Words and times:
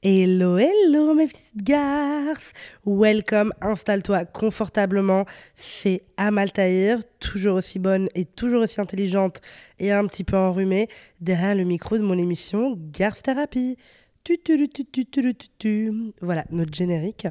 Hello, 0.00 0.58
hello 0.58 1.12
mes 1.12 1.26
petites 1.26 1.56
garces 1.56 2.52
Welcome, 2.86 3.52
installe-toi 3.60 4.26
confortablement. 4.26 5.24
C'est 5.56 6.04
Amal 6.16 6.52
Tahir, 6.52 7.00
toujours 7.18 7.56
aussi 7.56 7.80
bonne 7.80 8.08
et 8.14 8.24
toujours 8.24 8.62
aussi 8.62 8.80
intelligente 8.80 9.40
et 9.80 9.90
un 9.90 10.06
petit 10.06 10.22
peu 10.22 10.36
enrhumée, 10.36 10.86
derrière 11.20 11.56
le 11.56 11.64
micro 11.64 11.98
de 11.98 12.04
mon 12.04 12.16
émission 12.16 12.76
Garce 12.92 13.22
Thérapie. 13.22 13.76
Tu, 14.22 14.38
tu, 14.38 14.68
tu, 14.68 14.84
tu, 14.84 15.04
tu, 15.04 15.34
tu, 15.34 15.48
tu. 15.58 15.92
Voilà, 16.20 16.44
notre 16.50 16.72
générique. 16.72 17.26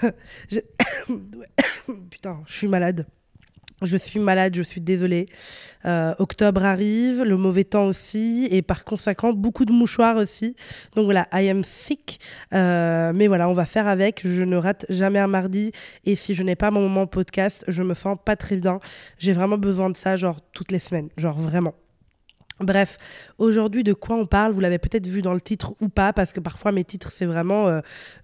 Putain, 2.10 2.42
je 2.46 2.54
suis 2.54 2.68
malade. 2.68 3.06
Je 3.84 3.96
suis 3.96 4.20
malade, 4.20 4.54
je 4.54 4.62
suis 4.62 4.80
désolée. 4.80 5.26
Euh, 5.84 6.14
octobre 6.18 6.64
arrive, 6.64 7.22
le 7.22 7.36
mauvais 7.36 7.64
temps 7.64 7.86
aussi, 7.86 8.48
et 8.50 8.62
par 8.62 8.84
conséquent, 8.84 9.32
beaucoup 9.32 9.64
de 9.64 9.72
mouchoirs 9.72 10.16
aussi. 10.16 10.54
Donc 10.94 11.04
voilà, 11.04 11.26
I 11.32 11.48
am 11.48 11.62
sick. 11.62 12.20
Euh, 12.54 13.12
mais 13.14 13.26
voilà, 13.26 13.48
on 13.48 13.52
va 13.52 13.64
faire 13.64 13.88
avec. 13.88 14.22
Je 14.24 14.44
ne 14.44 14.56
rate 14.56 14.86
jamais 14.88 15.18
un 15.18 15.26
mardi. 15.26 15.72
Et 16.04 16.14
si 16.14 16.34
je 16.34 16.42
n'ai 16.42 16.56
pas 16.56 16.70
mon 16.70 16.82
moment 16.82 17.06
podcast, 17.06 17.64
je 17.68 17.82
me 17.82 17.94
sens 17.94 18.16
pas 18.24 18.36
très 18.36 18.56
bien. 18.56 18.78
J'ai 19.18 19.32
vraiment 19.32 19.58
besoin 19.58 19.90
de 19.90 19.96
ça, 19.96 20.16
genre 20.16 20.40
toutes 20.52 20.70
les 20.70 20.78
semaines. 20.78 21.08
Genre 21.16 21.38
vraiment. 21.38 21.74
Bref, 22.62 22.98
aujourd'hui, 23.38 23.84
de 23.84 23.92
quoi 23.92 24.16
on 24.16 24.26
parle 24.26 24.52
Vous 24.52 24.60
l'avez 24.60 24.78
peut-être 24.78 25.06
vu 25.06 25.22
dans 25.22 25.34
le 25.34 25.40
titre 25.40 25.74
ou 25.80 25.88
pas, 25.88 26.12
parce 26.12 26.32
que 26.32 26.40
parfois 26.40 26.72
mes 26.72 26.84
titres, 26.84 27.10
c'est 27.12 27.26
vraiment, 27.26 27.68
euh, 27.68 27.80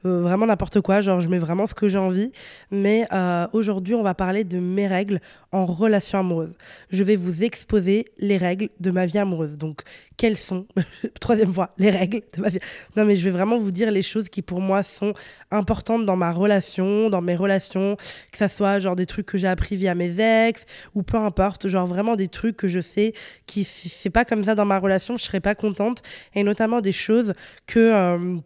euh, 0.06 0.22
vraiment 0.22 0.46
n'importe 0.46 0.80
quoi. 0.80 1.00
Genre, 1.00 1.20
je 1.20 1.28
mets 1.28 1.38
vraiment 1.38 1.66
ce 1.66 1.74
que 1.74 1.88
j'ai 1.88 1.98
envie. 1.98 2.30
Mais 2.70 3.06
euh, 3.12 3.46
aujourd'hui, 3.52 3.94
on 3.94 4.02
va 4.02 4.14
parler 4.14 4.44
de 4.44 4.58
mes 4.58 4.86
règles 4.86 5.20
en 5.52 5.66
relation 5.66 6.20
amoureuse. 6.20 6.54
Je 6.90 7.02
vais 7.02 7.16
vous 7.16 7.42
exposer 7.42 8.06
les 8.18 8.36
règles 8.36 8.68
de 8.80 8.90
ma 8.90 9.06
vie 9.06 9.18
amoureuse. 9.18 9.56
Donc, 9.56 9.82
quelles 10.18 10.36
sont, 10.36 10.66
troisième 11.20 11.54
fois, 11.54 11.70
les 11.78 11.90
règles 11.90 12.22
de 12.34 12.42
ma 12.42 12.48
vie 12.48 12.58
Non, 12.96 13.04
mais 13.06 13.16
je 13.16 13.24
vais 13.24 13.30
vraiment 13.30 13.56
vous 13.56 13.70
dire 13.70 13.90
les 13.90 14.02
choses 14.02 14.28
qui, 14.28 14.42
pour 14.42 14.60
moi, 14.60 14.82
sont 14.82 15.14
importantes 15.52 16.04
dans 16.04 16.16
ma 16.16 16.32
relation, 16.32 17.08
dans 17.08 17.22
mes 17.22 17.36
relations, 17.36 17.96
que 18.32 18.36
ça 18.36 18.48
soit 18.48 18.80
genre 18.80 18.96
des 18.96 19.06
trucs 19.06 19.26
que 19.26 19.38
j'ai 19.38 19.46
appris 19.46 19.76
via 19.76 19.94
mes 19.94 20.20
ex, 20.20 20.66
ou 20.94 21.02
peu 21.04 21.16
importe, 21.16 21.68
genre 21.68 21.86
vraiment 21.86 22.16
des 22.16 22.28
trucs 22.28 22.56
que 22.56 22.68
je 22.68 22.80
sais 22.80 23.14
qui, 23.46 23.62
si 23.62 23.88
c'est 23.88 24.10
pas 24.10 24.24
comme 24.24 24.42
ça 24.42 24.56
dans 24.56 24.66
ma 24.66 24.80
relation, 24.80 25.16
je 25.16 25.22
serais 25.22 25.40
pas 25.40 25.54
contente. 25.54 26.02
Et 26.34 26.42
notamment 26.42 26.80
des 26.80 26.92
choses 26.92 27.32
que 27.66 27.78
euh, 27.78 28.36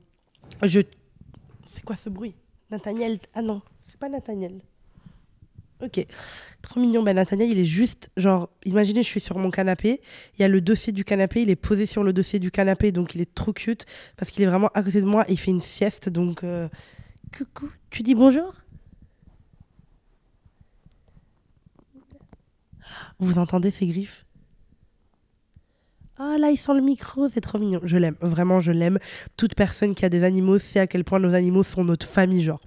je. 0.62 0.80
C'est 1.74 1.84
quoi 1.84 1.96
ce 1.96 2.10
bruit? 2.10 2.34
Nathaniel. 2.70 3.18
Ah 3.34 3.40
non, 3.40 3.62
c'est 3.86 3.98
pas 3.98 4.10
Nathaniel. 4.10 4.60
Ok, 5.82 6.06
trop 6.62 6.80
mignon. 6.80 7.02
Ben, 7.02 7.16
Nathaniel, 7.16 7.50
il 7.50 7.58
est 7.58 7.64
juste, 7.64 8.10
genre, 8.16 8.48
imaginez, 8.64 9.02
je 9.02 9.08
suis 9.08 9.20
sur 9.20 9.36
mon 9.38 9.50
canapé. 9.50 10.00
Il 10.38 10.42
y 10.42 10.44
a 10.44 10.48
le 10.48 10.60
dossier 10.60 10.92
du 10.92 11.04
canapé, 11.04 11.42
il 11.42 11.50
est 11.50 11.56
posé 11.56 11.86
sur 11.86 12.04
le 12.04 12.12
dossier 12.12 12.38
du 12.38 12.52
canapé, 12.52 12.92
donc 12.92 13.16
il 13.16 13.20
est 13.20 13.34
trop 13.34 13.52
cute 13.52 13.84
parce 14.16 14.30
qu'il 14.30 14.44
est 14.44 14.46
vraiment 14.46 14.68
à 14.74 14.82
côté 14.82 15.00
de 15.00 15.06
moi 15.06 15.28
et 15.28 15.32
il 15.32 15.38
fait 15.38 15.50
une 15.50 15.60
sieste. 15.60 16.08
Donc, 16.08 16.44
euh, 16.44 16.68
coucou, 17.36 17.68
tu 17.90 18.02
dis 18.02 18.14
bonjour? 18.14 18.54
Vous 23.18 23.38
entendez 23.38 23.72
ses 23.72 23.86
griffes? 23.86 24.24
Ah 26.16 26.36
là, 26.38 26.50
il 26.50 26.56
sent 26.56 26.74
le 26.74 26.80
micro, 26.80 27.28
c'est 27.28 27.40
trop 27.40 27.58
mignon. 27.58 27.80
Je 27.82 27.96
l'aime, 27.96 28.16
vraiment, 28.20 28.60
je 28.60 28.70
l'aime. 28.70 28.98
Toute 29.36 29.56
personne 29.56 29.96
qui 29.96 30.04
a 30.04 30.08
des 30.08 30.22
animaux 30.22 30.58
sait 30.60 30.78
à 30.78 30.86
quel 30.86 31.02
point 31.02 31.18
nos 31.18 31.34
animaux 31.34 31.64
sont 31.64 31.82
notre 31.82 32.06
famille, 32.06 32.42
genre. 32.42 32.60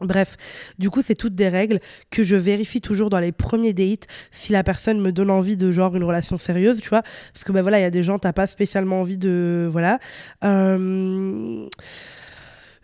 Bref, 0.00 0.36
du 0.78 0.90
coup, 0.90 1.00
c'est 1.02 1.14
toutes 1.14 1.34
des 1.34 1.48
règles 1.48 1.80
que 2.10 2.22
je 2.22 2.36
vérifie 2.36 2.82
toujours 2.82 3.08
dans 3.08 3.18
les 3.18 3.32
premiers 3.32 3.72
dates 3.72 4.06
si 4.30 4.52
la 4.52 4.62
personne 4.62 5.00
me 5.00 5.10
donne 5.10 5.30
envie 5.30 5.56
de 5.56 5.72
genre 5.72 5.96
une 5.96 6.04
relation 6.04 6.36
sérieuse, 6.36 6.80
tu 6.80 6.90
vois. 6.90 7.02
Parce 7.32 7.44
que 7.44 7.52
ben 7.52 7.62
voilà, 7.62 7.78
il 7.78 7.82
y 7.82 7.86
a 7.86 7.90
des 7.90 8.02
gens, 8.02 8.18
t'as 8.18 8.34
pas 8.34 8.46
spécialement 8.46 9.00
envie 9.00 9.16
de. 9.16 9.66
Voilà. 9.70 9.98
Euh, 10.44 11.66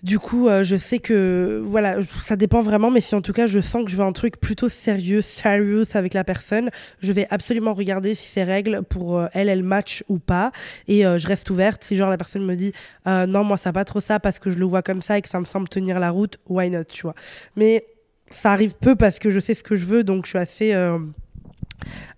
Du 0.02 0.18
coup, 0.18 0.48
euh, 0.48 0.64
je 0.64 0.74
sais 0.74 0.98
que 0.98 1.62
voilà, 1.64 1.98
ça 2.24 2.34
dépend 2.34 2.58
vraiment, 2.58 2.90
mais 2.90 3.00
si 3.00 3.14
en 3.14 3.20
tout 3.22 3.32
cas 3.32 3.46
je 3.46 3.60
sens 3.60 3.84
que 3.84 3.90
je 3.90 3.94
veux 3.94 4.02
un 4.02 4.12
truc 4.12 4.40
plutôt 4.40 4.68
sérieux, 4.68 5.22
serious 5.22 5.84
avec 5.94 6.12
la 6.12 6.24
personne, 6.24 6.70
je 7.00 7.12
vais 7.12 7.28
absolument 7.30 7.72
regarder 7.72 8.16
si 8.16 8.28
ces 8.28 8.42
règles 8.42 8.82
pour 8.82 9.18
euh, 9.18 9.28
elle, 9.32 9.48
elles 9.48 9.62
matchent 9.62 10.02
ou 10.08 10.18
pas, 10.18 10.50
et 10.88 11.06
euh, 11.06 11.18
je 11.18 11.28
reste 11.28 11.50
ouverte. 11.50 11.84
Si 11.84 11.96
genre 11.96 12.10
la 12.10 12.16
personne 12.16 12.44
me 12.44 12.56
dit 12.56 12.72
euh, 13.06 13.26
non, 13.26 13.44
moi 13.44 13.56
ça 13.56 13.72
pas 13.72 13.84
trop 13.84 14.00
ça 14.00 14.18
parce 14.18 14.40
que 14.40 14.50
je 14.50 14.58
le 14.58 14.64
vois 14.64 14.82
comme 14.82 15.02
ça 15.02 15.18
et 15.18 15.22
que 15.22 15.28
ça 15.28 15.38
me 15.38 15.44
semble 15.44 15.68
tenir 15.68 16.00
la 16.00 16.10
route, 16.10 16.36
why 16.48 16.68
not, 16.68 16.84
tu 16.84 17.02
vois. 17.02 17.14
Mais 17.54 17.86
ça 18.32 18.50
arrive 18.50 18.74
peu 18.80 18.96
parce 18.96 19.20
que 19.20 19.30
je 19.30 19.38
sais 19.38 19.54
ce 19.54 19.62
que 19.62 19.76
je 19.76 19.84
veux, 19.84 20.02
donc 20.02 20.24
je 20.24 20.30
suis 20.30 20.38
assez 20.38 20.74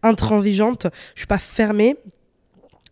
intransigeante. 0.03 0.87
Je 1.15 1.21
suis 1.21 1.27
pas 1.27 1.39
fermée. 1.39 1.97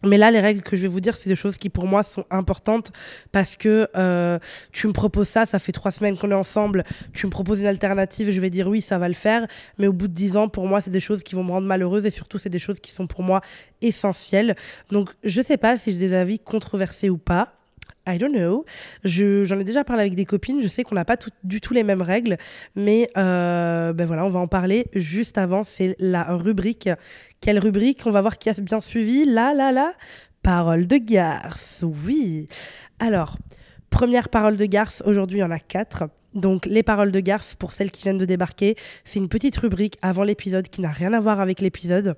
Mais 0.05 0.19
là, 0.19 0.31
les 0.31 0.41
règles 0.41 0.63
que 0.63 0.77
je 0.77 0.83
vais 0.83 0.89
vous 0.89 1.01
dire, 1.01 1.17
c'est 1.17 1.29
des 1.29 1.37
choses 1.37 1.57
qui 1.57 1.69
pour 1.69 1.87
moi 1.87 2.03
sont 2.03 2.25
importantes 2.31 2.93
parce 3.31 3.57
que 3.57 3.89
euh, 3.97 4.39
tu 4.73 4.87
me 4.87 4.93
proposes 4.93 5.29
ça, 5.29 5.47
ça 5.47 5.59
fait 5.59 5.73
trois 5.73 5.91
semaines 5.91 6.17
qu'on 6.17 6.31
est 6.31 6.35
ensemble, 6.35 6.85
tu 7.13 7.27
me 7.27 7.31
proposes 7.31 7.61
une 7.61 7.67
alternative, 7.67 8.31
je 8.31 8.41
vais 8.41 8.51
dire 8.51 8.69
oui, 8.69 8.81
ça 8.81 8.99
va 8.99 9.09
le 9.09 9.15
faire. 9.15 9.47
Mais 9.79 9.87
au 9.87 9.93
bout 9.93 10.09
de 10.09 10.13
dix 10.13 10.37
ans, 10.37 10.49
pour 10.49 10.67
moi, 10.67 10.81
c'est 10.81 10.91
des 10.91 11.01
choses 11.01 11.23
qui 11.23 11.35
vont 11.35 11.45
me 11.45 11.53
rendre 11.53 11.67
malheureuse 11.67 12.05
et 12.05 12.11
surtout, 12.11 12.39
c'est 12.39 12.51
des 12.51 12.59
choses 12.59 12.81
qui 12.81 12.91
sont 12.91 13.07
pour 13.07 13.23
moi 13.23 13.41
essentielles. 13.81 14.57
Donc, 14.91 15.11
je 15.25 15.41
sais 15.41 15.57
pas 15.57 15.79
si 15.79 15.93
j'ai 15.93 15.99
des 15.99 16.15
avis 16.15 16.39
controversés 16.39 17.11
ou 17.11 17.19
pas. 17.19 17.62
I 18.09 18.19
don't 18.19 18.33
know. 18.33 18.65
Je- 19.05 19.45
J'en 19.45 19.59
ai 19.61 19.65
déjà 19.65 19.85
parlé 19.85 20.03
avec 20.03 20.15
des 20.15 20.25
copines. 20.25 20.61
Je 20.63 20.69
sais 20.69 20.83
qu'on 20.83 20.95
n'a 20.97 21.05
pas 21.05 21.17
du 21.45 21.61
tout 21.61 21.73
les 21.73 21.85
mêmes 21.85 22.03
règles, 22.03 22.37
mais 22.75 23.09
euh, 23.17 23.93
ben 23.93 24.07
voilà, 24.07 24.25
on 24.25 24.29
va 24.29 24.41
en 24.41 24.49
parler 24.49 24.87
juste 24.95 25.39
avant. 25.39 25.63
C'est 25.65 25.95
la 25.99 26.25
rubrique. 26.25 26.89
Quelle 27.41 27.59
rubrique? 27.59 28.03
On 28.07 28.11
va 28.11 28.21
voir 28.21 28.39
qui 28.39 28.51
a 28.51 28.55
bien 28.55 28.81
suivi. 28.81 29.25
Là, 29.25 29.55
là, 29.55 29.71
là. 29.73 29.93
Parole 30.43 30.87
de 30.89 30.97
garce. 30.97 31.85
Oui. 32.05 32.49
Alors, 32.99 33.39
première 33.91 34.29
parole 34.29 34.57
de 34.57 34.65
garce. 34.67 35.03
Aujourd'hui, 35.07 35.39
il 35.39 35.43
y 35.43 35.45
en 35.45 35.51
a 35.53 35.61
quatre. 35.61 36.05
Donc, 36.35 36.67
les 36.67 36.83
paroles 36.83 37.13
de 37.13 37.21
garce, 37.21 37.55
pour 37.55 37.73
celles 37.73 37.91
qui 37.91 38.03
viennent 38.05 38.19
de 38.19 38.25
débarquer, 38.25 38.75
c'est 39.05 39.19
une 39.21 39.29
petite 39.29 39.57
rubrique 39.59 39.99
avant 40.03 40.25
l'épisode 40.25 40.67
qui 40.69 40.81
n'a 40.81 40.91
rien 40.91 41.13
à 41.13 41.21
voir 41.21 41.41
avec 41.41 41.61
l'épisode. 41.61 42.17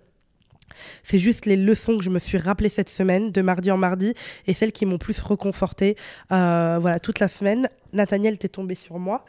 C'est 1.03 1.19
juste 1.19 1.47
les 1.47 1.57
leçons 1.57 1.97
que 1.97 2.05
je 2.05 2.11
me 2.11 2.19
suis 2.19 2.39
rappelées 2.39 2.69
cette 2.69 2.89
semaine, 2.89 3.31
de 3.31 3.43
mardi 3.43 3.71
en 3.71 3.77
mardi, 3.77 4.15
et 4.47 4.55
celles 4.55 4.73
qui 4.73 4.87
m'ont 4.87 4.99
plus 4.99 5.21
reconfortée 5.21 5.97
euh, 6.33 6.79
voilà, 6.81 6.99
toute 6.99 7.21
la 7.21 7.29
semaine. 7.29 7.69
Nathaniel, 7.93 8.39
t'es 8.39 8.49
tombé 8.49 8.75
sur 8.75 8.99
moi. 8.99 9.25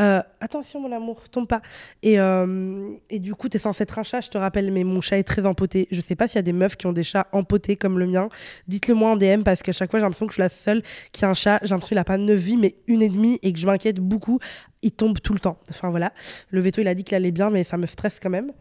Euh, 0.00 0.20
attention, 0.40 0.80
mon 0.80 0.90
amour, 0.90 1.28
tombe 1.28 1.46
pas. 1.46 1.62
Et, 2.02 2.18
euh, 2.18 2.90
et 3.10 3.20
du 3.20 3.34
coup, 3.34 3.48
t'es 3.48 3.58
censé 3.58 3.84
être 3.84 3.98
un 3.98 4.02
chat, 4.02 4.20
je 4.20 4.30
te 4.30 4.38
rappelle, 4.38 4.72
mais 4.72 4.82
mon 4.82 5.00
chat 5.00 5.18
est 5.18 5.24
très 5.24 5.46
empoté. 5.46 5.86
Je 5.92 6.00
sais 6.00 6.16
pas 6.16 6.26
s'il 6.26 6.36
y 6.36 6.38
a 6.40 6.42
des 6.42 6.52
meufs 6.52 6.76
qui 6.76 6.86
ont 6.86 6.92
des 6.92 7.04
chats 7.04 7.28
empotés 7.32 7.76
comme 7.76 7.98
le 7.98 8.06
mien. 8.06 8.28
Dites-le 8.66 8.94
moi 8.94 9.10
en 9.10 9.16
DM 9.16 9.42
parce 9.44 9.62
qu'à 9.62 9.72
chaque 9.72 9.90
fois, 9.90 10.00
j'ai 10.00 10.04
l'impression 10.04 10.26
que 10.26 10.32
je 10.32 10.34
suis 10.34 10.42
la 10.42 10.48
seule 10.48 10.82
qui 11.12 11.24
a 11.24 11.28
un 11.28 11.34
chat. 11.34 11.60
J'ai 11.62 11.68
l'impression 11.68 11.90
qu'il 11.90 11.98
a 11.98 12.04
pas 12.04 12.18
9 12.18 12.36
vies, 12.36 12.56
mais 12.56 12.74
une 12.88 13.02
et 13.02 13.08
demie, 13.08 13.38
et 13.42 13.52
que 13.52 13.58
je 13.58 13.66
m'inquiète 13.66 14.00
beaucoup. 14.00 14.40
Il 14.82 14.92
tombe 14.92 15.20
tout 15.20 15.32
le 15.32 15.40
temps. 15.40 15.58
Enfin 15.70 15.90
voilà. 15.90 16.12
Le 16.50 16.60
veto, 16.60 16.80
il 16.80 16.88
a 16.88 16.94
dit 16.94 17.04
qu'il 17.04 17.14
allait 17.14 17.30
bien, 17.30 17.50
mais 17.50 17.62
ça 17.62 17.76
me 17.76 17.86
stresse 17.86 18.18
quand 18.20 18.30
même. 18.30 18.52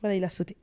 Voilà, 0.00 0.16
il 0.16 0.24
a 0.24 0.30
sauté. 0.30 0.56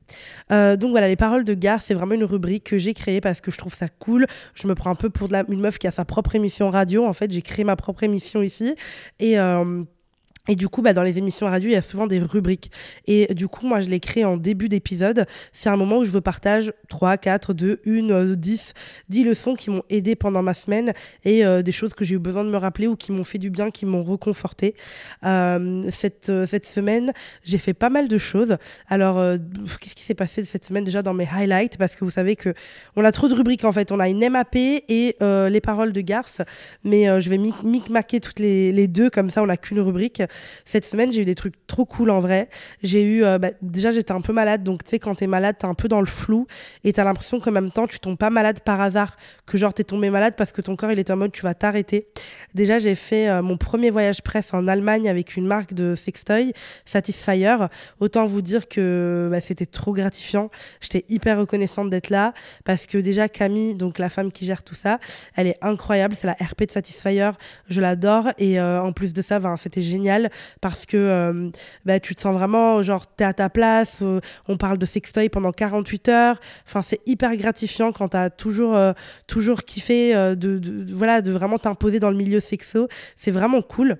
Euh, 0.50 0.76
donc 0.76 0.90
voilà, 0.90 1.06
les 1.08 1.16
paroles 1.16 1.44
de 1.44 1.54
gare, 1.54 1.80
c'est 1.80 1.94
vraiment 1.94 2.14
une 2.14 2.24
rubrique 2.24 2.64
que 2.64 2.78
j'ai 2.78 2.92
créée 2.92 3.20
parce 3.20 3.40
que 3.40 3.50
je 3.50 3.58
trouve 3.58 3.74
ça 3.74 3.86
cool. 3.88 4.26
Je 4.54 4.66
me 4.66 4.74
prends 4.74 4.90
un 4.90 4.96
peu 4.96 5.10
pour 5.10 5.28
une 5.32 5.60
meuf 5.60 5.78
qui 5.78 5.86
a 5.86 5.92
sa 5.92 6.04
propre 6.04 6.34
émission 6.34 6.70
radio. 6.70 7.06
En 7.06 7.12
fait, 7.12 7.30
j'ai 7.30 7.42
créé 7.42 7.64
ma 7.64 7.76
propre 7.76 8.02
émission 8.02 8.42
ici. 8.42 8.74
Et. 9.18 9.38
euh, 9.38 9.84
et 10.48 10.56
du 10.56 10.68
coup, 10.68 10.80
bah, 10.82 10.92
dans 10.94 11.02
les 11.02 11.18
émissions 11.18 11.46
radio, 11.46 11.68
il 11.68 11.72
y 11.74 11.76
a 11.76 11.82
souvent 11.82 12.06
des 12.06 12.18
rubriques. 12.18 12.70
Et 13.06 13.34
du 13.34 13.48
coup, 13.48 13.66
moi, 13.66 13.80
je 13.80 13.88
l'ai 13.88 14.00
créé 14.00 14.24
en 14.24 14.36
début 14.36 14.68
d'épisode. 14.68 15.26
C'est 15.52 15.68
un 15.68 15.76
moment 15.76 15.98
où 15.98 16.04
je 16.04 16.10
veux 16.10 16.20
partage 16.22 16.72
3, 16.88 17.18
4, 17.18 17.52
2, 17.54 17.80
1, 17.86 18.34
10, 18.34 18.72
10 19.10 19.24
leçons 19.24 19.54
qui 19.54 19.70
m'ont 19.70 19.82
aidé 19.90 20.16
pendant 20.16 20.42
ma 20.42 20.54
semaine 20.54 20.92
et 21.24 21.44
euh, 21.44 21.62
des 21.62 21.72
choses 21.72 21.92
que 21.94 22.04
j'ai 22.04 22.14
eu 22.14 22.18
besoin 22.18 22.44
de 22.44 22.50
me 22.50 22.56
rappeler 22.56 22.86
ou 22.86 22.96
qui 22.96 23.12
m'ont 23.12 23.24
fait 23.24 23.38
du 23.38 23.50
bien, 23.50 23.70
qui 23.70 23.84
m'ont 23.86 24.02
reconforté. 24.02 24.74
Euh, 25.24 25.88
cette, 25.90 26.30
euh, 26.30 26.46
cette 26.46 26.66
semaine, 26.66 27.12
j'ai 27.44 27.58
fait 27.58 27.74
pas 27.74 27.90
mal 27.90 28.08
de 28.08 28.18
choses. 28.18 28.56
Alors, 28.88 29.18
euh, 29.18 29.36
qu'est-ce 29.80 29.94
qui 29.94 30.02
s'est 30.04 30.14
passé 30.14 30.44
cette 30.44 30.64
semaine 30.64 30.84
déjà 30.84 31.02
dans 31.02 31.14
mes 31.14 31.28
highlights? 31.30 31.76
Parce 31.76 31.94
que 31.94 32.04
vous 32.04 32.10
savez 32.10 32.36
que 32.36 32.54
on 32.96 33.04
a 33.04 33.12
trop 33.12 33.28
de 33.28 33.34
rubriques 33.34 33.64
en 33.64 33.72
fait. 33.72 33.92
On 33.92 34.00
a 34.00 34.08
une 34.08 34.26
MAP 34.28 34.56
et 34.56 35.16
les 35.20 35.60
paroles 35.60 35.92
de 35.92 36.00
Garce. 36.00 36.40
Mais 36.84 37.20
je 37.20 37.28
vais 37.28 37.36
mic- 37.38 37.62
micmaquer 37.62 38.20
toutes 38.20 38.38
les, 38.38 38.72
les 38.72 38.88
deux, 38.88 39.10
comme 39.10 39.28
ça 39.30 39.42
on 39.42 39.46
n'a 39.46 39.56
qu'une 39.56 39.80
rubrique. 39.80 40.22
Cette 40.64 40.84
semaine, 40.84 41.12
j'ai 41.12 41.22
eu 41.22 41.24
des 41.24 41.34
trucs 41.34 41.54
trop 41.66 41.84
cool 41.84 42.10
en 42.10 42.20
vrai. 42.20 42.48
J'ai 42.82 43.02
eu, 43.02 43.24
euh, 43.24 43.38
bah, 43.38 43.50
déjà 43.62 43.90
j'étais 43.90 44.12
un 44.12 44.20
peu 44.20 44.32
malade, 44.32 44.62
donc 44.62 44.84
tu 44.84 44.90
sais, 44.90 44.98
quand 44.98 45.14
t'es 45.14 45.26
malade, 45.26 45.56
t'es 45.58 45.66
un 45.66 45.74
peu 45.74 45.88
dans 45.88 46.00
le 46.00 46.06
flou 46.06 46.46
et 46.84 46.92
t'as 46.92 47.04
l'impression 47.04 47.40
qu'en 47.40 47.50
même 47.52 47.70
temps, 47.70 47.86
tu 47.86 48.00
tombes 48.00 48.18
pas 48.18 48.30
malade 48.30 48.60
par 48.60 48.80
hasard, 48.80 49.16
que 49.46 49.56
genre 49.58 49.74
t'es 49.74 49.84
tombé 49.84 50.10
malade 50.10 50.34
parce 50.36 50.52
que 50.52 50.60
ton 50.60 50.76
corps 50.76 50.92
il 50.92 50.98
est 50.98 51.10
en 51.10 51.16
mode 51.16 51.32
tu 51.32 51.42
vas 51.42 51.54
t'arrêter. 51.54 52.08
Déjà, 52.54 52.78
j'ai 52.78 52.94
fait 52.94 53.28
euh, 53.28 53.42
mon 53.42 53.56
premier 53.56 53.90
voyage 53.90 54.22
presse 54.22 54.52
en 54.54 54.66
Allemagne 54.68 55.08
avec 55.08 55.36
une 55.36 55.46
marque 55.46 55.74
de 55.74 55.94
sextoy, 55.94 56.52
Satisfyer. 56.84 57.56
Autant 58.00 58.26
vous 58.26 58.42
dire 58.42 58.68
que 58.68 59.28
bah, 59.30 59.40
c'était 59.40 59.66
trop 59.66 59.92
gratifiant. 59.92 60.50
J'étais 60.80 61.04
hyper 61.08 61.38
reconnaissante 61.38 61.90
d'être 61.90 62.10
là 62.10 62.32
parce 62.64 62.86
que 62.86 62.98
déjà 62.98 63.28
Camille, 63.28 63.74
donc 63.74 63.98
la 63.98 64.08
femme 64.08 64.32
qui 64.32 64.44
gère 64.44 64.62
tout 64.62 64.74
ça, 64.74 64.98
elle 65.36 65.46
est 65.46 65.58
incroyable. 65.62 66.14
C'est 66.16 66.26
la 66.26 66.34
RP 66.34 66.66
de 66.66 66.70
Satisfyer. 66.70 67.30
Je 67.68 67.80
l'adore 67.80 68.28
et 68.38 68.60
euh, 68.60 68.82
en 68.82 68.92
plus 68.92 69.12
de 69.12 69.22
ça, 69.22 69.38
ben, 69.38 69.56
c'était 69.56 69.82
génial. 69.82 70.27
Parce 70.60 70.86
que 70.86 70.96
euh, 70.96 71.50
bah, 71.84 72.00
tu 72.00 72.14
te 72.14 72.20
sens 72.20 72.34
vraiment, 72.34 72.82
genre, 72.82 73.06
t'es 73.06 73.24
à 73.24 73.32
ta 73.32 73.48
place, 73.48 73.98
euh, 74.02 74.20
on 74.48 74.56
parle 74.56 74.78
de 74.78 74.86
sextoy 74.86 75.28
pendant 75.28 75.52
48 75.52 76.08
heures. 76.08 76.40
Enfin, 76.66 76.82
c'est 76.82 77.00
hyper 77.06 77.36
gratifiant 77.36 77.92
quand 77.92 78.08
t'as 78.08 78.30
toujours, 78.30 78.76
euh, 78.76 78.92
toujours 79.26 79.64
kiffé 79.64 80.14
de, 80.14 80.34
de, 80.34 80.92
voilà, 80.92 81.22
de 81.22 81.32
vraiment 81.32 81.58
t'imposer 81.58 82.00
dans 82.00 82.10
le 82.10 82.16
milieu 82.16 82.40
sexo. 82.40 82.88
C'est 83.16 83.30
vraiment 83.30 83.62
cool. 83.62 83.98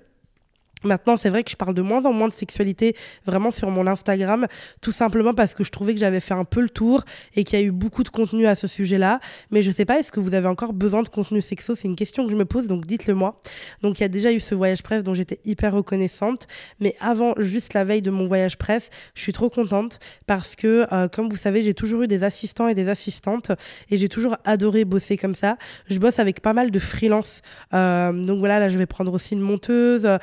Maintenant, 0.84 1.16
c'est 1.16 1.28
vrai 1.28 1.42
que 1.44 1.50
je 1.50 1.56
parle 1.56 1.74
de 1.74 1.82
moins 1.82 2.04
en 2.04 2.12
moins 2.12 2.28
de 2.28 2.32
sexualité 2.32 2.96
vraiment 3.26 3.50
sur 3.50 3.70
mon 3.70 3.86
Instagram, 3.86 4.46
tout 4.80 4.92
simplement 4.92 5.34
parce 5.34 5.54
que 5.54 5.64
je 5.64 5.70
trouvais 5.70 5.94
que 5.94 6.00
j'avais 6.00 6.20
fait 6.20 6.34
un 6.34 6.44
peu 6.44 6.60
le 6.60 6.68
tour 6.68 7.04
et 7.34 7.44
qu'il 7.44 7.58
y 7.58 7.62
a 7.62 7.64
eu 7.64 7.70
beaucoup 7.70 8.04
de 8.04 8.08
contenu 8.08 8.46
à 8.46 8.54
ce 8.54 8.66
sujet-là. 8.66 9.20
Mais 9.50 9.62
je 9.62 9.70
sais 9.70 9.84
pas, 9.84 9.98
est-ce 9.98 10.12
que 10.12 10.20
vous 10.20 10.34
avez 10.34 10.48
encore 10.48 10.72
besoin 10.72 11.02
de 11.02 11.08
contenu 11.08 11.40
sexo? 11.40 11.74
C'est 11.74 11.88
une 11.88 11.96
question 11.96 12.24
que 12.24 12.30
je 12.30 12.36
me 12.36 12.44
pose, 12.44 12.68
donc 12.68 12.86
dites-le 12.86 13.14
moi. 13.14 13.36
Donc 13.82 13.98
il 13.98 14.02
y 14.02 14.04
a 14.04 14.08
déjà 14.08 14.32
eu 14.32 14.40
ce 14.40 14.54
voyage 14.54 14.82
presse 14.82 15.02
dont 15.02 15.14
j'étais 15.14 15.40
hyper 15.44 15.72
reconnaissante. 15.74 16.46
Mais 16.80 16.94
avant, 17.00 17.34
juste 17.38 17.74
la 17.74 17.84
veille 17.84 18.02
de 18.02 18.10
mon 18.10 18.26
voyage 18.26 18.56
presse, 18.56 18.90
je 19.14 19.22
suis 19.22 19.32
trop 19.32 19.50
contente 19.50 19.98
parce 20.26 20.54
que, 20.54 20.86
euh, 20.92 21.08
comme 21.08 21.28
vous 21.28 21.36
savez, 21.36 21.62
j'ai 21.62 21.74
toujours 21.74 22.02
eu 22.02 22.06
des 22.06 22.24
assistants 22.24 22.68
et 22.68 22.74
des 22.74 22.88
assistantes 22.88 23.52
et 23.90 23.96
j'ai 23.96 24.08
toujours 24.08 24.36
adoré 24.44 24.84
bosser 24.84 25.16
comme 25.16 25.34
ça. 25.34 25.56
Je 25.86 25.98
bosse 25.98 26.18
avec 26.18 26.40
pas 26.40 26.52
mal 26.52 26.70
de 26.70 26.78
freelance. 26.78 27.42
Euh, 27.74 28.12
donc 28.12 28.38
voilà, 28.38 28.58
là, 28.58 28.68
je 28.68 28.78
vais 28.78 28.86
prendre 28.86 29.12
aussi 29.12 29.34
une 29.34 29.40
monteuse. 29.40 30.06
Euh, 30.06 30.18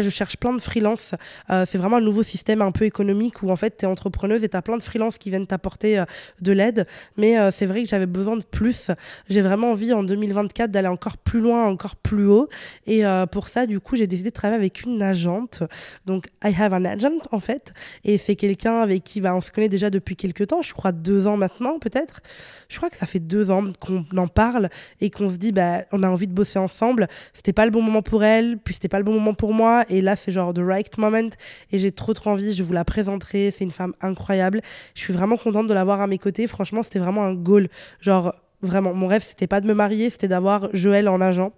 je 0.00 0.10
cherche 0.10 0.36
plein 0.36 0.52
de 0.52 0.60
freelance. 0.60 1.14
Euh, 1.50 1.64
c'est 1.66 1.78
vraiment 1.78 1.96
un 1.96 2.02
nouveau 2.02 2.22
système 2.22 2.62
un 2.62 2.72
peu 2.72 2.84
économique 2.84 3.42
où 3.42 3.50
en 3.50 3.56
fait, 3.56 3.78
tu 3.78 3.84
es 3.84 3.88
entrepreneuse 3.88 4.44
et 4.44 4.48
tu 4.48 4.56
as 4.56 4.62
plein 4.62 4.76
de 4.76 4.82
freelance 4.82 5.18
qui 5.18 5.30
viennent 5.30 5.46
t'apporter 5.46 5.98
euh, 5.98 6.04
de 6.40 6.52
l'aide. 6.52 6.86
Mais 7.16 7.38
euh, 7.38 7.50
c'est 7.50 7.66
vrai 7.66 7.82
que 7.82 7.88
j'avais 7.88 8.06
besoin 8.06 8.36
de 8.36 8.44
plus. 8.44 8.90
J'ai 9.28 9.40
vraiment 9.40 9.70
envie 9.70 9.92
en 9.92 10.02
2024 10.02 10.70
d'aller 10.70 10.88
encore 10.88 11.16
plus 11.16 11.40
loin, 11.40 11.66
encore 11.66 11.96
plus 11.96 12.26
haut. 12.26 12.48
Et 12.86 13.02
pour 13.30 13.48
ça, 13.48 13.66
du 13.66 13.80
coup, 13.80 13.96
j'ai 13.96 14.06
décidé 14.06 14.30
de 14.30 14.34
travailler 14.34 14.58
avec 14.58 14.82
une 14.82 15.02
agente. 15.02 15.62
Donc, 16.06 16.26
I 16.44 16.54
have 16.58 16.72
an 16.72 16.84
agent 16.84 17.10
en 17.32 17.38
fait. 17.38 17.72
Et 18.04 18.18
c'est 18.18 18.36
quelqu'un 18.36 18.80
avec 18.80 19.04
qui 19.04 19.20
bah, 19.20 19.34
on 19.34 19.40
se 19.40 19.50
connaît 19.50 19.68
déjà 19.68 19.90
depuis 19.90 20.16
quelques 20.16 20.48
temps, 20.48 20.62
je 20.62 20.72
crois 20.72 20.92
deux 20.92 21.26
ans 21.26 21.36
maintenant 21.36 21.78
peut-être. 21.78 22.20
Je 22.68 22.76
crois 22.76 22.90
que 22.90 22.96
ça 22.96 23.06
fait 23.06 23.20
deux 23.20 23.50
ans 23.50 23.64
qu'on 23.80 24.04
en 24.16 24.26
parle 24.26 24.68
et 25.00 25.10
qu'on 25.10 25.28
se 25.28 25.36
dit, 25.36 25.52
bah, 25.52 25.82
on 25.92 26.02
a 26.02 26.08
envie 26.08 26.26
de 26.26 26.32
bosser 26.32 26.58
ensemble. 26.58 27.08
C'était 27.32 27.52
pas 27.52 27.64
le 27.64 27.70
bon 27.70 27.82
moment 27.82 28.02
pour 28.02 28.24
elle, 28.24 28.58
puis 28.58 28.74
c'était 28.74 28.88
pas 28.88 28.98
le 28.98 29.04
bon 29.04 29.14
moment 29.14 29.34
pour 29.34 29.52
moi. 29.52 29.84
Et 29.88 30.00
là, 30.00 30.16
c'est 30.16 30.32
genre 30.32 30.52
the 30.52 30.60
right 30.60 30.96
moment. 30.98 31.30
Et 31.72 31.78
j'ai 31.78 31.92
trop, 31.92 32.14
trop 32.14 32.30
envie. 32.30 32.52
Je 32.52 32.62
vous 32.62 32.72
la 32.72 32.84
présenterai. 32.84 33.50
C'est 33.50 33.64
une 33.64 33.70
femme 33.70 33.94
incroyable. 34.00 34.62
Je 34.94 35.00
suis 35.00 35.12
vraiment 35.12 35.36
contente 35.36 35.66
de 35.66 35.74
l'avoir 35.74 36.00
à 36.00 36.06
mes 36.06 36.18
côtés. 36.18 36.46
Franchement, 36.46 36.82
c'était 36.82 36.98
vraiment 36.98 37.24
un 37.24 37.34
goal. 37.34 37.68
Genre, 38.00 38.34
Vraiment, 38.62 38.94
mon 38.94 39.06
rêve, 39.06 39.22
c'était 39.22 39.46
pas 39.46 39.60
de 39.60 39.66
me 39.66 39.74
marier, 39.74 40.08
c'était 40.08 40.28
d'avoir 40.28 40.70
Joël 40.72 41.08
en 41.08 41.20
agent. 41.20 41.52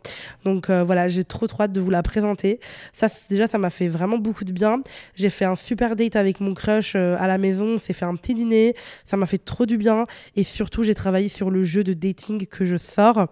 Donc 0.44 0.68
euh, 0.68 0.82
voilà, 0.82 1.06
j'ai 1.06 1.22
trop 1.22 1.46
trop 1.46 1.62
hâte 1.62 1.72
de 1.72 1.80
vous 1.80 1.90
la 1.90 2.02
présenter. 2.02 2.58
Ça, 2.92 3.06
déjà, 3.30 3.46
ça 3.46 3.56
m'a 3.56 3.70
fait 3.70 3.86
vraiment 3.86 4.18
beaucoup 4.18 4.44
de 4.44 4.50
bien. 4.50 4.82
J'ai 5.14 5.30
fait 5.30 5.44
un 5.44 5.54
super 5.54 5.94
date 5.94 6.16
avec 6.16 6.40
mon 6.40 6.54
crush 6.54 6.94
euh, 6.96 7.16
à 7.20 7.28
la 7.28 7.38
maison. 7.38 7.74
On 7.74 7.78
s'est 7.78 7.92
fait 7.92 8.04
un 8.04 8.16
petit 8.16 8.34
dîner. 8.34 8.74
Ça 9.04 9.16
m'a 9.16 9.26
fait 9.26 9.38
trop 9.38 9.64
du 9.64 9.78
bien. 9.78 10.06
Et 10.34 10.42
surtout, 10.42 10.82
j'ai 10.82 10.94
travaillé 10.94 11.28
sur 11.28 11.50
le 11.50 11.62
jeu 11.62 11.84
de 11.84 11.92
dating 11.92 12.46
que 12.46 12.64
je 12.64 12.76
sors. 12.76 13.28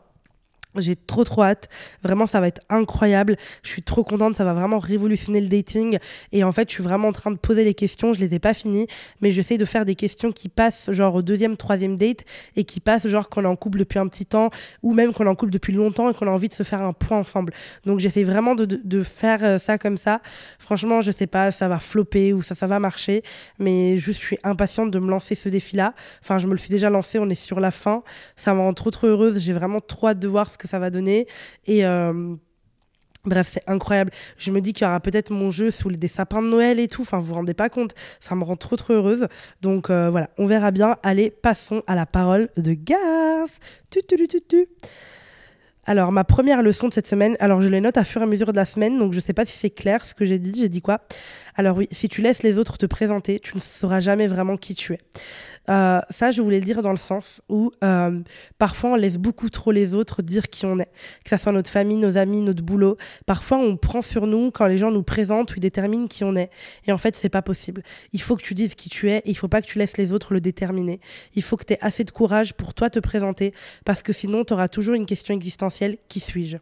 J'ai 0.80 0.96
trop 0.96 1.24
trop 1.24 1.42
hâte. 1.42 1.68
Vraiment, 2.02 2.26
ça 2.26 2.40
va 2.40 2.48
être 2.48 2.62
incroyable. 2.68 3.36
Je 3.62 3.70
suis 3.70 3.82
trop 3.82 4.04
contente. 4.04 4.34
Ça 4.34 4.44
va 4.44 4.54
vraiment 4.54 4.78
révolutionner 4.78 5.40
le 5.40 5.48
dating. 5.48 5.98
Et 6.32 6.44
en 6.44 6.52
fait, 6.52 6.68
je 6.68 6.74
suis 6.74 6.82
vraiment 6.82 7.08
en 7.08 7.12
train 7.12 7.30
de 7.30 7.36
poser 7.36 7.64
les 7.64 7.74
questions. 7.74 8.12
Je 8.12 8.20
les 8.20 8.34
ai 8.34 8.38
pas 8.38 8.54
finies, 8.54 8.86
mais 9.20 9.30
j'essaie 9.30 9.58
de 9.58 9.64
faire 9.64 9.84
des 9.84 9.94
questions 9.94 10.32
qui 10.32 10.48
passent 10.48 10.90
genre 10.90 11.14
au 11.14 11.22
deuxième, 11.22 11.56
troisième 11.56 11.96
date 11.96 12.24
et 12.56 12.64
qui 12.64 12.80
passent 12.80 13.06
genre 13.06 13.28
qu'on 13.28 13.44
est 13.44 13.48
en 13.48 13.56
couple 13.56 13.78
depuis 13.78 13.98
un 13.98 14.06
petit 14.08 14.26
temps 14.26 14.50
ou 14.82 14.92
même 14.92 15.12
qu'on 15.12 15.26
est 15.26 15.30
en 15.30 15.34
couple 15.34 15.52
depuis 15.52 15.72
longtemps 15.72 16.10
et 16.10 16.14
qu'on 16.14 16.26
a 16.26 16.30
envie 16.30 16.48
de 16.48 16.54
se 16.54 16.62
faire 16.62 16.82
un 16.82 16.92
point 16.92 17.18
ensemble. 17.18 17.52
Donc, 17.84 18.00
j'essaie 18.00 18.24
vraiment 18.24 18.54
de, 18.54 18.64
de, 18.64 19.02
faire 19.02 19.42
euh, 19.42 19.58
ça 19.58 19.78
comme 19.78 19.96
ça. 19.96 20.20
Franchement, 20.58 21.00
je 21.00 21.10
sais 21.10 21.26
pas, 21.26 21.50
ça 21.50 21.68
va 21.68 21.78
flopper 21.78 22.32
ou 22.32 22.42
ça, 22.42 22.54
ça 22.54 22.66
va 22.66 22.78
marcher, 22.78 23.22
mais 23.58 23.96
juste, 23.96 24.20
je 24.20 24.26
suis 24.26 24.38
impatiente 24.42 24.90
de 24.90 24.98
me 24.98 25.10
lancer 25.10 25.34
ce 25.34 25.48
défi-là. 25.48 25.94
Enfin, 26.22 26.38
je 26.38 26.46
me 26.46 26.52
le 26.52 26.58
suis 26.58 26.70
déjà 26.70 26.90
lancé. 26.90 27.18
On 27.18 27.28
est 27.28 27.34
sur 27.34 27.60
la 27.60 27.70
fin. 27.70 28.02
Ça 28.36 28.54
me 28.54 28.60
rend 28.60 28.72
trop 28.72 28.90
trop 28.90 29.06
heureuse. 29.06 29.38
J'ai 29.38 29.52
vraiment 29.52 29.80
trop 29.80 30.08
hâte 30.08 30.18
de 30.18 30.28
voir 30.28 30.50
ce 30.50 30.58
que 30.58 30.65
ça 30.66 30.78
va 30.78 30.90
donner. 30.90 31.26
Et 31.66 31.84
euh, 31.86 32.36
Bref, 33.26 33.50
c'est 33.52 33.68
incroyable. 33.68 34.12
Je 34.38 34.52
me 34.52 34.60
dis 34.60 34.72
qu'il 34.72 34.86
y 34.86 34.88
aura 34.88 35.00
peut-être 35.00 35.30
mon 35.30 35.50
jeu 35.50 35.72
sous 35.72 35.90
des 35.90 36.08
sapins 36.08 36.40
de 36.40 36.46
Noël 36.46 36.78
et 36.78 36.86
tout. 36.86 37.02
Enfin, 37.02 37.18
vous 37.18 37.26
vous 37.26 37.34
rendez 37.34 37.54
pas 37.54 37.68
compte. 37.68 37.94
Ça 38.20 38.36
me 38.36 38.44
rend 38.44 38.56
trop, 38.56 38.76
trop 38.76 38.94
heureuse. 38.94 39.26
Donc 39.62 39.90
euh, 39.90 40.08
voilà, 40.10 40.30
on 40.38 40.46
verra 40.46 40.70
bien. 40.70 40.96
Allez, 41.02 41.30
passons 41.30 41.82
à 41.88 41.96
la 41.96 42.06
parole 42.06 42.48
de 42.56 42.72
Garth. 42.74 43.50
Tu, 43.90 44.00
tu, 44.08 44.28
tu, 44.28 44.40
tu, 44.40 44.68
Alors, 45.84 46.12
ma 46.12 46.22
première 46.22 46.62
leçon 46.62 46.88
de 46.88 46.94
cette 46.94 47.08
semaine, 47.08 47.36
alors 47.40 47.60
je 47.60 47.68
les 47.68 47.80
note 47.80 47.96
à 47.96 48.04
fur 48.04 48.20
et 48.20 48.24
à 48.24 48.28
mesure 48.28 48.52
de 48.52 48.56
la 48.56 48.64
semaine, 48.64 48.96
donc 48.96 49.12
je 49.12 49.18
sais 49.18 49.32
pas 49.32 49.44
si 49.44 49.58
c'est 49.58 49.70
clair 49.70 50.06
ce 50.06 50.14
que 50.14 50.24
j'ai 50.24 50.38
dit. 50.38 50.60
J'ai 50.60 50.68
dit 50.68 50.80
quoi? 50.80 51.00
Alors 51.56 51.76
oui, 51.78 51.88
si 51.90 52.08
tu 52.08 52.22
laisses 52.22 52.44
les 52.44 52.58
autres 52.58 52.78
te 52.78 52.86
présenter, 52.86 53.40
tu 53.40 53.56
ne 53.56 53.60
sauras 53.60 53.98
jamais 53.98 54.28
vraiment 54.28 54.56
qui 54.56 54.76
tu 54.76 54.92
es. 54.92 55.00
Euh, 55.68 56.00
ça, 56.10 56.30
je 56.30 56.42
voulais 56.42 56.60
le 56.60 56.64
dire 56.64 56.82
dans 56.82 56.92
le 56.92 56.98
sens 56.98 57.42
où 57.48 57.72
euh, 57.82 58.20
parfois 58.58 58.90
on 58.90 58.94
laisse 58.96 59.18
beaucoup 59.18 59.50
trop 59.50 59.72
les 59.72 59.94
autres 59.94 60.22
dire 60.22 60.48
qui 60.48 60.66
on 60.66 60.78
est, 60.78 60.90
que 61.24 61.30
ce 61.30 61.36
soit 61.36 61.52
notre 61.52 61.70
famille, 61.70 61.96
nos 61.96 62.16
amis, 62.16 62.42
notre 62.42 62.62
boulot. 62.62 62.96
Parfois, 63.26 63.58
on 63.58 63.76
prend 63.76 64.02
sur 64.02 64.26
nous 64.26 64.50
quand 64.50 64.66
les 64.66 64.78
gens 64.78 64.90
nous 64.90 65.02
présentent 65.02 65.54
ou 65.56 65.60
déterminent 65.60 66.06
qui 66.06 66.24
on 66.24 66.36
est. 66.36 66.50
Et 66.86 66.92
en 66.92 66.98
fait, 66.98 67.16
c'est 67.16 67.28
pas 67.28 67.42
possible. 67.42 67.82
Il 68.12 68.20
faut 68.20 68.36
que 68.36 68.42
tu 68.42 68.54
dises 68.54 68.74
qui 68.74 68.88
tu 68.88 69.10
es 69.10 69.22
il 69.24 69.36
faut 69.36 69.48
pas 69.48 69.60
que 69.60 69.66
tu 69.66 69.78
laisses 69.78 69.98
les 69.98 70.12
autres 70.12 70.32
le 70.32 70.40
déterminer. 70.40 71.00
Il 71.34 71.42
faut 71.42 71.56
que 71.56 71.64
tu 71.64 71.74
aies 71.74 71.78
assez 71.80 72.04
de 72.04 72.10
courage 72.10 72.54
pour 72.54 72.74
toi 72.74 72.90
te 72.90 72.98
présenter 72.98 73.52
parce 73.84 74.02
que 74.02 74.12
sinon, 74.12 74.44
tu 74.44 74.52
auras 74.52 74.68
toujours 74.68 74.94
une 74.94 75.06
question 75.06 75.34
existentielle 75.34 75.98
qui 76.08 76.20
suis-je? 76.20 76.56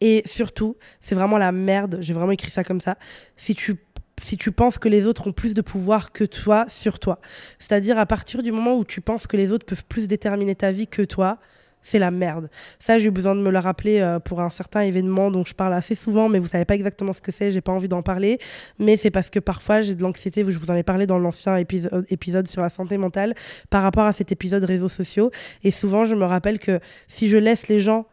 Et 0.00 0.22
surtout, 0.26 0.76
c'est 1.00 1.14
vraiment 1.14 1.38
la 1.38 1.52
merde, 1.52 1.98
j'ai 2.00 2.12
vraiment 2.12 2.32
écrit 2.32 2.50
ça 2.50 2.64
comme 2.64 2.80
ça. 2.80 2.96
Si 3.36 3.54
tu 3.54 3.76
si 4.20 4.36
tu 4.36 4.52
penses 4.52 4.78
que 4.78 4.88
les 4.88 5.06
autres 5.06 5.26
ont 5.26 5.32
plus 5.32 5.54
de 5.54 5.62
pouvoir 5.62 6.12
que 6.12 6.24
toi 6.24 6.64
sur 6.68 6.98
toi. 6.98 7.20
C'est-à-dire 7.58 7.98
à 7.98 8.06
partir 8.06 8.42
du 8.42 8.52
moment 8.52 8.76
où 8.76 8.84
tu 8.84 9.00
penses 9.00 9.26
que 9.26 9.36
les 9.36 9.52
autres 9.52 9.66
peuvent 9.66 9.84
plus 9.84 10.08
déterminer 10.08 10.54
ta 10.54 10.70
vie 10.70 10.86
que 10.86 11.02
toi, 11.02 11.38
c'est 11.86 11.98
la 12.00 12.10
merde. 12.10 12.50
Ça, 12.80 12.98
j'ai 12.98 13.06
eu 13.06 13.10
besoin 13.12 13.36
de 13.36 13.40
me 13.40 13.50
le 13.50 13.58
rappeler 13.60 14.00
euh, 14.00 14.18
pour 14.18 14.40
un 14.40 14.50
certain 14.50 14.80
événement 14.80 15.30
dont 15.30 15.44
je 15.44 15.54
parle 15.54 15.72
assez 15.72 15.94
souvent, 15.94 16.28
mais 16.28 16.40
vous 16.40 16.48
savez 16.48 16.64
pas 16.64 16.74
exactement 16.74 17.12
ce 17.12 17.20
que 17.20 17.30
c'est, 17.30 17.52
j'ai 17.52 17.60
pas 17.60 17.70
envie 17.70 17.86
d'en 17.86 18.02
parler. 18.02 18.38
Mais 18.80 18.96
c'est 18.96 19.12
parce 19.12 19.30
que 19.30 19.38
parfois 19.38 19.82
j'ai 19.82 19.94
de 19.94 20.02
l'anxiété, 20.02 20.42
je 20.42 20.58
vous 20.58 20.70
en 20.70 20.74
ai 20.74 20.82
parlé 20.82 21.06
dans 21.06 21.18
l'ancien 21.18 21.56
épisode, 21.56 22.04
épisode 22.10 22.48
sur 22.48 22.60
la 22.60 22.70
santé 22.70 22.98
mentale, 22.98 23.34
par 23.70 23.82
rapport 23.82 24.04
à 24.04 24.12
cet 24.12 24.32
épisode 24.32 24.64
réseaux 24.64 24.88
sociaux. 24.88 25.30
Et 25.62 25.70
souvent, 25.70 26.04
je 26.04 26.16
me 26.16 26.24
rappelle 26.24 26.58
que 26.58 26.80
si 27.06 27.28
je 27.28 27.36
laisse 27.36 27.68
les 27.68 27.78
gens 27.78 28.06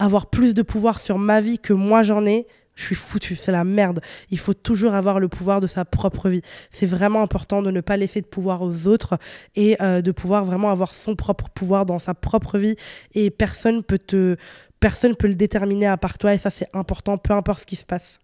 avoir 0.00 0.26
plus 0.26 0.54
de 0.54 0.62
pouvoir 0.62 0.98
sur 0.98 1.18
ma 1.18 1.40
vie 1.40 1.60
que 1.60 1.72
moi 1.72 2.02
j'en 2.02 2.26
ai, 2.26 2.48
je 2.74 2.84
suis 2.84 2.94
foutu, 2.94 3.36
c'est 3.36 3.52
la 3.52 3.64
merde. 3.64 4.00
Il 4.30 4.38
faut 4.38 4.54
toujours 4.54 4.94
avoir 4.94 5.20
le 5.20 5.28
pouvoir 5.28 5.60
de 5.60 5.66
sa 5.66 5.84
propre 5.84 6.28
vie. 6.28 6.42
C'est 6.70 6.86
vraiment 6.86 7.22
important 7.22 7.62
de 7.62 7.70
ne 7.70 7.80
pas 7.80 7.96
laisser 7.96 8.20
de 8.20 8.26
pouvoir 8.26 8.62
aux 8.62 8.86
autres 8.86 9.18
et 9.54 9.76
euh, 9.80 10.02
de 10.02 10.10
pouvoir 10.10 10.44
vraiment 10.44 10.70
avoir 10.70 10.90
son 10.90 11.14
propre 11.14 11.48
pouvoir 11.50 11.86
dans 11.86 11.98
sa 11.98 12.14
propre 12.14 12.58
vie. 12.58 12.76
Et 13.14 13.30
personne 13.30 13.82
peut 13.82 13.98
te, 13.98 14.36
personne 14.80 15.14
peut 15.14 15.28
le 15.28 15.36
déterminer 15.36 15.86
à 15.86 15.96
part 15.96 16.18
toi. 16.18 16.34
Et 16.34 16.38
ça, 16.38 16.50
c'est 16.50 16.68
important, 16.72 17.16
peu 17.16 17.32
importe 17.32 17.60
ce 17.60 17.66
qui 17.66 17.76
se 17.76 17.86
passe. 17.86 18.18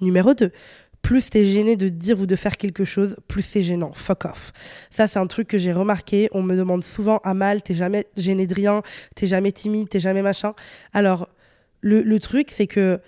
Numéro 0.00 0.34
2 0.34 0.52
plus 1.00 1.30
t'es 1.30 1.44
gêné 1.44 1.76
de 1.76 1.88
dire 1.88 2.20
ou 2.20 2.26
de 2.26 2.36
faire 2.36 2.56
quelque 2.56 2.84
chose, 2.84 3.16
plus 3.28 3.42
c'est 3.42 3.62
gênant. 3.62 3.92
Fuck 3.94 4.26
off. 4.26 4.52
Ça, 4.90 5.06
c'est 5.06 5.18
un 5.18 5.26
truc 5.26 5.48
que 5.48 5.56
j'ai 5.56 5.72
remarqué. 5.72 6.28
On 6.32 6.42
me 6.42 6.56
demande 6.56 6.84
souvent 6.84 7.18
à 7.24 7.34
mal, 7.34 7.62
t'es 7.62 7.74
jamais 7.74 8.06
gêné 8.16 8.46
de 8.46 8.54
rien, 8.54 8.82
t'es 9.14 9.26
jamais 9.26 9.52
timide, 9.52 9.88
t'es 9.88 10.00
jamais 10.00 10.22
machin. 10.22 10.54
Alors, 10.92 11.28
le, 11.80 12.18
truc, 12.18 12.50
c'est 12.50 12.66
que 12.66 13.00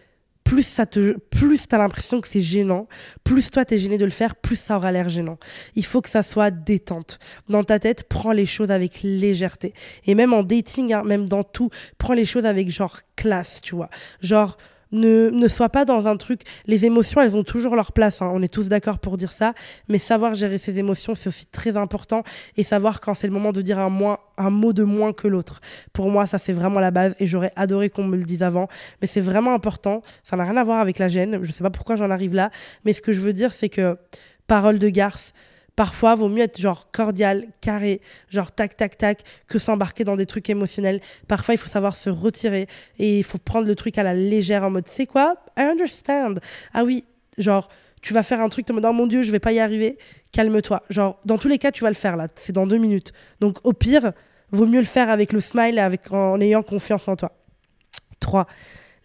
plus 0.45 0.63
ça 0.65 0.87
te 0.87 1.17
plus 1.31 1.69
tu 1.69 1.75
as 1.75 1.79
l'impression 1.79 2.21
que 2.21 2.27
c'est 2.27 2.41
gênant, 2.41 2.89
plus 3.23 3.51
toi 3.51 3.65
tu 3.65 3.75
es 3.75 3.79
gêné 3.79 3.99
de 3.99 4.05
le 4.05 4.11
faire, 4.11 4.35
plus 4.35 4.57
ça 4.57 4.77
aura 4.77 4.91
l'air 4.91 5.09
gênant. 5.09 5.39
Il 5.77 5.85
faut 5.85 6.01
que 6.01 6.09
ça 6.09 6.23
soit 6.23 6.51
détente. 6.51 7.19
Dans 7.49 7.63
ta 7.63 7.79
tête, 7.79 8.09
prends 8.09 8.33
les 8.33 8.47
choses 8.47 8.71
avec 8.71 9.03
légèreté. 9.03 9.75
Et 10.07 10.15
même 10.15 10.35
en 10.35 10.43
dating, 10.43 10.93
hein, 10.93 11.03
même 11.05 11.29
dans 11.29 11.45
tout, 11.45 11.71
prends 11.99 12.15
les 12.15 12.25
choses 12.25 12.47
avec 12.47 12.71
genre 12.71 12.99
classe, 13.17 13.61
tu 13.61 13.75
vois. 13.75 13.91
Genre 14.21 14.57
ne, 14.93 15.31
ne 15.31 15.49
sois 15.49 15.69
pas 15.69 15.85
dans 15.85 16.09
un 16.09 16.17
truc. 16.17 16.43
Les 16.67 16.85
émotions, 16.85 17.21
elles 17.21 17.37
ont 17.37 17.45
toujours 17.45 17.77
leur 17.77 17.93
place. 17.93 18.23
Hein. 18.23 18.31
On 18.33 18.43
est 18.43 18.53
tous 18.53 18.69
d'accord 18.69 18.99
pour 18.99 19.17
dire 19.17 19.33
ça. 19.33 19.55
Mais 19.89 19.99
savoir 19.99 20.35
gérer 20.35 20.59
ses 20.59 20.79
émotions, 20.79 21.15
c'est 21.15 21.29
aussi 21.29 21.47
très 21.47 21.77
important. 21.77 22.23
Et 22.57 22.65
savoir 22.65 23.01
quand 23.01 23.15
c'est 23.15 23.27
le 23.27 23.33
moment 23.33 23.53
de 23.53 23.63
dire 23.63 23.79
un, 23.79 23.89
moins, 23.89 24.19
un 24.37 24.51
mot 24.51 24.73
de 24.73 24.83
moins 24.83 25.13
que 25.13 25.29
l'autre. 25.29 25.61
Pour 25.93 26.11
moi, 26.11 26.27
ça, 26.27 26.39
c'est 26.39 26.53
vraiment 26.53 26.81
la 26.81 26.91
base. 26.91 27.15
Et 27.19 27.27
j'aurais 27.27 27.53
adoré 27.57 27.91
qu'on 27.91 28.05
me 28.05 28.17
le 28.17 28.25
dise 28.25 28.43
avant. 28.43 28.69
Mais 29.01 29.07
c'est 29.07 29.21
vraiment 29.21 29.55
important. 29.55 30.03
Ça 30.25 30.37
n'a 30.37 30.45
rien 30.45 30.57
à 30.57 30.65
voir 30.65 30.81
avec 30.81 30.99
la 30.99 31.09
gêne. 31.09 31.41
Je 31.43 31.53
sais 31.53 31.63
pas 31.63 31.71
pourquoi 31.71 31.97
j'en 31.97 32.11
arrive 32.11 32.35
là. 32.35 32.51
Mais 32.85 32.93
ce 32.93 33.03
que 33.03 33.13
je 33.13 33.21
veux 33.21 33.33
dire, 33.33 33.53
c'est 33.53 33.69
que 33.69 33.97
parole 34.47 34.79
de 34.79 34.89
garce, 34.89 35.33
Parfois, 35.81 36.15
vaut 36.15 36.29
mieux 36.29 36.43
être 36.43 36.61
genre 36.61 36.91
cordial, 36.93 37.47
carré, 37.63 38.03
genre 38.29 38.53
tac, 38.53 38.77
tac, 38.77 38.99
tac, 38.99 39.23
que 39.47 39.59
s'embarquer 39.59 40.05
dans 40.05 40.15
des 40.15 40.27
trucs 40.27 40.51
émotionnels. 40.51 41.01
Parfois, 41.27 41.55
il 41.55 41.57
faut 41.57 41.71
savoir 41.71 41.97
se 41.97 42.11
retirer 42.11 42.69
et 42.99 43.21
il 43.21 43.25
faut 43.25 43.39
prendre 43.39 43.67
le 43.67 43.75
truc 43.75 43.97
à 43.97 44.03
la 44.03 44.13
légère 44.13 44.63
en 44.63 44.69
mode, 44.69 44.87
c'est 44.87 45.07
quoi? 45.07 45.37
I 45.57 45.63
understand. 45.63 46.35
Ah 46.75 46.85
oui, 46.85 47.07
genre, 47.39 47.71
tu 48.03 48.13
vas 48.13 48.23
faire 48.23 48.43
un 48.43 48.51
truc, 48.51 48.67
tu 48.67 48.75
me 48.75 48.81
dis, 48.83 48.87
oh 48.87 48.93
mon 48.93 49.07
Dieu, 49.07 49.23
je 49.23 49.33
vais 49.33 49.39
pas 49.39 49.53
y 49.53 49.59
arriver, 49.59 49.97
calme-toi. 50.33 50.83
Genre, 50.91 51.19
dans 51.25 51.39
tous 51.39 51.49
les 51.49 51.57
cas, 51.57 51.73
tu 51.73 51.83
vas 51.83 51.89
le 51.89 51.95
faire 51.95 52.15
là, 52.15 52.27
c'est 52.35 52.53
dans 52.53 52.67
deux 52.67 52.77
minutes. 52.77 53.15
Donc, 53.41 53.57
au 53.65 53.73
pire, 53.73 54.13
vaut 54.51 54.67
mieux 54.67 54.81
le 54.81 54.85
faire 54.85 55.09
avec 55.09 55.33
le 55.33 55.41
smile 55.41 55.79
et 55.79 55.81
avec, 55.81 56.13
en 56.13 56.39
ayant 56.43 56.63
confiance 56.63 57.09
en 57.09 57.17
toi. 57.17 57.33
3 58.19 58.47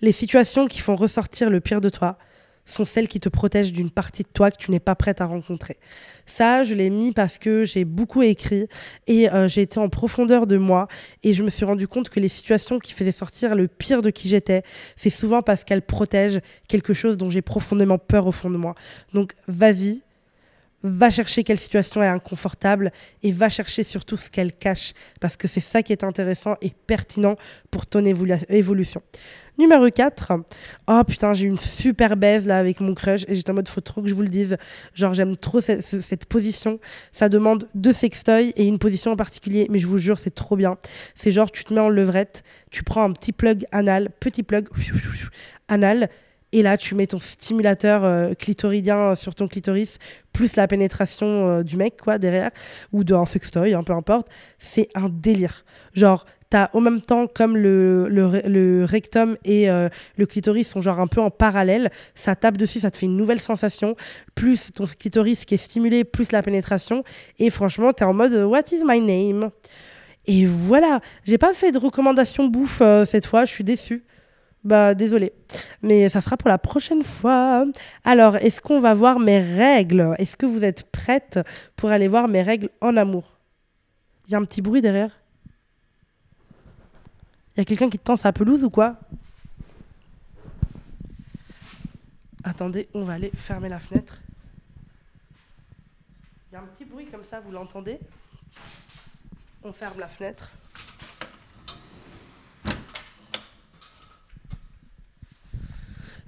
Les 0.02 0.12
situations 0.12 0.68
qui 0.68 0.82
font 0.82 0.98
ressortir 0.98 1.50
le 1.50 1.62
pire 1.62 1.80
de 1.80 1.88
toi 1.88 2.18
sont 2.66 2.86
celles 2.86 3.08
qui 3.08 3.20
te 3.20 3.30
protègent 3.30 3.74
d'une 3.74 3.92
partie 3.92 4.24
de 4.24 4.28
toi 4.28 4.52
que 4.52 4.58
tu 4.58 4.72
n'es 4.72 4.80
pas 4.80 4.96
prête 4.96 5.22
à 5.22 5.26
rencontrer. 5.26 5.78
Ça, 6.26 6.64
je 6.64 6.74
l'ai 6.74 6.90
mis 6.90 7.12
parce 7.12 7.38
que 7.38 7.64
j'ai 7.64 7.86
beaucoup 7.86 8.24
écrit 8.24 8.68
et 9.08 9.30
euh, 9.30 9.48
j'ai 9.48 9.62
été 9.62 9.80
en 9.80 9.90
profondeur 9.90 10.48
de 10.48 10.58
moi 10.58 10.88
et 11.24 11.34
je 11.34 11.44
me 11.44 11.50
suis 11.50 11.66
rendu 11.66 11.88
compte 11.88 12.10
que 12.10 12.20
les 12.20 12.28
situations 12.28 12.80
qui 12.80 12.94
faisaient 12.94 13.12
sortir 13.12 13.56
le 13.56 13.68
pire 13.68 14.02
de 14.02 14.10
qui 14.10 14.28
j'étais, 14.28 14.64
c'est 14.96 15.10
souvent 15.10 15.42
parce 15.42 15.64
qu'elles 15.64 15.84
protègent 15.84 16.42
quelque 16.68 16.94
chose 16.94 17.18
dont 17.18 17.30
j'ai 17.30 17.42
profondément 17.42 17.98
peur 17.98 18.28
au 18.28 18.32
fond 18.32 18.50
de 18.50 18.58
moi. 18.58 18.76
Donc, 19.14 19.34
vas-y, 19.48 20.02
va 20.86 21.10
chercher 21.10 21.44
quelle 21.44 21.60
situation 21.60 22.04
est 22.04 22.08
inconfortable 22.08 22.92
et 23.24 23.32
va 23.32 23.50
chercher 23.50 23.84
surtout 23.84 24.18
ce 24.18 24.30
qu'elle 24.30 24.54
cache 24.54 24.94
parce 25.20 25.36
que 25.36 25.48
c'est 25.48 25.60
ça 25.60 25.82
qui 25.82 25.92
est 25.92 26.04
intéressant 26.04 26.56
et 26.62 26.72
pertinent 26.86 27.36
pour 27.72 27.88
ton 27.88 28.06
évolution. 28.06 29.02
Numéro 29.58 29.90
4, 29.90 30.34
oh 30.88 31.02
putain, 31.08 31.34
j'ai 31.34 31.46
une 31.46 31.58
super 31.58 32.18
baise 32.18 32.46
là 32.46 32.58
avec 32.58 32.82
mon 32.82 32.94
crush 32.94 33.24
et 33.30 33.36
j'étais 33.36 33.52
en 33.52 33.54
mode 33.54 33.70
faut 33.70 33.80
trop 33.80 34.02
que 34.02 34.10
je 34.10 34.14
vous 34.14 34.22
le 34.22 34.28
dise. 34.28 34.58
Genre, 34.94 35.14
j'aime 35.14 35.38
trop 35.38 35.62
cette, 35.62 35.82
cette, 35.82 36.26
position. 36.26 36.80
Ça 37.14 37.30
demande 37.30 37.70
deux 37.74 37.94
sextoys 37.94 38.52
et 38.58 38.66
une 38.66 38.80
position 38.80 39.12
en 39.12 39.16
particulier, 39.16 39.68
mais 39.70 39.80
je 39.80 39.88
vous 39.88 39.98
jure, 39.98 40.20
c'est 40.20 40.36
trop 40.36 40.58
bien. 40.58 40.78
C'est 41.16 41.32
genre, 41.32 41.50
tu 41.50 41.64
te 41.64 41.74
mets 41.74 41.80
en 41.80 41.88
levrette, 41.88 42.44
tu 42.70 42.84
prends 42.84 43.04
un 43.04 43.12
petit 43.12 43.32
plug 43.32 43.66
anal, 43.72 44.10
petit 44.20 44.44
plug 44.44 44.68
anal, 45.70 46.10
et 46.52 46.62
là, 46.62 46.78
tu 46.78 46.96
mets 46.96 47.08
ton 47.08 47.20
stimulateur 47.20 48.06
euh, 48.06 48.34
clitoridien 48.34 49.16
sur 49.16 49.36
ton 49.36 49.48
clitoris, 49.48 49.98
plus 50.32 50.56
la 50.56 50.68
pénétration 50.68 51.50
euh, 51.50 51.64
du 51.64 51.76
mec, 51.76 51.98
quoi, 52.02 52.18
derrière, 52.18 52.52
ou 52.94 53.04
d'un 53.04 53.26
sextoy, 53.26 53.74
hein, 53.74 53.84
peu 53.84 53.94
importe. 53.94 54.28
C'est 54.58 54.88
un 54.96 55.10
délire. 55.10 55.66
Genre, 55.94 56.26
t'as 56.50 56.70
au 56.74 56.80
même 56.80 57.02
temps, 57.02 57.28
comme 57.28 57.58
le, 57.58 58.08
le, 58.08 58.86
rectum 58.86 59.36
et 59.44 59.70
euh, 59.70 59.90
le 60.16 60.26
clitoris 60.26 60.68
sont 60.70 60.82
genre 60.82 61.00
un 61.00 61.08
peu 61.08 61.20
en 61.20 61.32
parallèle, 61.32 61.92
ça 62.14 62.36
tape 62.36 62.58
dessus, 62.58 62.82
ça 62.82 62.92
te 62.92 62.98
fait 62.98 63.08
une 63.08 63.18
nouvelle 63.18 63.42
sensation, 63.42 63.96
plus 64.36 64.72
ton 64.72 64.86
clitoris 64.86 65.44
qui 65.44 65.56
est 65.56 65.58
stimulé, 65.58 66.04
plus 66.04 66.32
la 66.32 66.42
pénétration. 66.42 67.04
Et 67.40 67.50
franchement, 67.50 67.92
t'es 67.92 68.06
en 68.06 68.14
mode 68.14 68.34
What 68.34 68.72
is 68.72 68.84
my 68.86 69.02
name? 69.02 69.50
Et 70.28 70.46
voilà, 70.46 71.02
j'ai 71.24 71.38
pas 71.38 71.54
fait 71.54 71.72
de 71.72 71.78
recommandation 71.78 72.48
bouffe 72.48 72.82
cette 73.06 73.26
fois, 73.26 73.46
je 73.46 73.52
suis 73.52 73.64
déçue. 73.64 74.06
Bah 74.66 74.96
désolé, 74.96 75.32
mais 75.84 76.10
ça 76.10 76.22
sera 76.22 76.38
pour 76.38 76.50
la 76.50 76.58
prochaine 76.58 77.04
fois. 77.04 77.66
Alors, 78.04 78.36
est-ce 78.38 78.60
qu'on 78.60 78.80
va 78.80 78.96
voir 78.96 79.20
mes 79.20 79.40
règles? 79.40 80.16
Est-ce 80.18 80.36
que 80.36 80.48
vous 80.48 80.64
êtes 80.64 80.90
prête 80.92 81.40
pour 81.76 81.92
aller 81.92 82.08
voir 82.08 82.28
mes 82.28 82.42
règles 82.42 82.72
en 82.82 82.98
amour? 82.98 83.38
Il 84.26 84.32
y 84.32 84.36
a 84.36 84.40
un 84.40 84.44
petit 84.44 84.64
bruit 84.64 84.82
derrière 84.82 85.12
Il 87.56 87.60
y 87.60 87.62
a 87.62 87.66
quelqu'un 87.66 87.92
qui 87.92 88.00
tend 88.00 88.16
sa 88.16 88.34
pelouse 88.34 88.64
ou 88.64 88.72
quoi? 88.72 88.98
Attendez, 92.44 92.90
on 92.96 93.04
va 93.04 93.14
aller 93.14 93.30
fermer 93.36 93.70
la 93.70 93.78
fenêtre. 93.78 94.20
Il 96.50 96.56
y 96.56 96.58
a 96.58 96.62
un 96.62 96.66
petit 96.66 96.86
bruit 96.86 97.06
comme 97.06 97.24
ça, 97.24 97.40
vous 97.40 97.52
l'entendez? 97.52 98.00
On 99.64 99.72
ferme 99.72 100.00
la 100.00 100.08
fenêtre. 100.08 100.50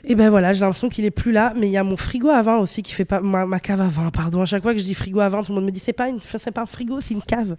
Et 0.10 0.16
ben 0.16 0.30
voilà, 0.30 0.54
j'ai 0.54 0.62
l'impression 0.62 0.88
qu'il 0.88 1.04
est 1.04 1.12
plus 1.12 1.34
là, 1.34 1.52
mais 1.58 1.68
il 1.68 1.72
y 1.72 1.76
a 1.76 1.84
mon 1.84 1.98
frigo 1.98 2.30
à 2.30 2.42
vin 2.42 2.56
aussi 2.60 2.82
qui 2.82 2.94
fait 2.94 3.04
pas 3.04 3.20
ma, 3.20 3.60
cave 3.60 3.82
à 3.82 3.90
vin, 3.90 4.10
pardon. 4.10 4.42
À 4.42 4.46
chaque 4.46 4.64
fois 4.64 4.72
que 4.72 4.80
je 4.80 4.86
dis 4.86 4.94
frigo 4.94 5.20
à 5.20 5.28
vin, 5.28 5.44
tout 5.44 5.52
le 5.52 5.56
monde 5.56 5.66
me 5.66 5.72
dit 5.72 5.82
c'est 5.82 5.92
pas 5.92 6.08
une 6.08 6.22
c'est 6.22 6.50
pas 6.50 6.62
un 6.62 6.66
frigo, 6.66 7.02
c'est 7.02 7.14
une 7.14 7.22
cave. 7.22 7.58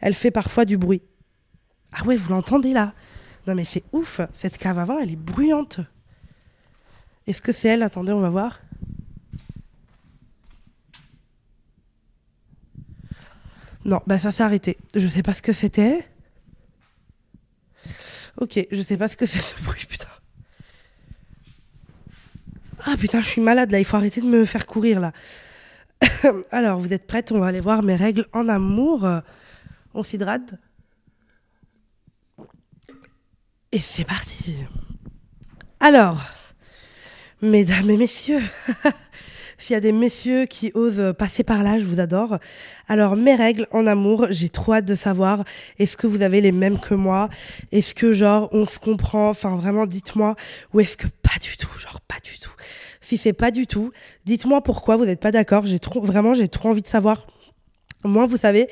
Elle 0.00 0.14
fait 0.14 0.32
parfois 0.32 0.64
du 0.64 0.76
bruit. 0.76 1.00
Ah 1.92 2.02
ouais, 2.04 2.16
vous 2.16 2.28
l'entendez 2.30 2.72
là? 2.72 2.92
Non 3.46 3.54
mais 3.54 3.62
c'est 3.62 3.84
ouf, 3.92 4.20
cette 4.34 4.58
cave 4.58 4.80
à 4.80 4.84
vin, 4.84 4.98
elle 5.00 5.12
est 5.12 5.16
bruyante. 5.16 5.78
Est-ce 7.28 7.40
que 7.40 7.52
c'est 7.52 7.68
elle? 7.68 7.84
Attendez, 7.84 8.12
on 8.12 8.20
va 8.20 8.30
voir. 8.30 8.58
Non, 13.84 14.02
bah 14.08 14.18
ça 14.18 14.32
s'est 14.32 14.42
arrêté. 14.42 14.76
Je 14.96 15.06
sais 15.06 15.22
pas 15.22 15.34
ce 15.34 15.42
que 15.42 15.52
c'était. 15.52 16.04
Ok, 18.38 18.58
je 18.72 18.82
sais 18.82 18.96
pas 18.96 19.06
ce 19.06 19.16
que 19.16 19.26
c'est 19.26 19.38
ce 19.38 19.54
bruit, 19.62 19.86
putain. 19.88 20.08
Ah 22.84 22.96
putain, 22.98 23.20
je 23.20 23.28
suis 23.28 23.40
malade 23.40 23.70
là, 23.70 23.78
il 23.78 23.84
faut 23.84 23.96
arrêter 23.96 24.20
de 24.20 24.26
me 24.26 24.44
faire 24.44 24.66
courir 24.66 25.00
là. 25.00 25.12
Alors, 26.50 26.78
vous 26.78 26.92
êtes 26.92 27.06
prêtes 27.06 27.32
On 27.32 27.40
va 27.40 27.48
aller 27.48 27.60
voir 27.60 27.82
mes 27.82 27.96
règles 27.96 28.26
en 28.32 28.48
amour. 28.48 29.08
On 29.94 30.02
s'hydrate. 30.02 30.54
Et 33.72 33.80
c'est 33.80 34.04
parti. 34.04 34.56
Alors, 35.78 36.20
mesdames 37.40 37.90
et 37.90 37.96
messieurs, 37.96 38.42
S'il 39.60 39.74
y 39.74 39.76
a 39.76 39.80
des 39.80 39.92
messieurs 39.92 40.46
qui 40.46 40.72
osent 40.74 41.14
passer 41.18 41.44
par 41.44 41.62
là, 41.62 41.78
je 41.78 41.84
vous 41.84 42.00
adore. 42.00 42.38
Alors, 42.88 43.14
mes 43.14 43.34
règles 43.34 43.66
en 43.72 43.86
amour, 43.86 44.26
j'ai 44.30 44.48
trop 44.48 44.72
hâte 44.72 44.86
de 44.86 44.94
savoir. 44.94 45.44
Est-ce 45.78 45.98
que 45.98 46.06
vous 46.06 46.22
avez 46.22 46.40
les 46.40 46.50
mêmes 46.50 46.78
que 46.78 46.94
moi? 46.94 47.28
Est-ce 47.70 47.94
que, 47.94 48.14
genre, 48.14 48.48
on 48.52 48.64
se 48.64 48.78
comprend? 48.78 49.28
Enfin, 49.28 49.56
vraiment, 49.56 49.84
dites-moi. 49.84 50.34
Ou 50.72 50.80
est-ce 50.80 50.96
que 50.96 51.08
pas 51.22 51.38
du 51.42 51.58
tout 51.58 51.68
Genre, 51.78 52.00
pas 52.00 52.16
du 52.24 52.38
tout? 52.38 52.50
Si 53.02 53.18
c'est 53.18 53.34
pas 53.34 53.50
du 53.50 53.66
tout, 53.66 53.92
dites-moi 54.24 54.62
pourquoi 54.62 54.96
vous 54.96 55.04
n'êtes 55.04 55.20
pas 55.20 55.30
d'accord. 55.30 55.66
J'ai 55.66 55.78
trop, 55.78 56.00
vraiment, 56.00 56.32
j'ai 56.32 56.48
trop 56.48 56.70
envie 56.70 56.82
de 56.82 56.86
savoir. 56.86 57.26
Moi, 58.02 58.24
vous 58.24 58.38
savez, 58.38 58.66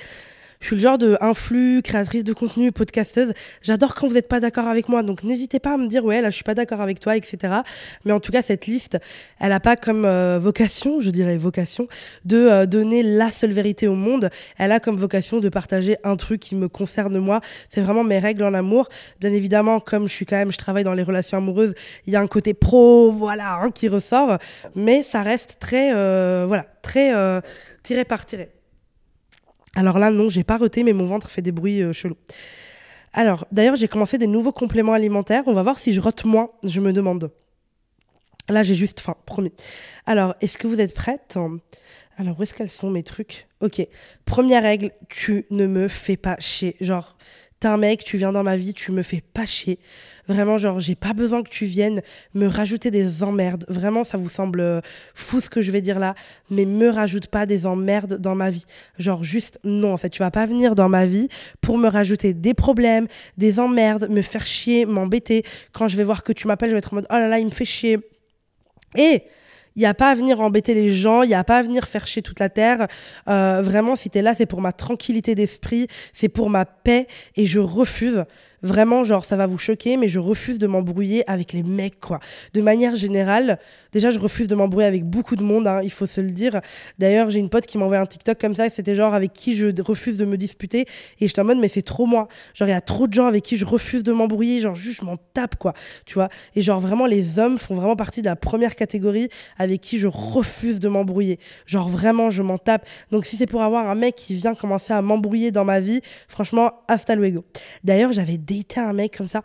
je 0.61 0.67
suis 0.67 0.77
le 0.77 0.83
genre 0.83 0.99
de 0.99 1.17
influx, 1.21 1.83
créatrice 1.83 2.25
de 2.25 2.33
contenu, 2.33 2.73
podcasteuse. 2.73 3.33
J'adore 3.63 3.95
quand 3.95 4.09
vous 4.09 4.15
n'êtes 4.15 4.29
pas 4.29 4.41
d'accord 4.41 4.67
avec 4.67 4.89
moi. 4.89 5.03
Donc 5.05 5.23
n'hésitez 5.23 5.61
pas 5.61 5.75
à 5.75 5.77
me 5.77 5.87
dire, 5.87 6.05
ouais, 6.05 6.21
là, 6.21 6.31
je 6.31 6.35
suis 6.35 6.45
pas 6.45 6.55
d'accord 6.55 6.81
avec 6.81 6.99
toi, 6.99 7.17
etc. 7.17 7.59
Mais 8.05 8.13
en 8.13 8.19
tout 8.19 8.33
cas, 8.33 8.43
cette 8.43 8.67
liste, 8.67 8.99
elle 9.39 9.51
n'a 9.51 9.61
pas 9.61 9.77
comme 9.77 10.05
euh, 10.05 10.39
vocation, 10.41 11.01
je 11.01 11.11
dirais 11.11 11.37
vocation, 11.37 11.87
de 12.25 12.37
euh, 12.37 12.67
donner 12.67 13.05
la 13.05 13.31
seule 13.31 13.53
vérité 13.53 13.87
au 13.87 13.95
monde. 13.95 14.31
Elle 14.59 14.73
a 14.73 14.81
comme 14.81 14.97
vocation 14.97 15.39
de 15.39 15.49
partager 15.49 15.97
un 16.03 16.17
truc 16.17 16.41
qui 16.41 16.57
me 16.57 16.69
concerne 16.69 17.19
moi. 17.19 17.41
C'est 17.71 17.81
vraiment 17.81 18.03
mes 18.03 18.19
règles 18.19 18.43
en 18.43 18.55
amour. 18.55 18.89
Bien 19.21 19.33
évidemment, 19.33 19.79
comme 19.79 20.09
je 20.09 20.13
suis 20.13 20.27
quand 20.27 20.37
même, 20.37 20.53
je 20.53 20.59
travaille 20.59 20.85
dans 20.85 20.95
les 20.95 21.05
relations 21.05 21.39
amoureuses, 21.39 21.75
il 22.07 22.13
y 22.13 22.17
a 22.17 22.21
un 22.21 22.27
côté 22.27 22.53
pro, 22.53 23.13
voilà, 23.13 23.61
hein, 23.63 23.71
qui 23.71 23.89
ressort. 23.89 24.39
Mais 24.75 25.05
ça 25.05 25.23
reste 25.23 25.59
très, 25.61 25.95
euh, 25.95 26.47
voilà, 26.49 26.67
très 26.83 27.13
tiré 27.83 28.05
par 28.05 28.27
tiré. 28.27 28.58
Alors 29.79 30.01
là, 30.01 30.11
non, 30.11 30.29
j'ai 30.29 30.43
pas 30.43 30.57
reté, 30.57 30.83
mais 30.83 30.93
mon 30.93 31.07
ventre 31.07 31.31
fait 31.31 31.41
des 31.41 31.53
bruits 31.53 31.83
euh, 31.83 31.93
chelous. 31.93 32.17
Alors, 33.13 33.47
d'ailleurs, 33.53 33.77
j'ai 33.77 33.87
commencé 33.87 34.19
des 34.19 34.27
nouveaux 34.27 34.51
compléments 34.51 34.93
alimentaires. 34.93 35.45
On 35.47 35.53
va 35.53 35.63
voir 35.63 35.79
si 35.79 35.93
je 35.93 36.01
rote 36.01 36.25
moins, 36.25 36.51
je 36.65 36.81
me 36.81 36.93
demande. 36.93 37.31
Là, 38.49 38.65
j'ai 38.65 38.75
juste 38.75 38.99
faim, 38.99 39.15
promis. 39.25 39.53
Alors, 40.05 40.35
est-ce 40.41 40.59
que 40.59 40.67
vous 40.67 40.81
êtes 40.81 40.95
prête? 40.95 41.39
Alors, 42.17 42.41
où 42.41 42.43
est-ce 42.43 42.55
qu'elles 42.55 42.69
sont 42.69 42.91
mes 42.91 43.05
trucs? 43.05 43.47
Ok. 43.61 43.87
Première 44.25 44.65
règle, 44.65 44.91
tu 45.09 45.47
ne 45.51 45.69
me 45.69 45.87
fais 45.87 46.17
pas 46.17 46.35
chier. 46.41 46.75
Genre, 46.81 47.17
T'es 47.61 47.67
un 47.67 47.77
mec, 47.77 48.05
tu 48.05 48.17
viens 48.17 48.31
dans 48.31 48.45
ma 48.45 48.55
vie, 48.55 48.73
tu 48.73 48.93
me 48.93 49.03
fais 49.03 49.21
pas 49.21 49.45
chier. 49.45 49.81
Vraiment, 50.29 50.59
genre, 50.59 50.79
j'ai 50.79 50.95
pas 50.95 51.13
besoin 51.13 51.43
que 51.43 51.49
tu 51.49 51.65
viennes 51.65 52.03
me 52.35 52.47
rajouter 52.47 52.93
des 52.93 53.25
emmerdes. 53.25 53.65
Vraiment, 53.69 54.05
ça 54.05 54.17
vous 54.17 54.29
semble 54.29 54.61
euh, 54.61 54.81
fou 55.15 55.41
ce 55.41 55.51
que 55.51 55.61
je 55.61 55.73
vais 55.73 55.81
dire 55.81 55.99
là, 55.99 56.15
mais 56.51 56.67
me 56.67 56.89
rajoute 56.89 57.27
pas 57.27 57.47
des 57.47 57.67
emmerdes 57.67 58.19
dans 58.19 58.37
ma 58.37 58.51
vie. 58.51 58.65
Genre, 58.99 59.25
juste, 59.25 59.59
non, 59.65 59.93
en 59.93 59.97
fait, 59.97 60.11
tu 60.11 60.21
vas 60.21 60.31
pas 60.31 60.47
venir 60.47 60.77
dans 60.77 60.89
ma 60.89 61.05
vie 61.05 61.29
pour 61.61 61.79
me 61.79 61.89
rajouter 61.89 62.33
des 62.33 62.55
problèmes, 62.55 63.09
des 63.39 63.59
emmerdes, 63.59 64.09
me 64.09 64.23
faire 64.23 64.47
chier, 64.47 64.87
m'embêter. 64.87 65.43
Quand 65.73 65.89
je 65.89 65.97
vais 65.97 66.05
voir 66.05 66.23
que 66.23 66.33
tu 66.33 66.47
m'appelles, 66.47 66.69
je 66.69 66.75
vais 66.75 66.79
être 66.79 66.93
en 66.93 66.97
mode, 66.97 67.07
oh 67.11 67.15
là 67.15 67.27
là, 67.27 67.41
il 67.41 67.47
me 67.47 67.51
fait 67.51 67.65
chier. 67.65 67.99
Et 68.97 69.25
il 69.79 69.83
n'y 69.83 69.87
a 69.87 69.95
pas 69.95 70.11
à 70.11 70.15
venir 70.15 70.41
embêter 70.41 70.75
les 70.75 70.91
gens, 70.91 71.23
il 71.23 71.29
n'y 71.29 71.37
a 71.37 71.45
pas 71.45 71.59
à 71.59 71.63
venir 71.63 71.87
faire 71.87 72.09
chier 72.09 72.21
toute 72.21 72.41
la 72.41 72.49
terre. 72.49 72.89
Euh, 73.29 73.63
vraiment, 73.63 73.95
si 73.95 74.11
tu 74.11 74.19
es 74.19 74.23
là, 74.23 74.35
c'est 74.35 74.45
pour 74.45 74.61
ma 74.61 74.73
tranquillité 74.73 75.37
d'esprit, 75.37 75.87
c'est 76.13 76.29
pour 76.29 76.51
ma 76.51 76.65
paix 76.65 77.07
et 77.37 77.47
je 77.47 77.61
refuse 77.61 78.25
Vraiment, 78.63 79.05
genre, 79.05 79.25
ça 79.25 79.37
va 79.37 79.47
vous 79.47 79.59
choquer, 79.59 79.97
mais 79.97 80.09
je 80.09 80.19
refuse 80.19 80.59
de 80.59 80.67
m'embrouiller 80.67 81.29
avec 81.31 81.53
les 81.53 81.63
mecs, 81.63 82.01
quoi. 82.01 82.19
De 82.55 82.61
manière 82.61 82.97
générale, 82.97 83.59
déjà, 83.93 84.11
je 84.11 84.19
refuse 84.19 84.49
de 84.49 84.55
m'embrouiller 84.55 84.87
avec 84.89 85.05
beaucoup 85.05 85.37
de 85.37 85.45
monde, 85.45 85.67
hein, 85.67 85.81
il 85.83 85.93
faut 85.93 86.07
se 86.07 86.21
le 86.21 86.31
dire. 86.31 86.61
D'ailleurs, 86.99 87.31
j'ai 87.31 87.39
une 87.39 87.51
pote 87.51 87.67
qui 87.67 87.79
m'a 87.79 87.85
envoyé 87.85 88.03
un 88.03 88.07
TikTok 88.07 88.41
comme 88.41 88.55
ça, 88.55 88.69
c'était 88.69 88.95
genre 88.95 89.15
avec 89.15 89.33
qui 89.33 89.55
je 89.55 89.69
refuse 89.81 90.17
de 90.17 90.25
me 90.25 90.37
disputer. 90.37 90.87
Et 91.21 91.29
j'étais 91.29 91.41
en 91.41 91.45
mode, 91.45 91.59
mais 91.59 91.69
c'est 91.69 91.83
trop 91.83 92.07
moi. 92.07 92.27
Genre, 92.55 92.67
il 92.67 92.73
y 92.73 92.75
a 92.75 92.81
trop 92.81 93.07
de 93.07 93.13
gens 93.13 93.27
avec 93.27 93.45
qui 93.45 93.57
je 93.57 93.65
refuse 93.65 94.03
de 94.03 94.13
m'embrouiller, 94.13 94.59
genre, 94.59 94.75
juste, 94.75 95.01
je 95.01 95.05
m'en 95.05 95.17
tape, 95.35 95.57
quoi. 95.57 95.73
Tu 96.05 96.15
vois 96.15 96.29
Et 96.57 96.63
genre, 96.63 96.81
vraiment, 96.81 97.07
les 97.07 97.39
hommes 97.39 97.59
font 97.59 97.75
vraiment 97.75 97.97
partie 97.97 98.23
de 98.23 98.27
la 98.27 98.37
première 98.37 98.75
catégorie 98.75 99.29
avec 99.57 99.81
qui 99.81 99.99
je 99.99 100.09
refuse 100.09 100.81
de 100.81 100.89
m'embrouiller. 100.89 101.39
Genre, 101.67 101.89
vraiment, 101.89 102.29
je 102.31 102.43
m'en 102.43 102.59
tape. 102.59 102.87
Donc, 103.13 103.25
si 103.25 103.37
c'est 103.37 103.47
pour 103.47 103.63
avoir 103.63 103.89
un 103.89 103.95
mec 103.95 104.17
qui 104.17 104.35
vient 104.35 104.55
commencer 104.55 104.93
à 104.93 105.01
m'embrouiller 105.01 105.53
dans 105.53 105.65
ma 105.65 105.79
vie, 105.79 106.01
franchement, 106.27 106.73
hasta 106.89 107.15
luego. 107.15 107.45
D'ailleurs, 107.85 108.13
j'avais 108.13 108.37
dater 108.49 108.81
un 108.81 108.93
mec 108.93 109.17
comme 109.17 109.29
ça. 109.29 109.43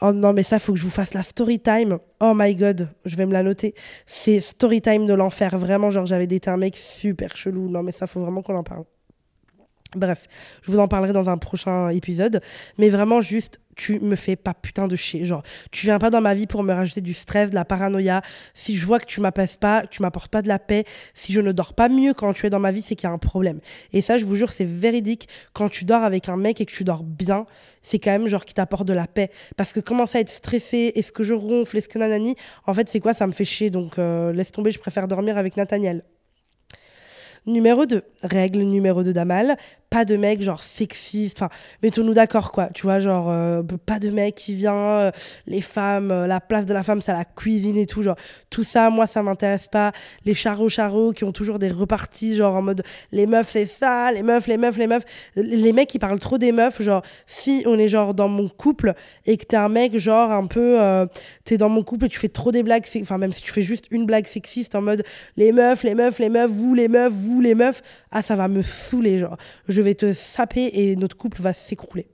Oh 0.00 0.12
non, 0.12 0.32
mais 0.32 0.42
ça, 0.42 0.58
faut 0.58 0.72
que 0.72 0.78
je 0.78 0.84
vous 0.84 0.90
fasse 0.90 1.14
la 1.14 1.22
story 1.22 1.60
time. 1.60 1.98
Oh 2.20 2.32
my 2.34 2.54
god, 2.54 2.88
je 3.04 3.16
vais 3.16 3.26
me 3.26 3.32
la 3.32 3.42
noter. 3.42 3.74
C'est 4.06 4.40
story 4.40 4.80
time 4.80 5.06
de 5.06 5.14
l'enfer. 5.14 5.56
Vraiment, 5.56 5.90
genre, 5.90 6.06
j'avais 6.06 6.26
daté 6.26 6.50
un 6.50 6.56
mec 6.56 6.76
super 6.76 7.36
chelou. 7.36 7.68
Non, 7.68 7.82
mais 7.82 7.92
ça, 7.92 8.06
faut 8.06 8.20
vraiment 8.20 8.42
qu'on 8.42 8.56
en 8.56 8.64
parle. 8.64 8.84
Bref, 9.96 10.26
je 10.62 10.70
vous 10.70 10.78
en 10.78 10.88
parlerai 10.88 11.12
dans 11.12 11.30
un 11.30 11.38
prochain 11.38 11.88
épisode. 11.90 12.40
Mais 12.78 12.88
vraiment, 12.88 13.20
juste, 13.20 13.60
tu 13.76 14.00
me 14.00 14.16
fais 14.16 14.36
pas 14.36 14.54
putain 14.54 14.88
de 14.88 14.96
chier. 14.96 15.24
Genre, 15.24 15.42
tu 15.70 15.86
viens 15.86 15.98
pas 15.98 16.10
dans 16.10 16.20
ma 16.20 16.34
vie 16.34 16.46
pour 16.46 16.62
me 16.62 16.72
rajouter 16.72 17.00
du 17.00 17.14
stress, 17.14 17.50
de 17.50 17.54
la 17.54 17.64
paranoïa. 17.64 18.22
Si 18.54 18.76
je 18.76 18.86
vois 18.86 18.98
que 18.98 19.06
tu 19.06 19.20
m'apaises 19.20 19.56
pas, 19.56 19.86
tu 19.86 20.02
m'apportes 20.02 20.30
pas 20.30 20.42
de 20.42 20.48
la 20.48 20.58
paix. 20.58 20.84
Si 21.12 21.32
je 21.32 21.40
ne 21.40 21.52
dors 21.52 21.74
pas 21.74 21.88
mieux 21.88 22.14
quand 22.14 22.32
tu 22.32 22.46
es 22.46 22.50
dans 22.50 22.60
ma 22.60 22.70
vie, 22.70 22.82
c'est 22.82 22.94
qu'il 22.94 23.08
y 23.08 23.10
a 23.10 23.14
un 23.14 23.18
problème. 23.18 23.60
Et 23.92 24.02
ça, 24.02 24.16
je 24.16 24.24
vous 24.24 24.36
jure, 24.36 24.52
c'est 24.52 24.64
véridique. 24.64 25.28
Quand 25.52 25.68
tu 25.68 25.84
dors 25.84 26.02
avec 26.02 26.28
un 26.28 26.36
mec 26.36 26.60
et 26.60 26.66
que 26.66 26.72
tu 26.72 26.84
dors 26.84 27.02
bien, 27.02 27.46
c'est 27.82 27.98
quand 27.98 28.12
même 28.12 28.28
genre 28.28 28.44
qui 28.44 28.54
t'apporte 28.54 28.86
de 28.86 28.94
la 28.94 29.06
paix. 29.06 29.30
Parce 29.56 29.72
que 29.72 29.80
commencer 29.80 30.18
à 30.18 30.20
être 30.20 30.30
stressé, 30.30 30.92
est-ce 30.94 31.12
que 31.12 31.22
je 31.22 31.34
ronfle, 31.34 31.76
est-ce 31.76 31.88
que 31.88 31.98
nanani, 31.98 32.36
en 32.66 32.74
fait, 32.74 32.88
c'est 32.88 33.00
quoi? 33.00 33.14
Ça 33.14 33.26
me 33.26 33.32
fait 33.32 33.44
chier. 33.44 33.70
Donc, 33.70 33.98
euh, 33.98 34.32
laisse 34.32 34.52
tomber, 34.52 34.70
je 34.70 34.78
préfère 34.78 35.08
dormir 35.08 35.38
avec 35.38 35.56
Nathaniel. 35.56 36.04
Numéro 37.46 37.84
2, 37.84 38.02
règle 38.22 38.62
numéro 38.62 39.02
2 39.02 39.12
d'Amal, 39.12 39.58
pas 39.94 40.04
de 40.04 40.16
mec 40.16 40.42
genre 40.42 40.64
sexiste, 40.64 41.40
enfin, 41.40 41.54
mettons-nous 41.80 42.14
d'accord 42.14 42.50
quoi, 42.50 42.66
tu 42.74 42.82
vois, 42.82 42.98
genre, 42.98 43.26
euh, 43.30 43.62
pas 43.86 44.00
de 44.00 44.10
mec 44.10 44.34
qui 44.34 44.52
vient, 44.52 44.74
euh, 44.74 45.10
les 45.46 45.60
femmes, 45.60 46.10
euh, 46.10 46.26
la 46.26 46.40
place 46.40 46.66
de 46.66 46.74
la 46.74 46.82
femme, 46.82 47.00
c'est 47.00 47.12
la 47.12 47.24
cuisine 47.24 47.76
et 47.76 47.86
tout, 47.86 48.02
genre, 48.02 48.16
tout 48.50 48.64
ça, 48.64 48.90
moi, 48.90 49.06
ça 49.06 49.22
m'intéresse 49.22 49.68
pas. 49.68 49.92
Les 50.24 50.34
charros 50.34 50.68
charros 50.68 51.12
qui 51.12 51.22
ont 51.22 51.30
toujours 51.30 51.60
des 51.60 51.68
reparties, 51.68 52.34
genre, 52.34 52.56
en 52.56 52.62
mode, 52.62 52.82
les 53.12 53.26
meufs, 53.26 53.50
c'est 53.52 53.66
ça, 53.66 54.10
les 54.10 54.24
meufs, 54.24 54.48
les 54.48 54.56
meufs, 54.56 54.76
les 54.78 54.88
meufs. 54.88 55.04
Les 55.36 55.72
mecs 55.72 55.88
qui 55.88 56.00
parlent 56.00 56.18
trop 56.18 56.38
des 56.38 56.50
meufs, 56.50 56.82
genre, 56.82 57.02
si 57.26 57.62
on 57.64 57.78
est 57.78 57.86
genre 57.86 58.14
dans 58.14 58.26
mon 58.28 58.48
couple 58.48 58.94
et 59.26 59.36
que 59.36 59.44
t'es 59.44 59.56
un 59.56 59.68
mec, 59.68 59.96
genre, 59.96 60.32
un 60.32 60.46
peu, 60.46 61.06
t'es 61.44 61.56
dans 61.56 61.68
mon 61.68 61.84
couple 61.84 62.06
et 62.06 62.08
tu 62.08 62.18
fais 62.18 62.28
trop 62.28 62.50
des 62.50 62.64
blagues, 62.64 62.84
enfin, 63.00 63.18
même 63.18 63.32
si 63.32 63.42
tu 63.42 63.52
fais 63.52 63.62
juste 63.62 63.86
une 63.92 64.06
blague 64.06 64.26
sexiste 64.26 64.74
en 64.74 64.82
mode, 64.82 65.04
les 65.36 65.52
meufs, 65.52 65.84
les 65.84 65.94
meufs, 65.94 66.18
les 66.18 66.28
meufs, 66.28 66.50
vous, 66.50 66.74
les 66.74 66.88
meufs, 66.88 67.12
vous, 67.12 67.40
les 67.40 67.54
meufs, 67.54 67.82
ah, 68.10 68.22
ça 68.22 68.34
va 68.34 68.48
me 68.48 68.62
saouler, 68.62 69.20
genre. 69.20 69.36
Je 69.68 69.83
vais 69.84 69.94
te 69.94 70.12
saper 70.12 70.70
et 70.72 70.96
notre 70.96 71.16
couple 71.16 71.40
va 71.40 71.52
s'écrouler. 71.52 72.06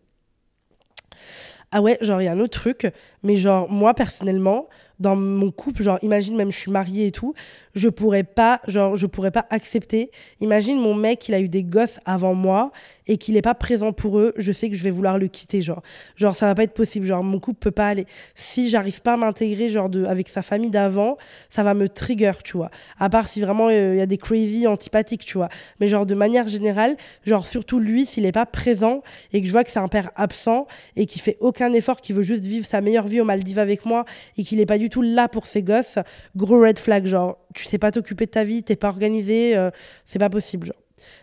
Ah 1.73 1.81
ouais, 1.81 1.99
genre, 2.01 2.21
il 2.21 2.25
y 2.25 2.29
a 2.29 2.33
un 2.33 2.41
autre 2.41 2.59
truc, 2.59 2.91
mais 3.23 3.37
genre, 3.37 3.71
moi, 3.71 3.95
personnellement, 3.95 4.69
dans 4.99 5.15
mon 5.15 5.53
couple, 5.53 5.83
genre, 5.83 5.99
imagine 6.03 6.37
même 6.37 6.51
je 6.51 6.59
suis 6.59 6.71
mariée 6.71 7.07
et 7.07 7.13
tout, 7.13 7.33
je 7.75 7.89
pourrais 7.89 8.25
pas, 8.25 8.61
genre, 8.67 8.97
je 8.97 9.07
pourrais 9.07 9.31
pas 9.31 9.47
accepter. 9.51 10.11
Imagine 10.41 10.79
mon 10.79 10.95
mec, 10.95 11.29
il 11.29 11.35
a 11.35 11.41
eu 11.41 11.49
des 11.49 11.63
gosses 11.63 12.01
avant 12.05 12.35
moi 12.35 12.73
et 13.07 13.19
qu'il 13.19 13.37
est 13.37 13.43
pas 13.43 13.55
présent 13.55 13.93
pour 13.93 14.19
eux, 14.19 14.33
je 14.37 14.53
sais 14.53 14.69
que 14.71 14.77
je 14.77 14.83
vais 14.83 14.91
vouloir 14.91 15.19
le 15.19 15.27
quitter, 15.27 15.63
genre. 15.63 15.83
Genre, 16.17 16.37
ça 16.37 16.47
va 16.47 16.55
pas 16.55 16.63
être 16.63 16.75
possible, 16.75 17.07
genre, 17.07 17.25
mon 17.25 17.41
couple 17.41 17.59
peut 17.59 17.71
pas 17.71 17.89
aller. 17.89 18.07
Si 18.37 18.69
j'arrive 18.69 19.03
pas 19.03 19.15
à 19.15 19.17
m'intégrer, 19.17 19.69
genre, 19.69 19.89
de, 19.89 20.05
avec 20.05 20.29
sa 20.29 20.43
famille 20.43 20.71
d'avant, 20.71 21.17
ça 21.49 21.63
va 21.63 21.75
me 21.75 21.89
trigger, 21.89 22.33
tu 22.45 22.57
vois. 22.57 22.71
À 22.99 23.09
part 23.09 23.29
si 23.29 23.41
vraiment 23.41 23.69
euh, 23.69 23.95
il 23.95 23.99
y 23.99 24.01
a 24.01 24.07
des 24.07 24.19
crazy 24.19 24.67
antipathiques, 24.67 25.25
tu 25.25 25.39
vois. 25.39 25.49
Mais 25.81 25.89
genre, 25.89 26.07
de 26.07 26.15
manière 26.15 26.47
générale, 26.47 26.97
genre, 27.25 27.47
surtout 27.47 27.81
lui, 27.81 28.07
s'il 28.07 28.27
est 28.27 28.33
pas 28.33 28.47
présent 28.47 29.03
et 29.33 29.41
que 29.41 29.47
je 29.47 29.53
vois 29.53 29.65
que 29.65 29.71
c'est 29.71 29.81
un 29.81 29.89
père 29.89 30.11
absent 30.15 30.67
et 30.95 31.07
qui 31.07 31.19
fait 31.19 31.37
aucun 31.41 31.73
effort, 31.73 32.01
qui 32.01 32.13
veut 32.13 32.23
juste 32.23 32.45
vivre 32.45 32.67
sa 32.67 32.81
meilleure 32.81 33.09
vie 33.09 33.21
au 33.21 33.25
Maldives 33.25 33.59
avec 33.59 33.87
moi 33.87 34.05
et 34.39 34.45
qu'il 34.45 34.61
est 34.61 34.67
pas 34.67 34.79
du 34.79 34.89
tout 34.89 35.03
là 35.03 35.29
pour 35.29 35.47
ses 35.47 35.63
gosses, 35.63 35.99
gros 36.37 36.61
red 36.61 36.79
flag, 36.79 37.07
genre, 37.07 37.39
tu 37.55 37.65
sais 37.65 37.79
pas 37.79 37.91
t'occuper 37.91 38.27
de 38.27 38.31
ta 38.31 38.45
vie, 38.45 38.63
t'es 38.63 38.77
pas 38.77 38.89
organisé, 38.89 39.57
euh, 39.57 39.71
c'est 40.05 40.19
pas 40.19 40.31
possible, 40.31 40.67
genre. 40.67 40.77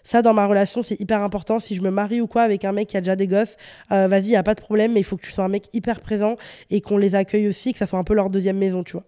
Ça, 0.04 0.24
dans 0.24 0.34
ma 0.34 0.48
relation, 0.48 0.82
c'est 0.82 1.00
hyper 1.00 1.22
important. 1.22 1.60
Si 1.60 1.76
je 1.76 1.82
me 1.82 1.92
marie 1.92 2.20
ou 2.20 2.28
quoi 2.28 2.42
avec 2.42 2.66
un 2.66 2.72
mec 2.72 2.88
qui 2.88 2.98
a 2.98 3.02
déjà 3.02 3.16
des 3.16 3.28
gosses, 3.28 3.58
euh, 3.92 4.08
vas-y, 4.08 4.30
y 4.30 4.36
a 4.36 4.42
pas 4.42 4.56
de 4.56 4.62
problème, 4.62 4.94
mais 4.94 5.02
il 5.02 5.04
faut 5.04 5.18
que 5.18 5.22
tu 5.22 5.32
sois 5.32 5.44
un 5.44 5.50
mec 5.50 5.68
hyper 5.72 6.02
présent 6.02 6.36
et 6.72 6.82
qu'on 6.82 6.98
les 6.98 7.14
accueille 7.14 7.48
aussi, 7.48 7.74
que 7.74 7.80
ça 7.80 7.86
soit 7.86 8.00
un 8.00 8.04
peu 8.04 8.16
leur 8.16 8.32
deuxième 8.32 8.58
maison, 8.58 8.84
tu 8.84 8.94
vois. 8.94 9.04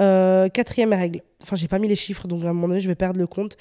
Euh, 0.00 0.48
quatrième 0.48 0.92
règle. 0.92 1.22
Enfin, 1.42 1.54
j'ai 1.54 1.68
pas 1.68 1.78
mis 1.78 1.86
les 1.86 1.94
chiffres, 1.94 2.26
donc 2.26 2.42
à 2.44 2.48
un 2.48 2.52
moment 2.52 2.68
donné, 2.68 2.80
je 2.80 2.88
vais 2.88 2.96
perdre 2.96 3.20
le 3.20 3.26
compte. 3.26 3.56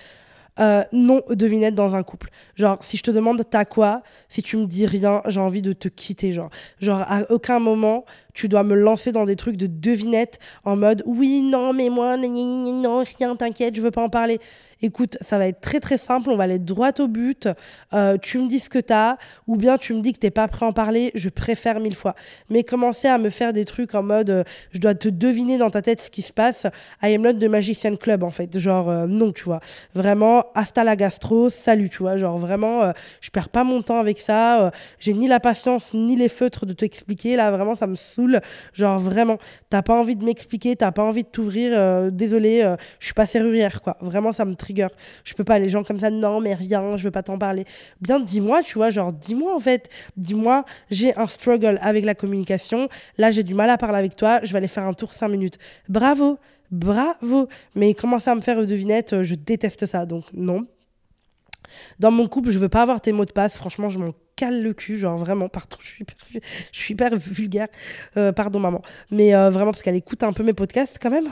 Non 0.91 1.21
devinette 1.29 1.75
dans 1.75 1.95
un 1.95 2.03
couple. 2.03 2.31
Genre, 2.55 2.83
si 2.83 2.97
je 2.97 3.03
te 3.03 3.11
demande 3.11 3.41
t'as 3.49 3.63
quoi, 3.63 4.01
si 4.27 4.41
tu 4.41 4.57
me 4.57 4.65
dis 4.65 4.85
rien, 4.85 5.21
j'ai 5.27 5.39
envie 5.39 5.61
de 5.61 5.71
te 5.71 5.87
quitter. 5.87 6.33
Genre, 6.33 6.49
genre 6.81 7.01
à 7.07 7.31
aucun 7.31 7.59
moment 7.59 8.03
tu 8.33 8.47
dois 8.47 8.63
me 8.63 8.75
lancer 8.75 9.11
dans 9.11 9.25
des 9.25 9.35
trucs 9.35 9.57
de 9.57 9.67
devinette 9.67 10.39
en 10.63 10.75
mode 10.75 11.03
oui, 11.05 11.41
non, 11.41 11.73
mais 11.73 11.89
moi, 11.89 12.17
non, 12.17 13.03
rien, 13.17 13.35
t'inquiète, 13.35 13.75
je 13.75 13.81
veux 13.81 13.91
pas 13.91 14.03
en 14.03 14.09
parler. 14.09 14.39
Écoute, 14.81 15.17
ça 15.19 15.37
va 15.37 15.47
être 15.47 15.59
très 15.59 15.81
très 15.81 15.97
simple, 15.97 16.29
on 16.29 16.37
va 16.37 16.45
aller 16.45 16.57
droit 16.57 16.91
au 16.99 17.09
but, 17.09 17.49
euh, 17.93 18.17
tu 18.17 18.37
me 18.37 18.47
dis 18.47 18.59
ce 18.59 18.69
que 18.69 18.79
t'as, 18.79 19.17
ou 19.45 19.57
bien 19.57 19.77
tu 19.77 19.93
me 19.93 19.99
dis 19.99 20.13
que 20.13 20.19
t'es 20.19 20.31
pas 20.31 20.47
prêt 20.47 20.65
à 20.65 20.69
en 20.69 20.71
parler, 20.71 21.11
je 21.15 21.27
préfère 21.27 21.81
mille 21.81 21.95
fois. 21.95 22.15
Mais 22.49 22.63
commencer 22.63 23.09
à 23.09 23.17
me 23.17 23.29
faire 23.29 23.51
des 23.51 23.65
trucs 23.65 23.93
en 23.93 24.03
mode, 24.03 24.29
euh, 24.29 24.43
je 24.71 24.79
dois 24.79 24.95
te 24.95 25.09
deviner 25.09 25.57
dans 25.57 25.69
ta 25.69 25.81
tête 25.81 25.99
ce 25.99 26.09
qui 26.09 26.21
se 26.21 26.31
passe, 26.31 26.65
I 27.03 27.13
am 27.13 27.23
not 27.23 27.33
de 27.33 27.47
Magician 27.49 27.97
Club 27.97 28.23
en 28.23 28.29
fait, 28.29 28.57
genre 28.57 28.89
euh, 28.89 29.05
non, 29.05 29.33
tu 29.33 29.43
vois. 29.43 29.59
Vraiment, 29.95 30.45
hasta 30.55 30.85
la 30.85 30.95
gastro, 30.95 31.49
salut, 31.49 31.89
tu 31.89 31.97
vois, 31.97 32.15
genre 32.15 32.37
vraiment, 32.37 32.93
je 33.19 33.31
perds 33.31 33.49
pas 33.49 33.65
mon 33.65 33.81
temps 33.81 33.99
avec 33.99 34.17
ça, 34.17 34.71
j'ai 34.97 35.13
ni 35.13 35.27
la 35.27 35.41
patience 35.41 35.93
ni 35.93 36.15
les 36.15 36.29
feutres 36.29 36.65
de 36.65 36.71
t'expliquer, 36.71 37.35
là 37.35 37.51
vraiment 37.51 37.75
ça 37.75 37.85
me 37.85 37.95
genre 38.73 38.99
vraiment, 38.99 39.37
t'as 39.69 39.81
pas 39.81 39.93
envie 39.93 40.15
de 40.15 40.23
m'expliquer, 40.23 40.75
t'as 40.75 40.91
pas 40.91 41.03
envie 41.03 41.23
de 41.23 41.29
t'ouvrir, 41.29 42.11
désolé, 42.11 42.75
je 42.99 43.05
suis 43.05 43.13
pas 43.13 43.25
serrurière 43.25 43.81
quoi, 43.81 43.97
vraiment 44.01 44.31
ça 44.31 44.45
me 44.45 44.55
je 45.23 45.33
peux 45.33 45.43
pas, 45.43 45.59
les 45.59 45.69
gens 45.69 45.83
comme 45.83 45.99
ça, 45.99 46.09
non, 46.09 46.39
mais 46.39 46.53
rien, 46.53 46.97
je 46.97 47.03
veux 47.03 47.11
pas 47.11 47.23
t'en 47.23 47.37
parler. 47.37 47.65
Bien, 48.01 48.19
dis-moi, 48.19 48.61
tu 48.61 48.75
vois, 48.75 48.89
genre, 48.89 49.11
dis-moi 49.11 49.55
en 49.55 49.59
fait, 49.59 49.89
dis-moi, 50.17 50.65
j'ai 50.89 51.15
un 51.17 51.25
struggle 51.25 51.79
avec 51.81 52.05
la 52.05 52.15
communication, 52.15 52.89
là, 53.17 53.31
j'ai 53.31 53.43
du 53.43 53.53
mal 53.53 53.69
à 53.69 53.77
parler 53.77 53.97
avec 53.97 54.15
toi, 54.15 54.39
je 54.43 54.51
vais 54.51 54.57
aller 54.57 54.67
faire 54.67 54.85
un 54.85 54.93
tour 54.93 55.13
5 55.13 55.27
minutes. 55.27 55.57
Bravo, 55.87 56.37
bravo. 56.71 57.47
Mais 57.75 57.93
commencer 57.93 58.29
à 58.29 58.35
me 58.35 58.41
faire 58.41 58.65
devinette, 58.65 59.13
euh, 59.13 59.23
je 59.23 59.35
déteste 59.35 59.85
ça, 59.85 60.05
donc 60.05 60.25
non. 60.33 60.65
Dans 61.99 62.11
mon 62.11 62.27
couple, 62.27 62.49
je 62.49 62.59
veux 62.59 62.69
pas 62.69 62.81
avoir 62.81 63.01
tes 63.01 63.11
mots 63.11 63.25
de 63.25 63.31
passe, 63.31 63.55
franchement, 63.55 63.89
je 63.89 63.99
m'en 63.99 64.13
cale 64.39 64.63
le 64.63 64.73
cul, 64.73 64.95
genre 64.95 65.17
vraiment, 65.17 65.49
pardon, 65.49 65.75
je 65.81 65.85
suis 65.85 66.01
hyper, 66.01 66.15
je 66.71 66.79
suis 66.79 66.93
hyper 66.93 67.17
vulgaire, 67.17 67.67
euh, 68.15 68.31
pardon 68.31 68.59
maman, 68.59 68.81
mais 69.11 69.35
euh, 69.35 69.49
vraiment 69.49 69.71
parce 69.71 69.83
qu'elle 69.83 69.97
écoute 69.97 70.23
un 70.23 70.31
peu 70.31 70.43
mes 70.43 70.53
podcasts 70.53 70.97
quand 71.01 71.09
même. 71.09 71.27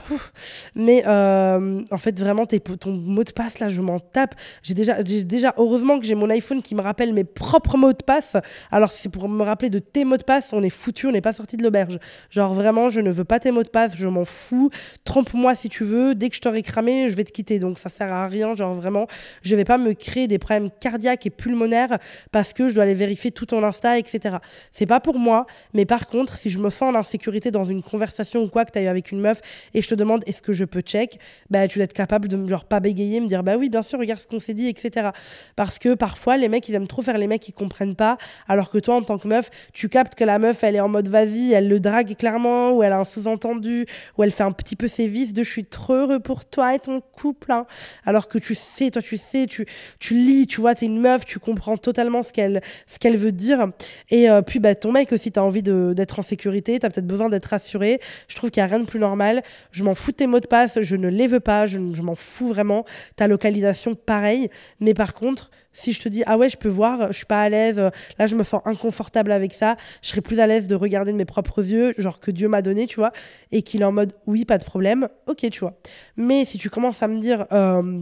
Mais 0.76 1.04
euh, 1.08 1.82
en 1.90 1.98
fait, 1.98 2.20
vraiment, 2.20 2.46
ton 2.46 2.92
mot 2.92 3.24
de 3.24 3.32
passe 3.32 3.60
là, 3.60 3.70
je 3.70 3.82
m'en 3.82 4.00
tape. 4.00 4.36
J'ai 4.62 4.74
déjà, 4.74 5.02
déjà, 5.02 5.54
heureusement 5.58 6.00
que 6.00 6.06
j'ai 6.06 6.16
mon 6.16 6.30
iPhone 6.30 6.62
qui 6.62 6.76
me 6.76 6.82
rappelle 6.82 7.14
mes 7.14 7.24
propres 7.24 7.78
mots 7.78 7.94
de 7.94 8.04
passe. 8.04 8.36
Alors, 8.72 8.92
c'est 8.92 9.10
pour 9.10 9.30
me 9.30 9.44
rappeler 9.44 9.70
de 9.70 9.80
tes 9.80 10.04
mots 10.04 10.18
de 10.18 10.24
passe, 10.24 10.52
on 10.52 10.62
est 10.62 10.70
foutu, 10.70 11.08
on 11.08 11.12
n'est 11.12 11.22
pas 11.22 11.34
sorti 11.34 11.56
de 11.56 11.64
l'auberge. 11.64 12.00
Genre 12.30 12.54
vraiment, 12.54 12.90
je 12.90 13.00
ne 13.00 13.12
veux 13.12 13.24
pas 13.24 13.40
tes 13.40 13.52
mots 13.52 13.64
de 13.64 13.70
passe, 13.70 13.94
je 13.96 14.08
m'en 14.08 14.26
fous. 14.26 14.70
Trompe-moi 15.06 15.56
si 15.56 15.70
tu 15.70 15.86
veux, 15.86 16.14
dès 16.14 16.30
que 16.30 16.36
je 16.36 16.42
t'aurai 16.42 16.62
cramé, 16.62 17.08
je 17.08 17.16
vais 17.16 17.24
te 17.24 17.32
quitter. 17.32 17.60
Donc, 17.60 17.80
ça 17.80 17.88
sert 17.88 18.12
à 18.12 18.28
rien, 18.28 18.54
genre 18.56 18.74
vraiment, 18.74 19.08
je 19.44 19.56
vais 19.56 19.66
pas 19.66 19.78
me 19.78 19.94
créer 19.94 20.28
des 20.28 20.40
problèmes 20.40 20.70
cardiaques 20.82 21.26
et 21.26 21.30
pulmonaires 21.30 22.00
parce 22.34 22.52
que 22.52 22.68
je 22.68 22.76
dois 22.76 22.84
aller 22.84 22.97
vérifier 22.98 23.32
tout 23.32 23.46
ton 23.46 23.64
Insta, 23.64 23.98
etc. 23.98 24.38
C'est 24.72 24.86
pas 24.86 25.00
pour 25.00 25.20
moi, 25.20 25.46
mais 25.74 25.86
par 25.86 26.08
contre, 26.08 26.36
si 26.36 26.50
je 26.50 26.60
me 26.60 26.70
sens 26.70 26.94
en 26.94 26.96
insécurité 26.96 27.52
dans 27.52 27.64
une 27.64 27.82
conversation 27.82 28.44
ou 28.44 28.48
quoi 28.48 28.66
que 28.66 28.72
tu 28.72 28.80
as 28.80 28.84
eu 28.84 28.88
avec 28.88 29.12
une 29.12 29.20
meuf 29.20 29.42
et 29.74 29.82
je 29.82 29.88
te 29.88 29.96
demande 29.96 30.24
est-ce 30.26 30.42
que 30.42 30.54
je 30.54 30.66
peux 30.66 30.82
check, 30.82 31.20
bah, 31.50 31.68
tu 31.68 31.80
dois 31.80 31.86
être 31.86 31.94
capable 31.94 32.28
de 32.28 32.48
genre 32.48 32.66
pas 32.66 32.80
bégayer, 32.80 33.20
me 33.20 33.28
dire 33.28 33.44
bah 33.44 33.58
oui, 33.58 33.70
bien 33.70 33.82
sûr, 33.82 34.00
regarde 34.00 34.20
ce 34.20 34.28
qu'on 34.28 34.40
s'est 34.40 34.54
dit, 34.54 34.68
etc. 34.68 35.10
Parce 35.56 35.80
que 35.80 35.94
parfois, 35.94 36.38
les 36.38 36.50
mecs, 36.50 36.68
ils 36.68 36.76
aiment 36.76 36.88
trop 36.88 37.02
faire 37.02 37.18
les 37.18 37.28
mecs 37.28 37.42
qui 37.42 37.54
comprennent 37.54 37.96
pas, 37.96 38.18
alors 38.48 38.70
que 38.70 38.78
toi, 38.78 38.96
en 38.96 39.02
tant 39.02 39.18
que 39.18 39.28
meuf, 39.28 39.50
tu 39.74 39.90
captes 39.90 40.16
que 40.16 40.24
la 40.24 40.40
meuf, 40.40 40.64
elle 40.64 40.76
est 40.76 40.80
en 40.80 40.90
mode 40.90 41.08
vas-y, 41.08 41.54
elle 41.54 41.68
le 41.68 41.80
drague 41.80 42.16
clairement, 42.18 42.72
ou 42.72 42.84
elle 42.84 42.94
a 42.94 43.00
un 43.00 43.06
sous-entendu, 43.06 43.86
ou 44.18 44.24
elle 44.24 44.32
fait 44.32 44.44
un 44.44 44.52
petit 44.52 44.76
peu 44.76 44.88
ses 44.88 45.08
vices 45.08 45.34
de 45.34 45.44
je 45.44 45.50
suis 45.50 45.66
trop 45.66 45.94
heureux 45.94 46.20
pour 46.20 46.46
toi 46.46 46.76
et 46.76 46.80
ton 46.80 47.02
couple. 47.02 47.52
Hein. 47.52 47.66
Alors 48.06 48.28
que 48.28 48.38
tu 48.38 48.56
sais, 48.56 48.92
toi, 48.92 49.02
tu 49.02 49.18
sais, 49.18 49.46
tu, 49.48 49.66
tu 50.00 50.14
lis, 50.14 50.48
tu 50.48 50.62
vois, 50.62 50.76
t'es 50.76 50.86
une 50.86 51.00
meuf, 51.00 51.26
tu 51.26 51.40
comprends 51.40 51.78
totalement 51.78 52.24
ce 52.24 52.34
qu'elle 52.34 52.62
ce 52.88 52.98
qu'elle 53.00 53.18
veut 53.18 53.32
dire. 53.32 53.68
Et 54.10 54.30
euh, 54.30 54.42
puis, 54.42 54.60
bah, 54.60 54.74
ton 54.74 54.92
mec 54.92 55.12
aussi, 55.12 55.32
tu 55.32 55.40
as 55.40 55.44
envie 55.44 55.62
d'être 55.62 56.20
en 56.20 56.22
sécurité, 56.22 56.80
tu 56.80 56.86
as 56.86 56.90
peut-être 56.90 57.06
besoin 57.06 57.30
d'être 57.30 57.46
rassuré. 57.46 58.00
Je 58.28 58.36
trouve 58.36 58.50
qu'il 58.50 58.64
n'y 58.64 58.70
a 58.70 58.70
rien 58.70 58.80
de 58.80 58.86
plus 58.90 59.00
normal. 59.00 59.44
Je 59.72 59.84
m'en 59.84 59.94
fous 59.94 60.12
de 60.12 60.18
tes 60.18 60.28
mots 60.28 60.40
de 60.40 60.48
passe, 60.48 60.82
je 60.82 60.96
ne 60.96 61.10
les 61.10 61.28
veux 61.28 61.42
pas, 61.42 61.66
je, 61.66 61.78
m'en 61.78 62.16
fous 62.16 62.48
vraiment. 62.48 62.86
Ta 63.16 63.28
localisation, 63.28 63.94
pareil. 63.94 64.50
Mais 64.80 64.94
par 64.94 65.14
contre, 65.14 65.52
si 65.74 65.94
je 65.94 66.02
te 66.02 66.10
dis 66.10 66.24
ah 66.26 66.40
ouais 66.40 66.50
je 66.50 66.58
peux 66.58 66.70
voir 66.70 67.12
je 67.12 67.18
suis 67.18 67.28
pas 67.28 67.40
à 67.40 67.50
l'aise 67.50 67.78
là 67.78 68.26
je 68.26 68.36
me 68.36 68.44
sens 68.44 68.64
inconfortable 68.66 69.32
avec 69.32 69.54
ça 69.54 69.76
je 70.02 70.10
serais 70.10 70.22
plus 70.22 70.40
à 70.40 70.48
l'aise 70.48 70.68
de 70.68 70.74
regarder 70.74 71.12
de 71.12 71.18
mes 71.18 71.26
propres 71.26 71.64
yeux 71.64 71.94
genre 72.00 72.20
que 72.20 72.32
Dieu 72.32 72.48
m'a 72.48 72.64
donné 72.64 72.88
tu 72.88 72.96
vois 72.96 73.12
et 73.52 73.62
qu'il 73.62 73.82
est 73.82 73.86
en 73.86 73.92
mode 73.92 74.14
oui 74.26 74.44
pas 74.44 74.58
de 74.58 74.64
problème 74.64 75.08
ok 75.28 75.48
tu 75.52 75.60
vois 75.60 75.78
mais 76.16 76.46
si 76.46 76.58
tu 76.58 76.72
commences 76.72 77.04
à 77.04 77.08
me 77.08 77.20
dire 77.20 77.46
euh, 77.52 78.02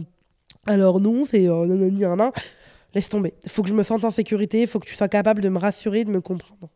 alors 0.66 1.00
non 1.00 1.26
c'est 1.26 1.48
euh, 1.48 1.90
laisse 2.94 3.08
tomber. 3.08 3.34
Il 3.44 3.50
faut 3.50 3.62
que 3.62 3.68
je 3.68 3.74
me 3.74 3.82
sente 3.82 4.04
en 4.04 4.10
sécurité, 4.10 4.62
il 4.62 4.66
faut 4.66 4.78
que 4.78 4.86
tu 4.86 4.94
sois 4.94 5.08
capable 5.08 5.42
de 5.42 5.48
me 5.48 5.58
rassurer, 5.58 6.04
de 6.04 6.10
me 6.10 6.20
comprendre. 6.20 6.68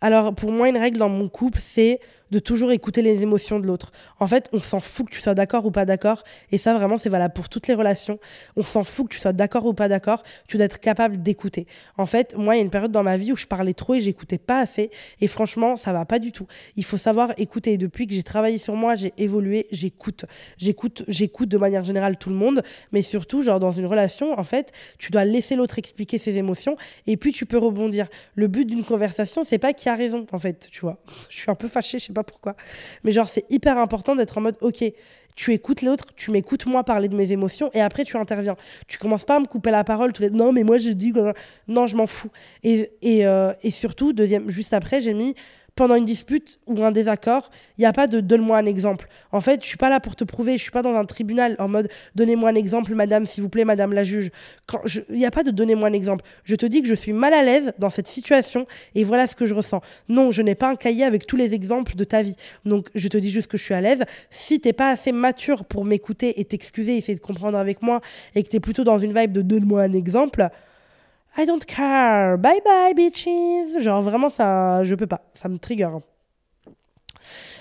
Alors, 0.00 0.34
pour 0.34 0.52
moi, 0.52 0.68
une 0.68 0.78
règle 0.78 0.98
dans 0.98 1.08
mon 1.08 1.28
couple, 1.28 1.60
c'est 1.60 2.00
de 2.30 2.38
toujours 2.38 2.72
écouter 2.72 3.02
les 3.02 3.22
émotions 3.22 3.60
de 3.60 3.66
l'autre. 3.66 3.92
En 4.18 4.26
fait, 4.26 4.48
on 4.52 4.60
s'en 4.60 4.80
fout 4.80 5.06
que 5.06 5.14
tu 5.14 5.20
sois 5.20 5.34
d'accord 5.34 5.66
ou 5.66 5.70
pas 5.70 5.84
d'accord. 5.84 6.24
Et 6.52 6.58
ça, 6.58 6.74
vraiment, 6.74 6.96
c'est 6.96 7.08
valable 7.08 7.34
pour 7.34 7.48
toutes 7.48 7.68
les 7.68 7.74
relations. 7.74 8.18
On 8.56 8.62
s'en 8.62 8.84
fout 8.84 9.08
que 9.08 9.14
tu 9.14 9.20
sois 9.20 9.32
d'accord 9.32 9.66
ou 9.66 9.74
pas 9.74 9.88
d'accord. 9.88 10.22
Tu 10.46 10.56
dois 10.56 10.66
être 10.66 10.80
capable 10.80 11.22
d'écouter. 11.22 11.66
En 11.96 12.06
fait, 12.06 12.36
moi, 12.36 12.54
il 12.54 12.58
y 12.58 12.60
a 12.60 12.64
une 12.64 12.70
période 12.70 12.92
dans 12.92 13.02
ma 13.02 13.16
vie 13.16 13.32
où 13.32 13.36
je 13.36 13.46
parlais 13.46 13.74
trop 13.74 13.94
et 13.94 14.00
j'écoutais 14.00 14.38
pas 14.38 14.60
assez. 14.60 14.90
Et 15.20 15.26
franchement, 15.26 15.76
ça 15.76 15.92
va 15.92 16.04
pas 16.04 16.18
du 16.18 16.32
tout. 16.32 16.46
Il 16.76 16.84
faut 16.84 16.98
savoir 16.98 17.32
écouter. 17.36 17.78
Depuis 17.78 18.06
que 18.06 18.14
j'ai 18.14 18.22
travaillé 18.22 18.58
sur 18.58 18.74
moi, 18.74 18.94
j'ai 18.94 19.12
évolué, 19.18 19.66
j'écoute. 19.70 20.24
J'écoute, 20.58 21.04
j'écoute 21.08 21.48
de 21.48 21.58
manière 21.58 21.84
générale 21.84 22.16
tout 22.16 22.30
le 22.30 22.36
monde. 22.36 22.62
Mais 22.92 23.02
surtout, 23.02 23.42
genre, 23.42 23.60
dans 23.60 23.70
une 23.70 23.86
relation, 23.86 24.38
en 24.38 24.44
fait, 24.44 24.72
tu 24.98 25.10
dois 25.10 25.24
laisser 25.24 25.56
l'autre 25.56 25.78
expliquer 25.78 26.18
ses 26.18 26.36
émotions. 26.36 26.76
Et 27.06 27.16
puis, 27.16 27.32
tu 27.32 27.46
peux 27.46 27.58
rebondir. 27.58 28.06
Le 28.34 28.46
but 28.46 28.64
d'une 28.64 28.84
conversation, 28.84 29.44
c'est 29.44 29.58
pas 29.58 29.72
qui 29.72 29.88
a 29.88 29.94
raison, 29.94 30.26
en 30.32 30.38
fait, 30.38 30.68
tu 30.70 30.80
vois. 30.80 31.02
Je 31.28 31.36
suis 31.36 31.50
un 31.50 31.54
peu 31.54 31.68
fâchée, 31.68 31.98
je 31.98 32.06
sais 32.06 32.12
pas 32.12 32.19
pourquoi. 32.24 32.56
Mais 33.04 33.12
genre, 33.12 33.28
c'est 33.28 33.44
hyper 33.50 33.78
important 33.78 34.14
d'être 34.16 34.38
en 34.38 34.40
mode, 34.40 34.56
ok, 34.60 34.84
tu 35.36 35.52
écoutes 35.54 35.82
l'autre, 35.82 36.04
tu 36.16 36.30
m'écoutes 36.30 36.66
moi 36.66 36.84
parler 36.84 37.08
de 37.08 37.16
mes 37.16 37.32
émotions 37.32 37.70
et 37.72 37.80
après 37.80 38.04
tu 38.04 38.16
interviens. 38.16 38.56
Tu 38.88 38.98
commences 38.98 39.24
pas 39.24 39.36
à 39.36 39.40
me 39.40 39.46
couper 39.46 39.70
la 39.70 39.84
parole 39.84 40.12
tous 40.12 40.22
les 40.22 40.30
non 40.30 40.52
mais 40.52 40.64
moi 40.64 40.78
je 40.78 40.90
dis 40.90 41.14
non 41.68 41.86
je 41.86 41.96
m'en 41.96 42.06
fous. 42.06 42.30
Et, 42.62 42.90
et, 43.00 43.26
euh, 43.26 43.52
et 43.62 43.70
surtout 43.70 44.12
deuxième 44.12 44.50
juste 44.50 44.74
après 44.74 45.00
j'ai 45.00 45.14
mis 45.14 45.34
pendant 45.80 45.94
une 45.94 46.04
dispute 46.04 46.58
ou 46.66 46.84
un 46.84 46.90
désaccord, 46.90 47.50
il 47.78 47.80
n'y 47.80 47.86
a 47.86 47.94
pas 47.94 48.06
de 48.06 48.20
donne-moi 48.20 48.58
un 48.58 48.66
exemple. 48.66 49.08
En 49.32 49.40
fait, 49.40 49.62
je 49.62 49.66
suis 49.66 49.78
pas 49.78 49.88
là 49.88 49.98
pour 49.98 50.14
te 50.14 50.24
prouver, 50.24 50.58
je 50.58 50.62
suis 50.62 50.70
pas 50.70 50.82
dans 50.82 50.94
un 50.94 51.06
tribunal 51.06 51.56
en 51.58 51.68
mode 51.68 51.88
donnez-moi 52.14 52.50
un 52.50 52.54
exemple, 52.54 52.94
madame, 52.94 53.24
s'il 53.24 53.42
vous 53.42 53.48
plaît, 53.48 53.64
madame 53.64 53.94
la 53.94 54.04
juge. 54.04 54.30
Il 55.08 55.16
n'y 55.16 55.24
a 55.24 55.30
pas 55.30 55.42
de 55.42 55.50
donnez-moi 55.50 55.88
un 55.88 55.94
exemple. 55.94 56.22
Je 56.44 56.54
te 56.54 56.66
dis 56.66 56.82
que 56.82 56.88
je 56.88 56.94
suis 56.94 57.14
mal 57.14 57.32
à 57.32 57.42
l'aise 57.42 57.72
dans 57.78 57.88
cette 57.88 58.08
situation 58.08 58.66
et 58.94 59.04
voilà 59.04 59.26
ce 59.26 59.34
que 59.34 59.46
je 59.46 59.54
ressens. 59.54 59.80
Non, 60.10 60.30
je 60.30 60.42
n'ai 60.42 60.54
pas 60.54 60.68
un 60.68 60.76
cahier 60.76 61.04
avec 61.04 61.26
tous 61.26 61.36
les 61.36 61.54
exemples 61.54 61.96
de 61.96 62.04
ta 62.04 62.20
vie. 62.20 62.36
Donc, 62.66 62.90
je 62.94 63.08
te 63.08 63.16
dis 63.16 63.30
juste 63.30 63.46
que 63.46 63.56
je 63.56 63.62
suis 63.62 63.72
à 63.72 63.80
l'aise. 63.80 64.04
Si 64.28 64.60
t'es 64.60 64.74
pas 64.74 64.90
assez 64.90 65.12
mature 65.12 65.64
pour 65.64 65.86
m'écouter 65.86 66.42
et 66.42 66.44
t'excuser, 66.44 66.98
essayer 66.98 67.14
de 67.14 67.20
comprendre 67.20 67.56
avec 67.56 67.80
moi 67.80 68.02
et 68.34 68.42
que 68.42 68.50
tu 68.50 68.56
es 68.56 68.60
plutôt 68.60 68.84
dans 68.84 68.98
une 68.98 69.18
vibe 69.18 69.32
de 69.32 69.40
donne-moi 69.40 69.80
un 69.80 69.94
exemple, 69.94 70.50
I 71.36 71.46
don't 71.46 71.64
care. 71.64 72.36
Bye 72.38 72.60
bye, 72.64 72.94
bitches. 72.94 73.80
Genre, 73.80 74.02
vraiment, 74.02 74.28
ça, 74.28 74.82
je 74.84 74.94
peux 74.94 75.06
pas. 75.06 75.22
Ça 75.34 75.48
me 75.48 75.58
trigger. 75.58 75.88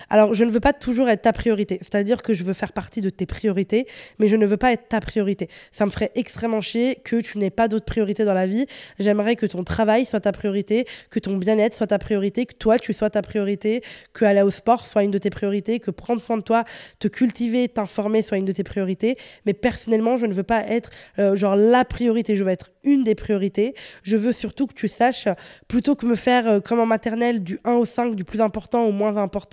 Alors, 0.10 0.34
je 0.34 0.44
ne 0.44 0.50
veux 0.50 0.60
pas 0.60 0.74
toujours 0.74 1.10
être 1.10 1.24
ta 1.24 1.34
priorité. 1.34 1.78
C'est-à-dire 1.82 2.22
que 2.22 2.34
je 2.34 2.44
veux 2.44 2.54
faire 2.54 2.74
partie 2.74 3.02
de 3.02 3.10
tes 3.10 3.26
priorités, 3.26 3.88
mais 4.18 4.28
je 4.28 4.36
ne 4.36 4.46
veux 4.46 4.58
pas 4.58 4.72
être 4.72 4.88
ta 4.88 5.00
priorité. 5.00 5.50
Ça 5.72 5.86
me 5.86 5.92
ferait 5.92 6.12
extrêmement 6.16 6.62
chier 6.62 6.96
que 7.04 7.22
tu 7.22 7.38
n'aies 7.38 7.50
pas 7.50 7.68
d'autres 7.68 7.86
priorités 7.86 8.26
dans 8.26 8.34
la 8.34 8.48
vie. 8.48 8.66
J'aimerais 9.00 9.36
que 9.36 9.46
ton 9.46 9.64
travail 9.64 10.06
soit 10.06 10.22
ta 10.22 10.32
priorité, 10.32 10.86
que 11.10 11.20
ton 11.20 11.38
bien-être 11.38 11.76
soit 11.76 11.88
ta 11.88 12.00
priorité, 12.00 12.46
que 12.46 12.56
toi, 12.56 12.80
tu 12.80 12.94
sois 12.94 13.10
ta 13.10 13.22
priorité, 13.22 13.84
que 14.14 14.26
aller 14.26 14.42
au 14.42 14.52
sport 14.52 14.86
soit 14.86 15.04
une 15.04 15.12
de 15.12 15.18
tes 15.18 15.30
priorités, 15.30 15.80
que 15.80 15.92
prendre 15.92 16.22
soin 16.22 16.38
de 16.38 16.44
toi, 16.44 16.64
te 17.00 17.08
cultiver, 17.08 17.68
t'informer 17.68 18.22
soit 18.22 18.38
une 18.38 18.46
de 18.46 18.52
tes 18.52 18.64
priorités. 18.64 19.18
Mais 19.46 19.54
personnellement, 19.54 20.18
je 20.18 20.26
ne 20.26 20.34
veux 20.34 20.44
pas 20.44 20.66
être 20.68 20.90
euh, 21.20 21.36
genre 21.36 21.56
la 21.56 21.86
priorité. 21.86 22.36
Je 22.36 22.44
veux 22.44 22.52
être 22.52 22.72
une 22.84 23.04
des 23.04 23.16
priorités. 23.16 23.74
Je 24.04 24.18
veux 24.18 24.34
surtout 24.34 24.68
que 24.68 24.74
tu 24.74 24.88
saches, 24.88 25.28
plutôt 25.68 25.96
que 25.96 26.06
me 26.06 26.16
faire 26.16 26.48
euh, 26.48 26.60
comme 26.60 26.80
en 26.80 26.86
maternelle 26.86 27.44
du 27.44 27.60
1 27.66 27.74
au 27.74 27.86
5, 27.86 28.16
du 28.16 28.24
plus 28.24 28.42
important 28.42 28.86
au 28.86 28.92
moins 28.92 29.18
important, 29.18 29.49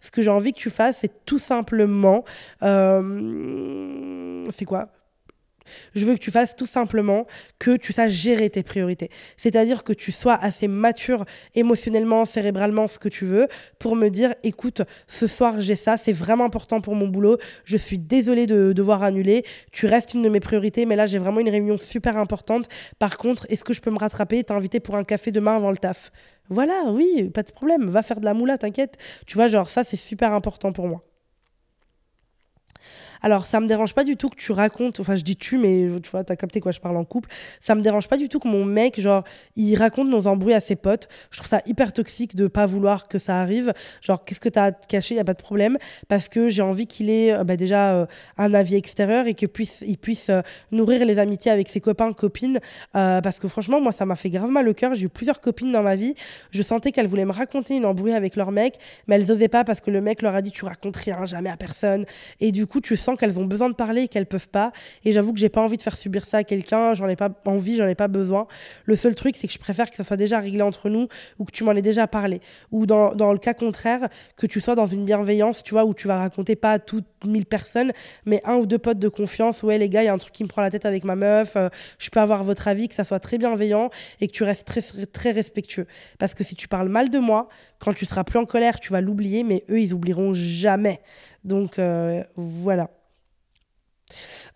ce 0.00 0.10
que 0.10 0.22
j'ai 0.22 0.30
envie 0.30 0.52
que 0.52 0.58
tu 0.58 0.70
fasses, 0.70 0.98
c'est 1.00 1.24
tout 1.24 1.38
simplement... 1.38 2.24
Euh, 2.62 4.44
c'est 4.50 4.64
quoi? 4.64 4.88
Je 5.94 6.04
veux 6.04 6.14
que 6.14 6.20
tu 6.20 6.30
fasses 6.30 6.56
tout 6.56 6.66
simplement 6.66 7.26
que 7.58 7.76
tu 7.76 7.92
saches 7.92 8.12
gérer 8.12 8.50
tes 8.50 8.62
priorités. 8.62 9.10
C'est-à-dire 9.36 9.84
que 9.84 9.92
tu 9.92 10.12
sois 10.12 10.34
assez 10.34 10.68
mature 10.68 11.24
émotionnellement, 11.54 12.24
cérébralement, 12.24 12.86
ce 12.88 12.98
que 12.98 13.08
tu 13.08 13.24
veux, 13.24 13.48
pour 13.78 13.96
me 13.96 14.08
dire, 14.08 14.34
écoute, 14.42 14.82
ce 15.06 15.26
soir 15.26 15.60
j'ai 15.60 15.76
ça, 15.76 15.96
c'est 15.96 16.12
vraiment 16.12 16.44
important 16.44 16.80
pour 16.80 16.94
mon 16.94 17.08
boulot, 17.08 17.38
je 17.64 17.76
suis 17.76 17.98
désolée 17.98 18.46
de 18.46 18.72
devoir 18.72 19.02
annuler, 19.02 19.44
tu 19.72 19.86
restes 19.86 20.14
une 20.14 20.22
de 20.22 20.28
mes 20.28 20.40
priorités, 20.40 20.86
mais 20.86 20.96
là 20.96 21.06
j'ai 21.06 21.18
vraiment 21.18 21.40
une 21.40 21.50
réunion 21.50 21.78
super 21.78 22.16
importante. 22.16 22.68
Par 22.98 23.18
contre, 23.18 23.46
est-ce 23.48 23.64
que 23.64 23.72
je 23.72 23.80
peux 23.80 23.90
me 23.90 23.98
rattraper, 23.98 24.42
t'inviter 24.44 24.80
pour 24.80 24.96
un 24.96 25.04
café 25.04 25.32
demain 25.32 25.56
avant 25.56 25.70
le 25.70 25.76
taf? 25.76 26.10
Voilà, 26.48 26.84
oui, 26.88 27.30
pas 27.32 27.42
de 27.42 27.52
problème, 27.52 27.88
va 27.88 28.02
faire 28.02 28.20
de 28.20 28.24
la 28.24 28.34
moula, 28.34 28.58
t'inquiète. 28.58 28.98
Tu 29.26 29.36
vois, 29.36 29.46
genre 29.46 29.70
ça 29.70 29.84
c'est 29.84 29.96
super 29.96 30.32
important 30.32 30.72
pour 30.72 30.88
moi. 30.88 31.04
Alors, 33.22 33.46
ça 33.46 33.60
me 33.60 33.66
dérange 33.66 33.94
pas 33.94 34.04
du 34.04 34.16
tout 34.16 34.28
que 34.28 34.36
tu 34.36 34.52
racontes, 34.52 35.00
enfin, 35.00 35.14
je 35.14 35.22
dis 35.22 35.36
tu, 35.36 35.58
mais 35.58 35.88
tu 36.02 36.10
vois, 36.10 36.24
t'as 36.24 36.36
capté 36.36 36.60
quoi, 36.60 36.72
je 36.72 36.80
parle 36.80 36.96
en 36.96 37.04
couple. 37.04 37.30
Ça 37.60 37.74
me 37.74 37.82
dérange 37.82 38.08
pas 38.08 38.16
du 38.16 38.28
tout 38.28 38.38
que 38.38 38.48
mon 38.48 38.64
mec, 38.64 39.00
genre, 39.00 39.24
il 39.56 39.76
raconte 39.76 40.08
nos 40.08 40.26
embrouilles 40.26 40.54
à 40.54 40.60
ses 40.60 40.76
potes. 40.76 41.08
Je 41.30 41.38
trouve 41.38 41.48
ça 41.48 41.62
hyper 41.66 41.92
toxique 41.92 42.36
de 42.36 42.46
pas 42.46 42.66
vouloir 42.66 43.08
que 43.08 43.18
ça 43.18 43.40
arrive. 43.40 43.72
Genre, 44.00 44.24
qu'est-ce 44.24 44.40
que 44.40 44.48
t'as 44.48 44.64
à 44.64 44.72
cacher, 44.72 45.14
y 45.14 45.18
a 45.18 45.24
pas 45.24 45.34
de 45.34 45.42
problème. 45.42 45.76
Parce 46.08 46.28
que 46.28 46.48
j'ai 46.48 46.62
envie 46.62 46.86
qu'il 46.86 47.10
ait 47.10 47.32
euh, 47.32 47.44
bah, 47.44 47.56
déjà 47.56 47.94
euh, 47.94 48.06
un 48.38 48.54
avis 48.54 48.76
extérieur 48.76 49.26
et 49.26 49.34
qu'il 49.34 49.48
puisse, 49.48 49.82
il 49.86 49.98
puisse 49.98 50.30
euh, 50.30 50.42
nourrir 50.72 51.04
les 51.04 51.18
amitiés 51.18 51.50
avec 51.50 51.68
ses 51.68 51.80
copains, 51.80 52.12
copines. 52.12 52.58
parce 52.92 53.38
que 53.38 53.48
franchement, 53.48 53.80
moi, 53.80 53.92
ça 53.92 54.06
m'a 54.06 54.16
fait 54.16 54.30
grave 54.30 54.50
mal 54.50 54.68
au 54.68 54.74
cœur. 54.74 54.94
J'ai 54.94 55.06
eu 55.06 55.08
plusieurs 55.08 55.40
copines 55.40 55.72
dans 55.72 55.82
ma 55.82 55.94
vie. 55.94 56.14
Je 56.50 56.62
sentais 56.62 56.92
qu'elles 56.92 57.06
voulaient 57.06 57.24
me 57.24 57.32
raconter 57.32 57.76
une 57.76 57.86
embrouille 57.86 58.12
avec 58.12 58.36
leur 58.36 58.52
mec, 58.52 58.78
mais 59.06 59.16
elles 59.16 59.30
osaient 59.30 59.48
pas 59.48 59.64
parce 59.64 59.80
que 59.80 59.90
le 59.90 60.00
mec 60.00 60.22
leur 60.22 60.34
a 60.34 60.42
dit 60.42 60.50
tu 60.50 60.64
racontes 60.64 60.96
rien, 60.96 61.24
jamais 61.24 61.50
à 61.50 61.56
personne. 61.56 62.04
Et 62.40 62.52
du 62.52 62.66
coup, 62.66 62.80
tu 62.80 62.96
sens 62.96 63.09
qu'elles 63.16 63.38
ont 63.38 63.44
besoin 63.44 63.68
de 63.68 63.74
parler 63.74 64.02
et 64.02 64.08
qu'elles 64.08 64.26
peuvent 64.26 64.48
pas. 64.48 64.72
Et 65.04 65.12
j'avoue 65.12 65.32
que 65.32 65.38
j'ai 65.38 65.48
pas 65.48 65.60
envie 65.60 65.76
de 65.76 65.82
faire 65.82 65.96
subir 65.96 66.26
ça 66.26 66.38
à 66.38 66.44
quelqu'un. 66.44 66.94
J'en 66.94 67.08
ai 67.08 67.16
pas 67.16 67.30
envie, 67.44 67.76
j'en 67.76 67.86
ai 67.86 67.94
pas 67.94 68.08
besoin. 68.08 68.46
Le 68.84 68.96
seul 68.96 69.14
truc, 69.14 69.36
c'est 69.36 69.46
que 69.46 69.52
je 69.52 69.58
préfère 69.58 69.90
que 69.90 69.96
ça 69.96 70.04
soit 70.04 70.16
déjà 70.16 70.38
réglé 70.38 70.62
entre 70.62 70.88
nous 70.88 71.08
ou 71.38 71.44
que 71.44 71.52
tu 71.52 71.64
m'en 71.64 71.72
aies 71.72 71.82
déjà 71.82 72.06
parlé. 72.06 72.40
Ou 72.72 72.86
dans, 72.86 73.14
dans, 73.14 73.32
le 73.32 73.38
cas 73.38 73.54
contraire, 73.54 74.08
que 74.36 74.46
tu 74.46 74.60
sois 74.60 74.74
dans 74.74 74.86
une 74.86 75.04
bienveillance, 75.04 75.62
tu 75.62 75.74
vois, 75.74 75.84
où 75.84 75.94
tu 75.94 76.06
vas 76.08 76.18
raconter 76.18 76.56
pas 76.56 76.72
à 76.72 76.78
toutes 76.78 77.06
mille 77.24 77.46
personnes, 77.46 77.92
mais 78.24 78.40
un 78.44 78.56
ou 78.56 78.66
deux 78.66 78.78
potes 78.78 78.98
de 78.98 79.08
confiance. 79.08 79.62
Ouais, 79.62 79.78
les 79.78 79.88
gars, 79.88 80.02
il 80.02 80.06
y 80.06 80.08
a 80.08 80.12
un 80.12 80.18
truc 80.18 80.32
qui 80.32 80.44
me 80.44 80.48
prend 80.48 80.62
la 80.62 80.70
tête 80.70 80.86
avec 80.86 81.04
ma 81.04 81.16
meuf. 81.16 81.56
Euh, 81.56 81.68
je 81.98 82.10
peux 82.10 82.20
avoir 82.20 82.42
votre 82.42 82.68
avis, 82.68 82.88
que 82.88 82.94
ça 82.94 83.04
soit 83.04 83.20
très 83.20 83.38
bienveillant 83.38 83.90
et 84.20 84.26
que 84.26 84.32
tu 84.32 84.44
restes 84.44 84.66
très, 84.66 84.82
très 85.06 85.30
respectueux. 85.30 85.86
Parce 86.18 86.34
que 86.34 86.44
si 86.44 86.54
tu 86.54 86.68
parles 86.68 86.88
mal 86.88 87.10
de 87.10 87.18
moi, 87.18 87.48
quand 87.78 87.94
tu 87.94 88.06
seras 88.06 88.24
plus 88.24 88.38
en 88.38 88.46
colère, 88.46 88.80
tu 88.80 88.92
vas 88.92 89.00
l'oublier, 89.00 89.42
mais 89.42 89.64
eux, 89.70 89.80
ils 89.80 89.92
oublieront 89.94 90.32
jamais. 90.32 91.00
Donc 91.44 91.78
euh, 91.78 92.22
voilà. 92.36 92.90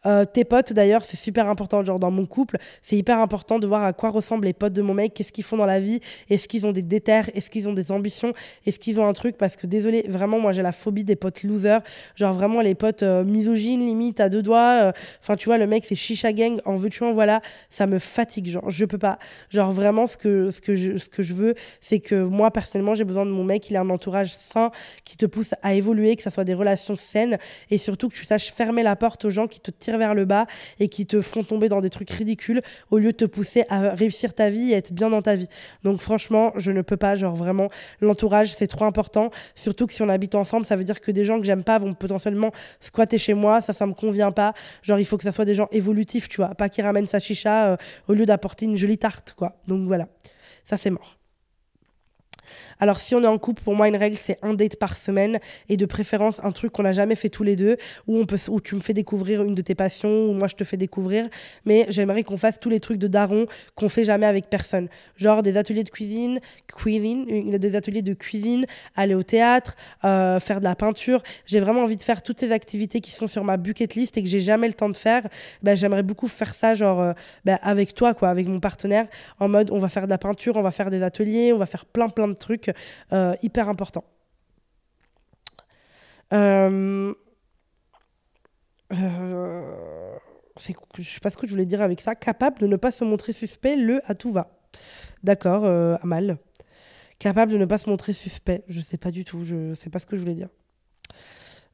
Euh, 0.07 0.25
tes 0.25 0.45
potes, 0.45 0.73
d'ailleurs, 0.73 1.05
c'est 1.05 1.17
super 1.17 1.49
important. 1.49 1.85
Genre, 1.85 1.99
dans 1.99 2.11
mon 2.11 2.27
couple, 2.27 2.59
c'est 2.83 2.97
hyper 2.97 3.19
important 3.19 3.59
de 3.59 3.67
voir 3.67 3.85
à 3.85 3.93
quoi 3.93 4.11
ressemblent 4.11 4.45
les 4.45 4.53
potes 4.53 4.73
de 4.73 4.83
mon 4.83 4.95
mec, 4.95 5.15
qu'est-ce 5.15 5.33
qu'ils 5.33 5.45
font 5.45 5.57
dans 5.57 5.67
la 5.67 5.81
vie, 5.81 6.01
est-ce 6.31 6.49
qu'ils 6.49 6.67
ont 6.67 6.73
des 6.73 6.83
déterres, 6.83 7.31
est-ce 7.35 7.51
qu'ils 7.51 7.69
ont 7.69 7.73
des 7.73 7.93
ambitions, 7.93 8.33
est-ce 8.67 8.79
qu'ils 8.79 9.01
ont 9.01 9.07
un 9.07 9.13
truc. 9.13 9.37
Parce 9.37 9.57
que, 9.57 9.67
désolé, 9.67 10.05
vraiment, 10.09 10.39
moi, 10.39 10.53
j'ai 10.53 10.63
la 10.63 10.73
phobie 10.73 11.05
des 11.05 11.17
potes 11.17 11.43
losers. 11.43 11.81
Genre, 12.17 12.33
vraiment, 12.33 12.61
les 12.61 12.75
potes 12.75 13.03
euh, 13.03 13.25
misogynes, 13.25 13.81
limite, 13.81 14.21
à 14.21 14.29
deux 14.29 14.43
doigts. 14.43 14.81
Euh, 14.83 14.93
enfin, 15.21 15.37
tu 15.37 15.47
vois, 15.47 15.59
le 15.59 15.67
mec, 15.67 15.85
c'est 15.85 15.95
chicha 15.95 16.33
gang, 16.33 16.61
en 16.65 16.77
veux-tu, 16.77 17.05
en 17.05 17.13
voilà. 17.13 17.41
Ça 17.71 17.87
me 17.87 17.99
fatigue. 17.99 18.47
Genre, 18.47 18.69
je 18.69 18.85
peux 18.85 18.99
pas. 18.99 19.19
Genre, 19.51 19.73
vraiment, 19.73 20.07
ce 20.07 20.17
que, 20.17 20.51
ce 20.51 20.61
que, 20.61 20.77
je, 20.77 20.97
ce 20.97 21.09
que 21.09 21.23
je 21.23 21.35
veux, 21.35 21.55
c'est 21.81 22.01
que 22.01 22.15
moi, 22.15 22.51
personnellement, 22.51 22.95
j'ai 22.95 23.05
besoin 23.05 23.27
de 23.27 23.31
mon 23.31 23.45
mec, 23.45 23.71
il 23.71 23.77
a 23.77 23.81
un 23.81 23.91
entourage 23.91 24.37
sain 24.37 24.71
qui 25.05 25.17
te 25.17 25.27
pousse 25.27 25.55
à 25.63 25.75
évoluer, 25.75 26.17
que 26.17 26.23
ça 26.23 26.31
soit 26.31 26.45
des 26.45 26.55
relations 26.55 26.97
saines 26.97 27.39
et 27.71 27.79
surtout 27.79 28.09
que 28.09 28.15
tu 28.15 28.25
saches 28.25 28.53
fermer 28.53 28.83
la 28.83 28.97
porte 28.97 29.25
aux 29.25 29.31
gens 29.31 29.44
qui 29.47 29.61
te 29.61 29.71
tirent 29.71 29.99
vers 29.99 30.15
le 30.15 30.25
bas 30.25 30.47
et 30.81 30.89
qui 30.89 31.07
te 31.07 31.21
font 31.21 31.43
tomber 31.43 31.69
dans 31.69 31.81
des 31.81 31.91
trucs 31.91 32.11
ridicules 32.11 32.63
au 32.91 32.99
lieu 32.99 33.13
de 33.13 33.17
te 33.17 33.25
pousser 33.25 33.65
à 33.69 33.91
réussir 33.91 34.35
ta 34.35 34.51
vie 34.51 34.73
et 34.73 34.75
être 34.75 34.93
bien 34.93 35.11
dans 35.11 35.23
ta 35.23 35.35
vie. 35.35 35.49
Donc 35.83 36.01
franchement, 36.01 36.53
je 36.57 36.73
ne 36.73 36.83
peux 36.83 36.97
pas, 36.97 37.15
genre 37.15 37.35
vraiment, 37.35 37.69
l'entourage, 38.01 38.55
c'est 38.55 38.67
trop 38.67 38.85
important. 38.85 39.31
Surtout 39.55 39.87
que 39.87 39.95
si 39.95 40.03
on 40.03 40.09
habite 40.09 40.35
ensemble, 40.35 40.67
ça 40.67 40.77
veut 40.77 40.85
dire 40.85 41.01
que 41.01 41.11
des 41.11 41.25
gens 41.25 41.39
que 41.39 41.47
j'aime 41.47 41.65
pas 41.65 41.79
vont 41.79 41.95
potentiellement 41.95 42.53
squatter 42.81 43.19
chez 43.19 43.35
moi, 43.35 43.61
ça, 43.61 43.73
ça 43.73 43.87
me 43.87 43.95
convient 43.95 44.31
pas. 44.31 44.55
Genre, 44.83 44.99
il 44.99 45.05
faut 45.05 45.17
que 45.17 45.25
ça 45.25 45.33
soit 45.33 45.45
des 45.45 45.55
gens 45.55 45.69
évolutifs, 45.73 46.29
tu 46.29 46.37
vois, 46.37 46.55
pas 46.55 46.69
qui 46.69 46.83
ramènent 46.83 47.07
sa 47.07 47.19
chicha 47.19 47.73
euh, 47.73 47.77
au 48.09 48.15
lieu 48.15 48.27
d'apporter 48.27 48.67
une 48.67 48.77
jolie 48.77 48.99
tarte, 48.99 49.35
quoi. 49.37 49.57
Donc 49.67 49.87
voilà, 49.87 50.09
ça 50.65 50.77
c'est 50.77 50.91
mort. 50.91 51.19
Alors, 52.81 53.01
si 53.01 53.15
on 53.15 53.23
est 53.23 53.27
en 53.27 53.39
couple, 53.39 53.63
pour 53.63 53.75
moi, 53.75 53.89
une 53.89 53.97
règle, 53.97 54.17
c'est 54.21 54.39
un 54.43 54.55
date 54.55 54.77
par 54.77 54.97
semaine 54.97 55.39
et 55.69 55.77
de 55.77 55.87
préférence 55.87 56.41
un 56.43 56.53
truc 56.53 56.73
qu'on 56.73 56.83
n'a 56.83 56.93
jamais 56.93 57.15
fait 57.15 57.29
tous 57.29 57.43
les 57.43 57.57
deux, 57.57 57.77
où, 58.07 58.19
on 58.19 58.27
peut, 58.27 58.39
où 58.49 58.61
tu 58.61 58.75
me 58.75 58.81
fais 58.81 58.95
découvrir 58.95 59.43
une 59.43 59.55
de 59.55 59.63
tes 59.63 59.75
passions, 59.75 60.27
ou 60.27 60.33
moi 60.33 60.49
je 60.49 60.55
te 60.55 60.65
fais 60.65 60.77
découvrir. 60.77 61.29
Mais 61.65 61.87
j'aimerais 61.89 62.23
qu'on 62.23 62.37
fasse 62.37 62.59
tous 62.61 62.71
les 62.71 62.81
trucs 62.81 62.99
de 62.99 63.09
daron 63.09 63.47
qu'on 63.75 63.89
fait 63.89 64.05
jamais 64.05 64.27
avec 64.27 64.49
personne. 64.49 64.89
Genre 65.17 65.43
des 65.43 65.57
ateliers 65.57 65.85
de 65.85 65.91
cuisine, 65.91 66.41
cuisine, 66.67 67.57
des 67.59 67.77
ateliers 67.77 68.03
de 68.03 68.15
cuisine, 68.15 68.67
aller 68.97 69.15
au 69.15 69.23
théâtre, 69.23 69.77
euh, 70.05 70.41
faire 70.41 70.61
de 70.61 70.65
la 70.65 70.75
peinture. 70.75 71.23
J'ai 71.47 71.61
vraiment 71.61 71.83
envie 71.83 71.97
de 71.97 72.03
faire 72.03 72.23
toutes 72.23 72.39
ces 72.39 72.53
activités 72.53 73.01
qui 73.01 73.11
sont 73.11 73.27
sur 73.27 73.45
ma 73.45 73.57
bucket 73.57 73.95
list 73.95 74.17
et 74.19 74.23
que 74.23 74.29
j'ai 74.29 74.41
jamais 74.41 74.67
le 74.67 74.75
temps 74.75 74.89
de 74.89 74.97
faire. 74.97 75.29
Ben, 75.63 75.77
j'aimerais 75.77 76.03
beaucoup 76.03 76.29
faire 76.29 76.55
ça, 76.55 76.75
genre, 76.75 77.01
euh, 77.01 77.13
ben, 77.45 77.59
avec 77.63 77.95
toi, 77.95 78.15
quoi, 78.15 78.29
avec 78.29 78.49
mon 78.49 78.61
partenaire, 78.61 79.07
en 79.41 79.49
mode 79.49 79.71
on 79.71 79.79
va 79.79 79.89
faire 79.89 80.05
de 80.05 80.11
la 80.11 80.19
peinture, 80.19 80.57
on 80.57 80.63
va 80.63 80.71
faire 80.71 80.91
des 80.91 81.03
ateliers, 81.03 81.53
on 81.53 81.59
va 81.59 81.67
faire 81.67 81.85
plein, 81.85 82.09
plein 82.09 82.29
de 82.29 82.34
trucs 82.39 82.71
euh, 83.13 83.35
hyper 83.43 83.69
importants. 83.69 84.05
Euh, 86.33 87.15
euh, 88.93 90.17
je 90.99 91.03
sais 91.03 91.21
pas 91.21 91.31
ce 91.31 91.37
que 91.37 91.47
je 91.47 91.53
voulais 91.53 91.67
dire 91.67 91.83
avec 91.83 92.01
ça. 92.01 92.15
Capable 92.15 92.59
de 92.59 92.67
ne 92.67 92.77
pas 92.77 92.91
se 92.91 93.05
montrer 93.05 93.33
suspect, 93.33 93.77
le 93.77 94.01
à 94.11 94.15
tout 94.15 94.33
va. 94.33 94.51
D'accord, 95.23 95.65
Amal. 96.03 96.39
Capable 97.19 97.53
de 97.53 97.59
ne 97.59 97.65
pas 97.65 97.79
se 97.79 97.89
montrer 97.89 98.13
suspect. 98.13 98.65
Je 98.69 98.81
sais 98.81 98.99
pas 98.99 99.11
du 99.11 99.25
tout. 99.25 99.45
Je 99.45 99.75
sais 99.75 99.91
pas 99.91 99.99
ce 99.99 100.07
que 100.07 100.17
je 100.17 100.23
voulais 100.23 100.35
dire. 100.35 100.49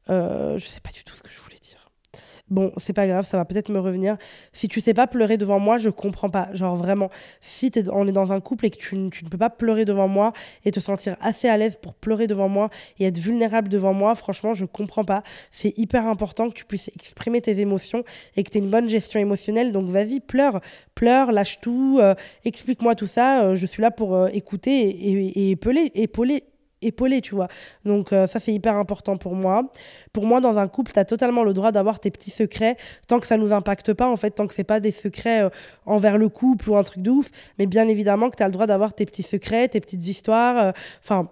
Euh, 0.09 0.57
je 0.57 0.65
sais 0.65 0.79
pas 0.79 0.91
du 0.91 1.03
tout 1.03 1.15
ce 1.15 1.23
que 1.23 1.29
je 1.29 1.39
voulais 1.39 1.59
dire. 1.59 1.80
Bon, 2.51 2.73
c'est 2.75 2.91
pas 2.91 3.07
grave, 3.07 3.25
ça 3.25 3.37
va 3.37 3.45
peut-être 3.45 3.69
me 3.69 3.79
revenir. 3.79 4.17
Si 4.51 4.67
tu 4.67 4.81
sais 4.81 4.93
pas 4.93 5.07
pleurer 5.07 5.37
devant 5.37 5.57
moi, 5.57 5.77
je 5.77 5.89
comprends 5.89 6.29
pas. 6.29 6.49
Genre 6.53 6.75
vraiment, 6.75 7.09
si 7.39 7.71
es, 7.73 7.89
on 7.89 8.05
est 8.09 8.11
dans 8.11 8.33
un 8.33 8.41
couple 8.41 8.65
et 8.65 8.69
que 8.69 8.75
tu, 8.75 8.97
ne 8.97 9.09
peux 9.29 9.37
pas 9.37 9.49
pleurer 9.49 9.85
devant 9.85 10.09
moi 10.09 10.33
et 10.65 10.71
te 10.71 10.81
sentir 10.81 11.15
assez 11.21 11.47
à 11.47 11.55
l'aise 11.55 11.77
pour 11.81 11.93
pleurer 11.93 12.27
devant 12.27 12.49
moi 12.49 12.69
et 12.99 13.05
être 13.05 13.17
vulnérable 13.17 13.69
devant 13.69 13.93
moi, 13.93 14.15
franchement, 14.15 14.53
je 14.53 14.65
comprends 14.65 15.05
pas. 15.05 15.23
C'est 15.49 15.77
hyper 15.77 16.05
important 16.07 16.49
que 16.49 16.53
tu 16.53 16.65
puisses 16.65 16.89
exprimer 16.93 17.39
tes 17.39 17.57
émotions 17.61 18.03
et 18.35 18.43
que 18.43 18.51
tu 18.51 18.57
aies 18.57 18.61
une 18.61 18.69
bonne 18.69 18.89
gestion 18.89 19.21
émotionnelle. 19.21 19.71
Donc 19.71 19.87
vas-y, 19.87 20.19
pleure, 20.19 20.59
pleure, 20.93 21.31
lâche 21.31 21.61
tout, 21.61 21.99
euh, 22.01 22.15
explique-moi 22.43 22.95
tout 22.95 23.07
ça. 23.07 23.43
Euh, 23.43 23.55
je 23.55 23.65
suis 23.65 23.81
là 23.81 23.91
pour 23.91 24.13
euh, 24.13 24.27
écouter 24.33 24.89
et, 24.89 25.39
et, 25.39 25.51
épauler, 25.51 25.89
épauler 25.95 26.43
épaulé, 26.81 27.21
tu 27.21 27.35
vois. 27.35 27.47
Donc 27.85 28.13
euh, 28.13 28.27
ça, 28.27 28.39
c'est 28.39 28.53
hyper 28.53 28.75
important 28.75 29.17
pour 29.17 29.35
moi. 29.35 29.71
Pour 30.13 30.25
moi, 30.25 30.41
dans 30.41 30.57
un 30.57 30.67
couple, 30.67 30.91
tu 30.91 30.99
as 30.99 31.05
totalement 31.05 31.43
le 31.43 31.53
droit 31.53 31.71
d'avoir 31.71 31.99
tes 31.99 32.11
petits 32.11 32.31
secrets, 32.31 32.77
tant 33.07 33.19
que 33.19 33.27
ça 33.27 33.37
nous 33.37 33.53
impacte 33.53 33.93
pas, 33.93 34.07
en 34.07 34.15
fait, 34.15 34.31
tant 34.31 34.47
que 34.47 34.53
c'est 34.53 34.63
pas 34.63 34.79
des 34.79 34.91
secrets 34.91 35.43
euh, 35.43 35.49
envers 35.85 36.17
le 36.17 36.29
couple 36.29 36.69
ou 36.69 36.77
un 36.77 36.83
truc 36.83 37.01
de 37.01 37.11
ouf. 37.11 37.29
Mais 37.59 37.65
bien 37.65 37.87
évidemment 37.87 38.29
que 38.29 38.37
tu 38.37 38.43
as 38.43 38.47
le 38.47 38.53
droit 38.53 38.67
d'avoir 38.67 38.93
tes 38.93 39.05
petits 39.05 39.23
secrets, 39.23 39.67
tes 39.67 39.79
petites 39.79 40.07
histoires. 40.07 40.57
Euh, 40.57 40.71
enfin... 41.03 41.29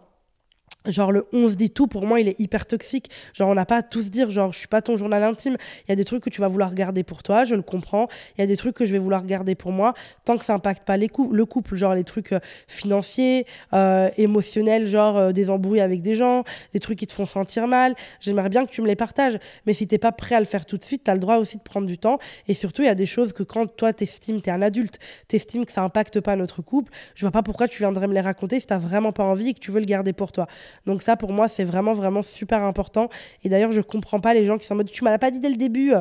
Genre 0.89 1.11
le 1.11 1.25
on 1.33 1.49
se 1.49 1.55
dit 1.55 1.69
tout, 1.69 1.87
pour 1.87 2.05
moi, 2.05 2.19
il 2.19 2.27
est 2.27 2.39
hyper 2.39 2.65
toxique. 2.65 3.09
Genre 3.33 3.49
on 3.49 3.55
n'a 3.55 3.65
pas 3.65 3.77
à 3.77 3.81
tout 3.81 4.01
se 4.01 4.09
dire, 4.09 4.31
genre 4.31 4.51
je 4.53 4.59
suis 4.59 4.67
pas 4.67 4.81
ton 4.81 4.95
journal 4.95 5.23
intime. 5.23 5.57
Il 5.87 5.89
y 5.89 5.93
a 5.93 5.95
des 5.95 6.05
trucs 6.05 6.23
que 6.23 6.29
tu 6.29 6.41
vas 6.41 6.47
vouloir 6.47 6.73
garder 6.73 7.03
pour 7.03 7.23
toi, 7.23 7.43
je 7.43 7.55
le 7.55 7.61
comprends. 7.61 8.07
Il 8.37 8.41
y 8.41 8.43
a 8.43 8.47
des 8.47 8.57
trucs 8.57 8.75
que 8.75 8.85
je 8.85 8.91
vais 8.91 8.99
vouloir 8.99 9.25
garder 9.25 9.55
pour 9.55 9.71
moi, 9.71 9.93
tant 10.25 10.37
que 10.37 10.45
ça 10.45 10.53
impacte 10.53 10.85
pas 10.85 10.97
les 10.97 11.09
le 11.31 11.45
couple, 11.45 11.75
genre 11.75 11.93
les 11.93 12.03
trucs 12.03 12.33
euh, 12.33 12.39
financiers, 12.67 13.45
euh, 13.73 14.09
émotionnels, 14.17 14.87
genre 14.87 15.17
euh, 15.17 15.31
des 15.31 15.49
embrouilles 15.49 15.81
avec 15.81 16.01
des 16.01 16.15
gens, 16.15 16.43
des 16.73 16.79
trucs 16.79 16.99
qui 16.99 17.07
te 17.07 17.13
font 17.13 17.25
sentir 17.25 17.67
mal. 17.67 17.95
J'aimerais 18.19 18.49
bien 18.49 18.65
que 18.65 18.71
tu 18.71 18.81
me 18.81 18.87
les 18.87 18.95
partages. 18.95 19.37
Mais 19.65 19.73
si 19.73 19.87
t'es 19.87 19.97
pas 19.97 20.11
prêt 20.11 20.35
à 20.35 20.39
le 20.39 20.45
faire 20.45 20.65
tout 20.65 20.77
de 20.77 20.83
suite, 20.83 21.03
tu 21.03 21.11
as 21.11 21.13
le 21.13 21.19
droit 21.19 21.37
aussi 21.37 21.57
de 21.57 21.63
prendre 21.63 21.87
du 21.87 21.97
temps. 21.97 22.19
Et 22.47 22.53
surtout, 22.53 22.81
il 22.81 22.85
y 22.85 22.89
a 22.89 22.95
des 22.95 23.05
choses 23.05 23.33
que 23.33 23.43
quand 23.43 23.67
toi 23.75 23.93
t'estimes, 23.93 24.41
t'es 24.41 24.51
un 24.51 24.61
adulte, 24.61 24.99
t'estimes 25.27 25.65
que 25.65 25.71
ça 25.71 25.81
impacte 25.81 26.19
pas 26.19 26.35
notre 26.35 26.61
couple, 26.61 26.91
je 27.15 27.21
vois 27.21 27.31
pas 27.31 27.43
pourquoi 27.43 27.67
tu 27.67 27.79
viendrais 27.79 28.07
me 28.07 28.13
les 28.13 28.21
raconter 28.21 28.59
si 28.59 28.67
t'as 28.67 28.77
vraiment 28.77 29.11
pas 29.11 29.23
envie 29.23 29.49
et 29.49 29.53
que 29.53 29.59
tu 29.59 29.71
veux 29.71 29.79
le 29.79 29.85
garder 29.85 30.13
pour 30.13 30.31
toi. 30.31 30.47
Donc 30.85 31.01
ça, 31.01 31.15
pour 31.15 31.33
moi, 31.33 31.47
c'est 31.47 31.63
vraiment, 31.63 31.93
vraiment 31.93 32.21
super 32.21 32.63
important. 32.63 33.09
Et 33.43 33.49
d'ailleurs, 33.49 33.71
je 33.71 33.81
comprends 33.81 34.19
pas 34.19 34.33
les 34.33 34.45
gens 34.45 34.57
qui 34.57 34.65
sont 34.65 34.73
en 34.73 34.77
mode, 34.77 34.91
tu 34.91 35.03
m'as 35.03 35.17
pas 35.17 35.31
dit 35.31 35.39
dès 35.39 35.49
le 35.49 35.55
début. 35.55 35.93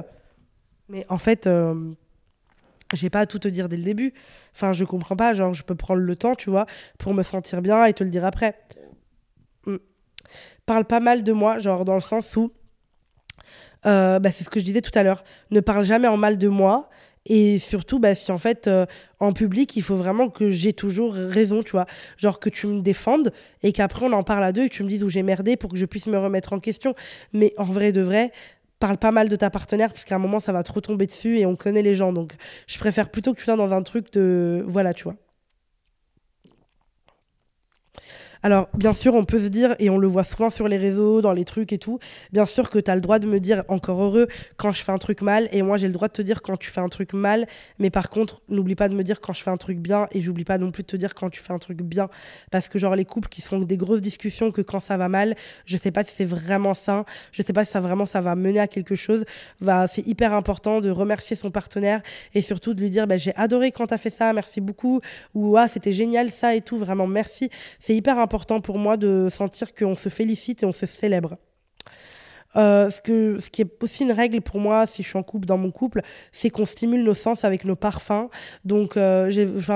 Mais 0.88 1.04
en 1.08 1.18
fait, 1.18 1.46
euh, 1.46 1.74
j'ai 2.94 3.10
pas 3.10 3.20
à 3.20 3.26
tout 3.26 3.38
te 3.38 3.48
dire 3.48 3.68
dès 3.68 3.76
le 3.76 3.82
début. 3.82 4.14
Enfin, 4.54 4.72
je 4.72 4.84
comprends 4.84 5.16
pas. 5.16 5.32
Genre, 5.32 5.52
je 5.52 5.62
peux 5.62 5.74
prendre 5.74 6.00
le 6.00 6.16
temps, 6.16 6.34
tu 6.34 6.50
vois, 6.50 6.66
pour 6.98 7.14
me 7.14 7.22
sentir 7.22 7.62
bien 7.62 7.84
et 7.84 7.92
te 7.92 8.04
le 8.04 8.10
dire 8.10 8.24
après. 8.24 8.58
Hmm. 9.66 9.76
Parle 10.66 10.84
pas 10.84 11.00
mal 11.00 11.22
de 11.22 11.32
moi, 11.32 11.58
genre 11.58 11.84
dans 11.84 11.94
le 11.94 12.00
sens 12.00 12.36
où, 12.36 12.52
euh, 13.86 14.18
bah, 14.18 14.32
c'est 14.32 14.44
ce 14.44 14.50
que 14.50 14.60
je 14.60 14.64
disais 14.64 14.80
tout 14.80 14.96
à 14.98 15.02
l'heure, 15.02 15.24
ne 15.50 15.60
parle 15.60 15.84
jamais 15.84 16.08
en 16.08 16.16
mal 16.16 16.38
de 16.38 16.48
moi 16.48 16.88
et 17.28 17.58
surtout, 17.58 17.98
bah, 17.98 18.14
si 18.14 18.32
en 18.32 18.38
fait, 18.38 18.66
euh, 18.66 18.86
en 19.20 19.32
public, 19.32 19.76
il 19.76 19.82
faut 19.82 19.96
vraiment 19.96 20.30
que 20.30 20.50
j'ai 20.50 20.72
toujours 20.72 21.14
raison, 21.14 21.62
tu 21.62 21.72
vois. 21.72 21.86
Genre 22.16 22.40
que 22.40 22.48
tu 22.48 22.66
me 22.66 22.80
défendes 22.80 23.32
et 23.62 23.72
qu'après, 23.72 24.06
on 24.06 24.12
en 24.12 24.22
parle 24.22 24.44
à 24.44 24.52
deux 24.52 24.64
et 24.64 24.68
que 24.68 24.74
tu 24.74 24.82
me 24.82 24.88
dises 24.88 25.04
où 25.04 25.08
j'ai 25.08 25.22
merdé 25.22 25.56
pour 25.56 25.70
que 25.70 25.76
je 25.76 25.86
puisse 25.86 26.06
me 26.06 26.18
remettre 26.18 26.52
en 26.54 26.60
question. 26.60 26.94
Mais 27.32 27.54
en 27.58 27.64
vrai 27.64 27.92
de 27.92 28.00
vrai, 28.00 28.32
parle 28.78 28.96
pas 28.96 29.10
mal 29.10 29.28
de 29.28 29.36
ta 29.36 29.50
partenaire 29.50 29.92
parce 29.92 30.04
qu'à 30.04 30.16
un 30.16 30.18
moment, 30.18 30.40
ça 30.40 30.52
va 30.52 30.62
trop 30.62 30.80
tomber 30.80 31.06
dessus 31.06 31.38
et 31.38 31.46
on 31.46 31.56
connaît 31.56 31.82
les 31.82 31.94
gens. 31.94 32.12
Donc, 32.12 32.34
je 32.66 32.78
préfère 32.78 33.10
plutôt 33.10 33.34
que 33.34 33.38
tu 33.38 33.44
sois 33.44 33.56
dans 33.56 33.74
un 33.74 33.82
truc 33.82 34.12
de. 34.12 34.64
Voilà, 34.66 34.94
tu 34.94 35.04
vois. 35.04 35.16
Alors, 38.42 38.68
bien 38.74 38.92
sûr, 38.92 39.14
on 39.14 39.24
peut 39.24 39.40
se 39.40 39.48
dire, 39.48 39.74
et 39.80 39.90
on 39.90 39.98
le 39.98 40.06
voit 40.06 40.22
souvent 40.22 40.48
sur 40.48 40.68
les 40.68 40.76
réseaux, 40.76 41.20
dans 41.20 41.32
les 41.32 41.44
trucs 41.44 41.72
et 41.72 41.78
tout, 41.78 41.98
bien 42.32 42.46
sûr 42.46 42.70
que 42.70 42.78
tu 42.78 42.88
as 42.88 42.94
le 42.94 43.00
droit 43.00 43.18
de 43.18 43.26
me 43.26 43.40
dire, 43.40 43.64
encore 43.66 44.00
heureux, 44.00 44.28
quand 44.56 44.70
je 44.70 44.82
fais 44.82 44.92
un 44.92 44.98
truc 44.98 45.22
mal, 45.22 45.48
et 45.50 45.62
moi 45.62 45.76
j'ai 45.76 45.88
le 45.88 45.92
droit 45.92 46.06
de 46.06 46.12
te 46.12 46.22
dire 46.22 46.40
quand 46.40 46.56
tu 46.56 46.70
fais 46.70 46.80
un 46.80 46.88
truc 46.88 47.14
mal, 47.14 47.48
mais 47.80 47.90
par 47.90 48.10
contre, 48.10 48.42
n'oublie 48.48 48.76
pas 48.76 48.88
de 48.88 48.94
me 48.94 49.02
dire 49.02 49.20
quand 49.20 49.32
je 49.32 49.42
fais 49.42 49.50
un 49.50 49.56
truc 49.56 49.78
bien, 49.78 50.06
et 50.12 50.20
j'oublie 50.20 50.44
pas 50.44 50.56
non 50.56 50.70
plus 50.70 50.84
de 50.84 50.86
te 50.86 50.96
dire 50.96 51.14
quand 51.14 51.30
tu 51.30 51.40
fais 51.40 51.52
un 51.52 51.58
truc 51.58 51.82
bien, 51.82 52.08
parce 52.52 52.68
que 52.68 52.78
genre 52.78 52.94
les 52.94 53.04
couples 53.04 53.28
qui 53.28 53.42
font 53.42 53.58
des 53.58 53.76
grosses 53.76 54.02
discussions 54.02 54.52
que 54.52 54.62
quand 54.62 54.80
ça 54.80 54.96
va 54.96 55.08
mal, 55.08 55.34
je 55.64 55.76
sais 55.76 55.90
pas 55.90 56.04
si 56.04 56.14
c'est 56.14 56.24
vraiment 56.24 56.74
ça, 56.74 57.04
je 57.32 57.42
sais 57.42 57.52
pas 57.52 57.64
si 57.64 57.72
ça 57.72 57.80
vraiment 57.80 58.06
ça 58.06 58.20
va 58.20 58.36
mener 58.36 58.60
à 58.60 58.68
quelque 58.68 58.94
chose, 58.94 59.24
va, 59.60 59.88
c'est 59.88 60.06
hyper 60.06 60.32
important 60.32 60.80
de 60.80 60.90
remercier 60.90 61.34
son 61.34 61.50
partenaire, 61.50 62.02
et 62.34 62.42
surtout 62.42 62.72
de 62.72 62.80
lui 62.80 62.90
dire, 62.90 63.08
bah, 63.08 63.16
j'ai 63.16 63.34
adoré 63.34 63.72
quand 63.72 63.88
tu 63.88 63.94
as 63.94 63.98
fait 63.98 64.10
ça, 64.10 64.32
merci 64.32 64.60
beaucoup, 64.60 65.00
ou 65.34 65.56
ah, 65.56 65.66
c'était 65.66 65.92
génial 65.92 66.30
ça 66.30 66.54
et 66.54 66.60
tout, 66.60 66.78
vraiment 66.78 67.08
merci, 67.08 67.50
c'est 67.80 67.96
hyper 67.96 68.16
important 68.20 68.27
important 68.28 68.60
pour 68.60 68.76
moi 68.76 68.98
de 68.98 69.28
sentir 69.30 69.74
qu'on 69.74 69.94
se 69.94 70.10
félicite 70.10 70.62
et 70.62 70.66
on 70.66 70.72
se 70.72 70.84
célèbre. 70.84 71.38
Euh, 72.56 72.90
ce, 72.90 73.02
que, 73.02 73.38
ce 73.40 73.50
qui 73.50 73.62
est 73.62 73.82
aussi 73.82 74.04
une 74.04 74.12
règle 74.12 74.40
pour 74.40 74.58
moi, 74.58 74.86
si 74.86 75.02
je 75.02 75.08
suis 75.08 75.18
en 75.18 75.22
couple, 75.22 75.46
dans 75.46 75.58
mon 75.58 75.70
couple, 75.70 76.00
c'est 76.32 76.50
qu'on 76.50 76.66
stimule 76.66 77.04
nos 77.04 77.14
sens 77.14 77.44
avec 77.44 77.64
nos 77.64 77.76
parfums. 77.76 78.28
Donc, 78.64 78.96
euh, 78.96 79.30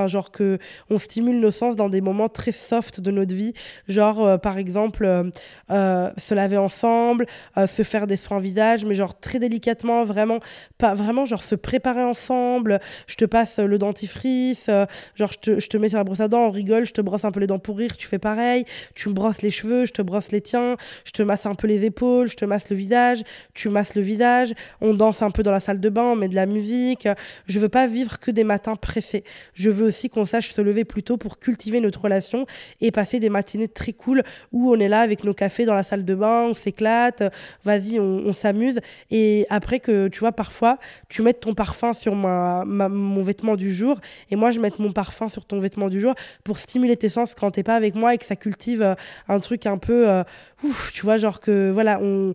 genre 0.06 0.30
que 0.30 0.58
on 0.90 0.98
stimule 0.98 1.38
nos 1.38 1.50
sens 1.50 1.76
dans 1.76 1.88
des 1.88 2.00
moments 2.00 2.28
très 2.28 2.52
soft 2.52 3.00
de 3.00 3.10
notre 3.10 3.34
vie. 3.34 3.52
Genre, 3.88 4.24
euh, 4.24 4.38
par 4.38 4.58
exemple, 4.58 5.30
se 5.68 6.34
laver 6.34 6.56
ensemble, 6.56 7.26
se 7.56 7.82
faire 7.82 8.06
des 8.06 8.16
soins 8.16 8.38
visage, 8.38 8.84
mais 8.84 8.94
genre 8.94 9.18
très 9.18 9.38
délicatement, 9.38 10.04
vraiment, 10.04 10.38
pas 10.78 10.94
vraiment, 10.94 11.24
genre 11.24 11.42
se 11.42 11.54
préparer 11.54 12.02
ensemble. 12.02 12.80
Je 13.06 13.16
te 13.16 13.24
passe 13.24 13.58
le 13.58 13.78
dentifrice, 13.78 14.68
genre 15.14 15.32
je 15.32 15.38
te, 15.38 15.60
je 15.60 15.68
te 15.68 15.76
mets 15.76 15.88
sur 15.88 15.98
la 15.98 16.04
brosse 16.04 16.20
à 16.20 16.28
dents, 16.28 16.46
on 16.46 16.50
rigole, 16.50 16.84
je 16.84 16.92
te 16.92 17.00
brosse 17.00 17.24
un 17.24 17.30
peu 17.30 17.40
les 17.40 17.46
dents 17.46 17.58
pour 17.58 17.78
rire, 17.78 17.96
tu 17.96 18.06
fais 18.06 18.18
pareil. 18.18 18.64
Tu 18.94 19.08
me 19.08 19.14
brosses 19.14 19.42
les 19.42 19.50
cheveux, 19.50 19.86
je 19.86 19.92
te 19.92 20.02
brosse 20.02 20.32
les 20.32 20.40
tiens, 20.40 20.76
je 21.04 21.12
te 21.12 21.22
masse 21.22 21.46
un 21.46 21.54
peu 21.54 21.66
les 21.66 21.84
épaules, 21.84 22.28
je 22.28 22.36
te 22.36 22.44
masse 22.44 22.61
le 22.70 22.76
visage, 22.76 23.22
tu 23.54 23.68
masses 23.68 23.94
le 23.94 24.02
visage, 24.02 24.54
on 24.80 24.94
danse 24.94 25.22
un 25.22 25.30
peu 25.30 25.42
dans 25.42 25.52
la 25.52 25.60
salle 25.60 25.80
de 25.80 25.88
bain, 25.88 26.02
on 26.02 26.16
met 26.16 26.28
de 26.28 26.34
la 26.34 26.46
musique. 26.46 27.08
Je 27.46 27.58
veux 27.58 27.68
pas 27.68 27.86
vivre 27.86 28.18
que 28.18 28.30
des 28.30 28.44
matins 28.44 28.76
pressés. 28.76 29.24
Je 29.54 29.70
veux 29.70 29.86
aussi 29.86 30.08
qu'on 30.08 30.26
sache 30.26 30.52
se 30.52 30.60
lever 30.60 30.84
plus 30.84 31.02
tôt 31.02 31.16
pour 31.16 31.38
cultiver 31.38 31.80
notre 31.80 32.00
relation 32.02 32.46
et 32.80 32.90
passer 32.90 33.20
des 33.20 33.28
matinées 33.28 33.68
très 33.68 33.92
cool 33.92 34.22
où 34.52 34.70
on 34.70 34.78
est 34.80 34.88
là 34.88 35.00
avec 35.00 35.24
nos 35.24 35.34
cafés 35.34 35.64
dans 35.64 35.74
la 35.74 35.82
salle 35.82 36.04
de 36.04 36.14
bain, 36.14 36.46
on 36.50 36.54
s'éclate, 36.54 37.22
vas-y, 37.64 37.98
on, 38.00 38.32
s'amuse. 38.32 38.80
Et 39.10 39.46
après 39.50 39.78
que, 39.78 40.08
tu 40.08 40.20
vois, 40.20 40.32
parfois, 40.32 40.78
tu 41.08 41.22
mets 41.22 41.34
ton 41.34 41.54
parfum 41.54 41.92
sur 41.92 42.14
ma, 42.14 42.64
mon 42.64 43.22
vêtement 43.22 43.56
du 43.56 43.72
jour 43.72 44.00
et 44.30 44.36
moi, 44.36 44.50
je 44.50 44.60
mets 44.60 44.70
mon 44.78 44.92
parfum 44.92 45.28
sur 45.28 45.44
ton 45.44 45.58
vêtement 45.58 45.88
du 45.88 46.00
jour 46.00 46.14
pour 46.44 46.58
stimuler 46.58 46.96
tes 46.96 47.08
sens 47.08 47.34
quand 47.34 47.50
t'es 47.50 47.62
pas 47.62 47.76
avec 47.76 47.94
moi 47.94 48.14
et 48.14 48.18
que 48.18 48.24
ça 48.24 48.36
cultive 48.36 48.82
euh, 48.82 48.94
un 49.28 49.40
truc 49.40 49.66
un 49.66 49.78
peu, 49.78 50.08
euh, 50.08 50.24
ouf, 50.64 50.92
tu 50.92 51.02
vois, 51.02 51.16
genre 51.16 51.40
que, 51.40 51.70
voilà, 51.70 51.98
on, 52.00 52.34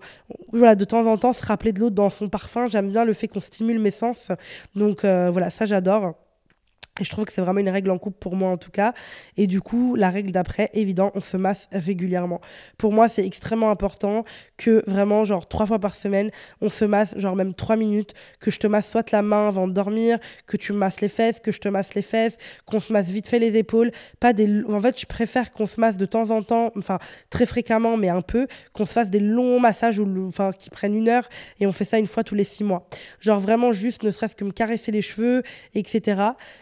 voilà, 0.52 0.76
de 0.76 0.86
temps 0.86 1.06
en 1.06 1.18
temps, 1.18 1.34
se 1.34 1.46
rappeler 1.46 1.74
de 1.74 1.80
l'autre 1.80 1.96
dans 1.96 2.10
son 2.10 2.30
parfum. 2.30 2.68
J'aime 2.68 2.90
bien 2.90 3.06
le 3.06 3.14
fait 3.14 3.28
qu'on 3.28 3.40
stimule 3.40 3.80
mes 3.80 3.92
sens. 3.92 4.32
Donc 4.76 5.06
euh, 5.06 5.30
voilà, 5.32 5.50
ça 5.50 5.66
j'adore. 5.66 6.16
Et 7.00 7.04
je 7.04 7.10
trouve 7.10 7.26
que 7.26 7.34
c'est 7.34 7.42
vraiment 7.42 7.60
une 7.60 7.70
règle 7.70 7.92
en 7.92 7.98
couple 7.98 8.18
pour 8.20 8.36
moi 8.36 8.50
en 8.50 8.58
tout 8.58 8.72
cas. 8.72 8.94
Et 9.38 9.48
du 9.48 9.62
coup, 9.62 9.96
la 9.96 10.10
règle 10.10 10.32
d'après, 10.32 10.70
évident, 10.74 11.12
on 11.16 11.22
se 11.22 11.38
masse 11.38 11.68
régulièrement. 11.72 12.42
Pour 12.78 12.94
moi, 12.94 13.08
c'est 13.08 13.26
extrêmement 13.26 13.70
important 13.70 14.24
que 14.58 14.84
vraiment, 14.88 15.24
genre 15.24 15.48
trois 15.48 15.66
fois 15.66 15.80
par 15.80 15.96
semaine, 15.96 16.32
on 16.62 16.70
se 16.70 16.86
masse, 16.86 17.18
genre 17.18 17.36
même 17.36 17.54
trois 17.54 17.76
minutes, 17.76 18.14
que 18.40 18.52
je 18.52 18.60
te 18.60 18.68
masse 18.68 18.90
soit 18.90 19.12
la 19.12 19.22
main 19.22 19.48
avant 19.48 19.68
de 19.68 19.74
dormir, 19.74 20.20
que 20.46 20.58
tu 20.58 20.74
me 20.74 20.78
masses 20.78 21.02
les 21.02 21.10
fesses, 21.10 21.40
que 21.40 21.52
je 21.52 21.60
te 21.60 21.70
masse 21.70 21.94
les 21.94 22.02
fesses, 22.02 22.38
qu'on 22.66 22.80
se 22.80 22.92
masse 22.94 23.08
vite 23.08 23.28
fait 23.28 23.40
les 23.40 23.58
épaules. 23.58 23.92
Pas 24.20 24.34
des... 24.34 24.64
En 24.66 24.80
fait, 24.80 25.00
je 25.00 25.06
préfère 25.06 25.54
qu'on 25.54 25.66
se 25.66 25.80
masse 25.80 25.98
de 25.98 26.06
temps 26.06 26.32
en 26.32 26.42
temps, 26.42 26.72
enfin 26.78 27.00
très 27.30 27.46
fréquemment, 27.46 27.98
mais 27.98 28.10
un 28.10 28.22
peu, 28.22 28.48
qu'on 28.74 28.86
se 28.86 28.94
fasse 28.94 29.10
des 29.10 29.20
longs 29.20 29.60
massages 29.60 30.00
ou, 30.00 30.26
enfin, 30.28 30.52
qui 30.52 30.70
prennent 30.70 30.96
une 30.96 31.10
heure 31.10 31.30
et 31.60 31.68
on 31.68 31.72
fait 31.72 31.86
ça 31.86 31.98
une 31.98 32.08
fois 32.08 32.24
tous 32.24 32.36
les 32.36 32.44
six 32.44 32.64
mois. 32.64 32.88
Genre 33.20 33.40
vraiment 33.40 33.72
juste, 33.72 34.04
ne 34.04 34.12
serait-ce 34.12 34.36
que 34.36 34.44
me 34.44 34.52
caresser 34.52 34.92
les 34.92 35.02
cheveux, 35.02 35.44
etc. 35.76 36.22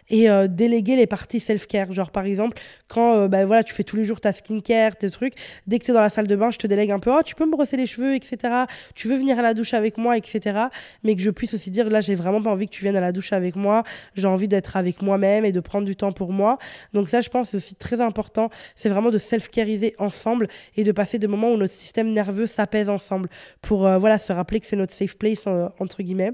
Et 0.09 0.24
euh, 0.27 0.47
déléguer 0.47 0.95
les 0.95 1.07
parties 1.07 1.39
self-care. 1.39 1.91
Genre, 1.91 2.11
par 2.11 2.25
exemple, 2.25 2.57
quand 2.87 3.15
euh, 3.15 3.27
bah, 3.27 3.45
voilà, 3.45 3.63
tu 3.63 3.73
fais 3.73 3.83
tous 3.83 3.95
les 3.95 4.03
jours 4.03 4.21
ta 4.21 4.33
skincare, 4.33 4.95
tes 4.95 5.09
trucs, 5.09 5.33
dès 5.67 5.79
que 5.79 5.85
tu 5.85 5.91
es 5.91 5.93
dans 5.93 6.01
la 6.01 6.09
salle 6.09 6.27
de 6.27 6.35
bain, 6.35 6.51
je 6.51 6.57
te 6.57 6.67
délègue 6.67 6.91
un 6.91 6.99
peu, 6.99 7.11
oh, 7.11 7.21
tu 7.23 7.35
peux 7.35 7.45
me 7.45 7.51
brosser 7.51 7.77
les 7.77 7.85
cheveux, 7.85 8.15
etc. 8.15 8.65
Tu 8.95 9.07
veux 9.07 9.15
venir 9.15 9.39
à 9.39 9.41
la 9.41 9.53
douche 9.53 9.73
avec 9.73 9.97
moi, 9.97 10.17
etc. 10.17 10.65
Mais 11.03 11.15
que 11.15 11.21
je 11.21 11.29
puisse 11.29 11.53
aussi 11.53 11.71
dire, 11.71 11.89
là, 11.89 12.01
j'ai 12.01 12.15
vraiment 12.15 12.41
pas 12.41 12.49
envie 12.49 12.67
que 12.67 12.73
tu 12.73 12.83
viennes 12.83 12.95
à 12.95 13.01
la 13.01 13.11
douche 13.11 13.33
avec 13.33 13.55
moi, 13.55 13.83
j'ai 14.15 14.27
envie 14.27 14.47
d'être 14.47 14.77
avec 14.77 15.01
moi-même 15.01 15.45
et 15.45 15.51
de 15.51 15.59
prendre 15.59 15.85
du 15.85 15.95
temps 15.95 16.11
pour 16.11 16.31
moi. 16.31 16.57
Donc, 16.93 17.09
ça, 17.09 17.21
je 17.21 17.29
pense, 17.29 17.49
c'est 17.49 17.57
aussi 17.57 17.75
très 17.75 18.01
important. 18.01 18.49
C'est 18.75 18.89
vraiment 18.89 19.11
de 19.11 19.17
self-cariser 19.17 19.95
ensemble 19.99 20.47
et 20.75 20.83
de 20.83 20.91
passer 20.91 21.19
des 21.19 21.27
moments 21.27 21.51
où 21.51 21.57
notre 21.57 21.73
système 21.73 22.11
nerveux 22.11 22.47
s'apaise 22.47 22.89
ensemble 22.89 23.29
pour 23.61 23.85
euh, 23.85 23.97
voilà, 23.97 24.19
se 24.19 24.33
rappeler 24.33 24.59
que 24.59 24.65
c'est 24.65 24.75
notre 24.75 24.93
safe 24.93 25.17
place, 25.17 25.45
entre 25.79 26.03
guillemets 26.03 26.33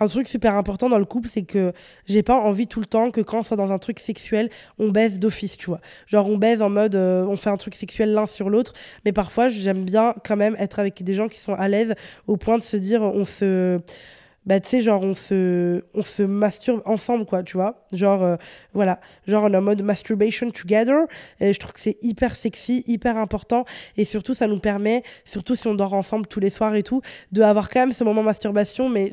un 0.00 0.06
truc 0.06 0.28
super 0.28 0.54
important 0.56 0.88
dans 0.88 0.98
le 0.98 1.04
couple, 1.04 1.28
c'est 1.28 1.42
que 1.42 1.72
j'ai 2.06 2.22
pas 2.22 2.36
envie 2.36 2.66
tout 2.66 2.80
le 2.80 2.86
temps 2.86 3.10
que 3.10 3.20
quand 3.20 3.38
on 3.38 3.42
soit 3.42 3.56
dans 3.56 3.72
un 3.72 3.78
truc 3.78 3.98
sexuel, 3.98 4.50
on 4.78 4.90
baise 4.90 5.18
d'office, 5.18 5.56
tu 5.56 5.66
vois. 5.66 5.80
Genre, 6.06 6.28
on 6.28 6.38
baise 6.38 6.62
en 6.62 6.70
mode, 6.70 6.96
euh, 6.96 7.24
on 7.26 7.36
fait 7.36 7.50
un 7.50 7.56
truc 7.56 7.74
sexuel 7.74 8.12
l'un 8.12 8.26
sur 8.26 8.50
l'autre. 8.50 8.72
Mais 9.04 9.12
parfois, 9.12 9.48
j'aime 9.48 9.84
bien 9.84 10.14
quand 10.24 10.36
même 10.36 10.56
être 10.58 10.78
avec 10.78 11.02
des 11.02 11.14
gens 11.14 11.28
qui 11.28 11.38
sont 11.38 11.54
à 11.54 11.68
l'aise 11.68 11.94
au 12.26 12.36
point 12.36 12.58
de 12.58 12.62
se 12.62 12.76
dire, 12.76 13.02
on 13.02 13.24
se 13.24 13.80
bah 14.44 14.58
tu 14.58 14.68
sais 14.68 14.80
genre 14.80 15.02
on 15.04 15.14
se 15.14 15.84
on 15.94 16.02
se 16.02 16.22
masturbe 16.22 16.82
ensemble 16.84 17.26
quoi 17.26 17.42
tu 17.42 17.56
vois 17.56 17.86
genre 17.92 18.22
euh, 18.22 18.36
voilà 18.74 19.00
genre 19.26 19.44
on 19.44 19.52
est 19.52 19.56
en 19.56 19.62
mode 19.62 19.82
masturbation 19.82 20.50
together 20.50 21.06
et 21.40 21.52
je 21.52 21.60
trouve 21.60 21.72
que 21.72 21.80
c'est 21.80 21.98
hyper 22.02 22.34
sexy 22.34 22.82
hyper 22.88 23.16
important 23.18 23.64
et 23.96 24.04
surtout 24.04 24.34
ça 24.34 24.48
nous 24.48 24.58
permet 24.58 25.04
surtout 25.24 25.54
si 25.54 25.68
on 25.68 25.74
dort 25.74 25.94
ensemble 25.94 26.26
tous 26.26 26.40
les 26.40 26.50
soirs 26.50 26.74
et 26.74 26.82
tout 26.82 27.02
de 27.30 27.42
avoir 27.42 27.70
quand 27.70 27.80
même 27.80 27.92
ce 27.92 28.02
moment 28.02 28.22
masturbation 28.22 28.88
mais 28.88 29.12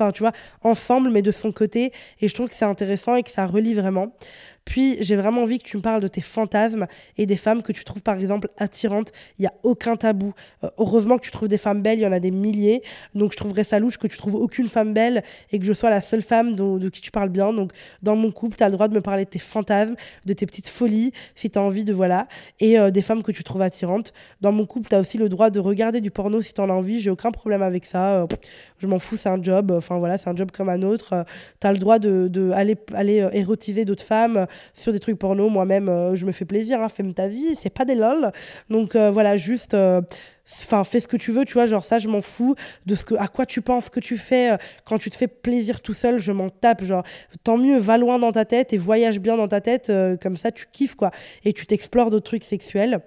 enfin 0.00 0.12
tu 0.12 0.22
vois 0.22 0.32
ensemble 0.62 1.10
mais 1.10 1.22
de 1.22 1.32
son 1.32 1.52
côté. 1.52 1.92
Et 2.20 2.28
je 2.28 2.34
trouve 2.34 2.48
que 2.48 2.54
c'est 2.54 2.64
intéressant 2.64 3.14
et 3.16 3.22
que 3.22 3.30
ça 3.30 3.46
relie 3.46 3.74
vraiment 3.74 4.14
puis 4.70 4.98
j'ai 5.00 5.16
vraiment 5.16 5.42
envie 5.42 5.58
que 5.58 5.64
tu 5.64 5.76
me 5.76 5.82
parles 5.82 6.00
de 6.00 6.06
tes 6.06 6.20
fantasmes 6.20 6.86
et 7.18 7.26
des 7.26 7.34
femmes 7.34 7.60
que 7.60 7.72
tu 7.72 7.82
trouves 7.82 8.02
par 8.02 8.16
exemple 8.16 8.48
attirantes. 8.56 9.10
Il 9.36 9.42
n'y 9.42 9.48
a 9.48 9.52
aucun 9.64 9.96
tabou. 9.96 10.32
Euh, 10.62 10.68
heureusement 10.78 11.18
que 11.18 11.24
tu 11.24 11.32
trouves 11.32 11.48
des 11.48 11.58
femmes 11.58 11.82
belles, 11.82 11.98
il 11.98 12.02
y 12.02 12.06
en 12.06 12.12
a 12.12 12.20
des 12.20 12.30
milliers. 12.30 12.80
Donc 13.16 13.32
je 13.32 13.36
trouverais 13.36 13.64
ça 13.64 13.80
louche 13.80 13.98
que 13.98 14.06
tu 14.06 14.16
trouves 14.16 14.36
aucune 14.36 14.68
femme 14.68 14.94
belle 14.94 15.24
et 15.50 15.58
que 15.58 15.64
je 15.64 15.72
sois 15.72 15.90
la 15.90 16.00
seule 16.00 16.22
femme 16.22 16.54
de 16.54 16.88
qui 16.88 17.00
tu 17.00 17.10
parles 17.10 17.30
bien. 17.30 17.52
Donc 17.52 17.72
dans 18.04 18.14
mon 18.14 18.30
couple, 18.30 18.56
tu 18.58 18.62
as 18.62 18.68
le 18.68 18.72
droit 18.72 18.86
de 18.86 18.94
me 18.94 19.00
parler 19.00 19.24
de 19.24 19.30
tes 19.30 19.40
fantasmes, 19.40 19.96
de 20.24 20.32
tes 20.34 20.46
petites 20.46 20.68
folies, 20.68 21.10
si 21.34 21.50
tu 21.50 21.58
as 21.58 21.62
envie 21.62 21.84
de 21.84 21.92
voilà. 21.92 22.28
Et 22.60 22.78
euh, 22.78 22.92
des 22.92 23.02
femmes 23.02 23.24
que 23.24 23.32
tu 23.32 23.42
trouves 23.42 23.62
attirantes. 23.62 24.12
Dans 24.40 24.52
mon 24.52 24.66
couple, 24.66 24.88
tu 24.88 24.94
as 24.94 25.00
aussi 25.00 25.18
le 25.18 25.28
droit 25.28 25.50
de 25.50 25.58
regarder 25.58 26.00
du 26.00 26.12
porno 26.12 26.42
si 26.42 26.54
tu 26.54 26.60
en 26.60 26.70
as 26.70 26.74
envie. 26.74 27.00
J'ai 27.00 27.10
aucun 27.10 27.32
problème 27.32 27.62
avec 27.62 27.84
ça. 27.84 28.20
Euh, 28.20 28.26
je 28.78 28.86
m'en 28.86 29.00
fous, 29.00 29.16
c'est 29.16 29.30
un 29.30 29.42
job. 29.42 29.72
Enfin 29.72 29.98
voilà, 29.98 30.16
c'est 30.16 30.30
un 30.30 30.36
job 30.36 30.52
comme 30.52 30.68
un 30.68 30.82
autre. 30.82 31.24
tu 31.60 31.66
as 31.66 31.72
le 31.72 31.78
droit 31.78 31.98
de, 31.98 32.28
de 32.28 32.52
aller, 32.52 32.76
aller 32.94 33.28
érotiser 33.32 33.84
d'autres 33.84 34.04
femmes 34.04 34.46
sur 34.74 34.92
des 34.92 35.00
trucs 35.00 35.18
porno. 35.18 35.48
Moi-même, 35.48 35.88
euh, 35.88 36.14
je 36.14 36.26
me 36.26 36.32
fais 36.32 36.44
plaisir, 36.44 36.80
hein, 36.80 36.88
fais 36.88 37.02
ta 37.12 37.28
vie, 37.28 37.54
c'est 37.60 37.70
pas 37.70 37.84
des 37.84 37.94
lol. 37.94 38.32
Donc 38.68 38.94
euh, 38.94 39.10
voilà, 39.10 39.36
juste 39.36 39.74
euh, 39.74 40.00
enfin 40.62 40.84
fais 40.84 41.00
ce 41.00 41.08
que 41.08 41.16
tu 41.16 41.30
veux 41.30 41.44
tu 41.44 41.54
vois 41.54 41.66
genre 41.66 41.84
ça 41.84 41.98
je 41.98 42.08
m'en 42.08 42.22
fous 42.22 42.56
de 42.84 42.96
ce 42.96 43.04
que 43.04 43.14
à 43.14 43.28
quoi 43.28 43.46
tu 43.46 43.62
penses 43.62 43.88
que 43.88 44.00
tu 44.00 44.16
fais 44.16 44.56
quand 44.84 44.98
tu 44.98 45.08
te 45.08 45.16
fais 45.16 45.28
plaisir 45.28 45.80
tout 45.80 45.94
seul 45.94 46.18
je 46.18 46.32
m'en 46.32 46.48
tape 46.48 46.82
genre 46.82 47.04
tant 47.44 47.56
mieux 47.56 47.78
va 47.78 47.98
loin 47.98 48.18
dans 48.18 48.32
ta 48.32 48.44
tête 48.44 48.72
et 48.72 48.76
voyage 48.76 49.20
bien 49.20 49.36
dans 49.36 49.46
ta 49.46 49.60
tête 49.60 49.92
comme 50.20 50.36
ça 50.36 50.50
tu 50.50 50.66
kiffes 50.72 50.96
quoi 50.96 51.12
et 51.44 51.52
tu 51.52 51.66
t'explores 51.66 52.10
d'autres 52.10 52.24
trucs 52.24 52.42
sexuels 52.42 53.00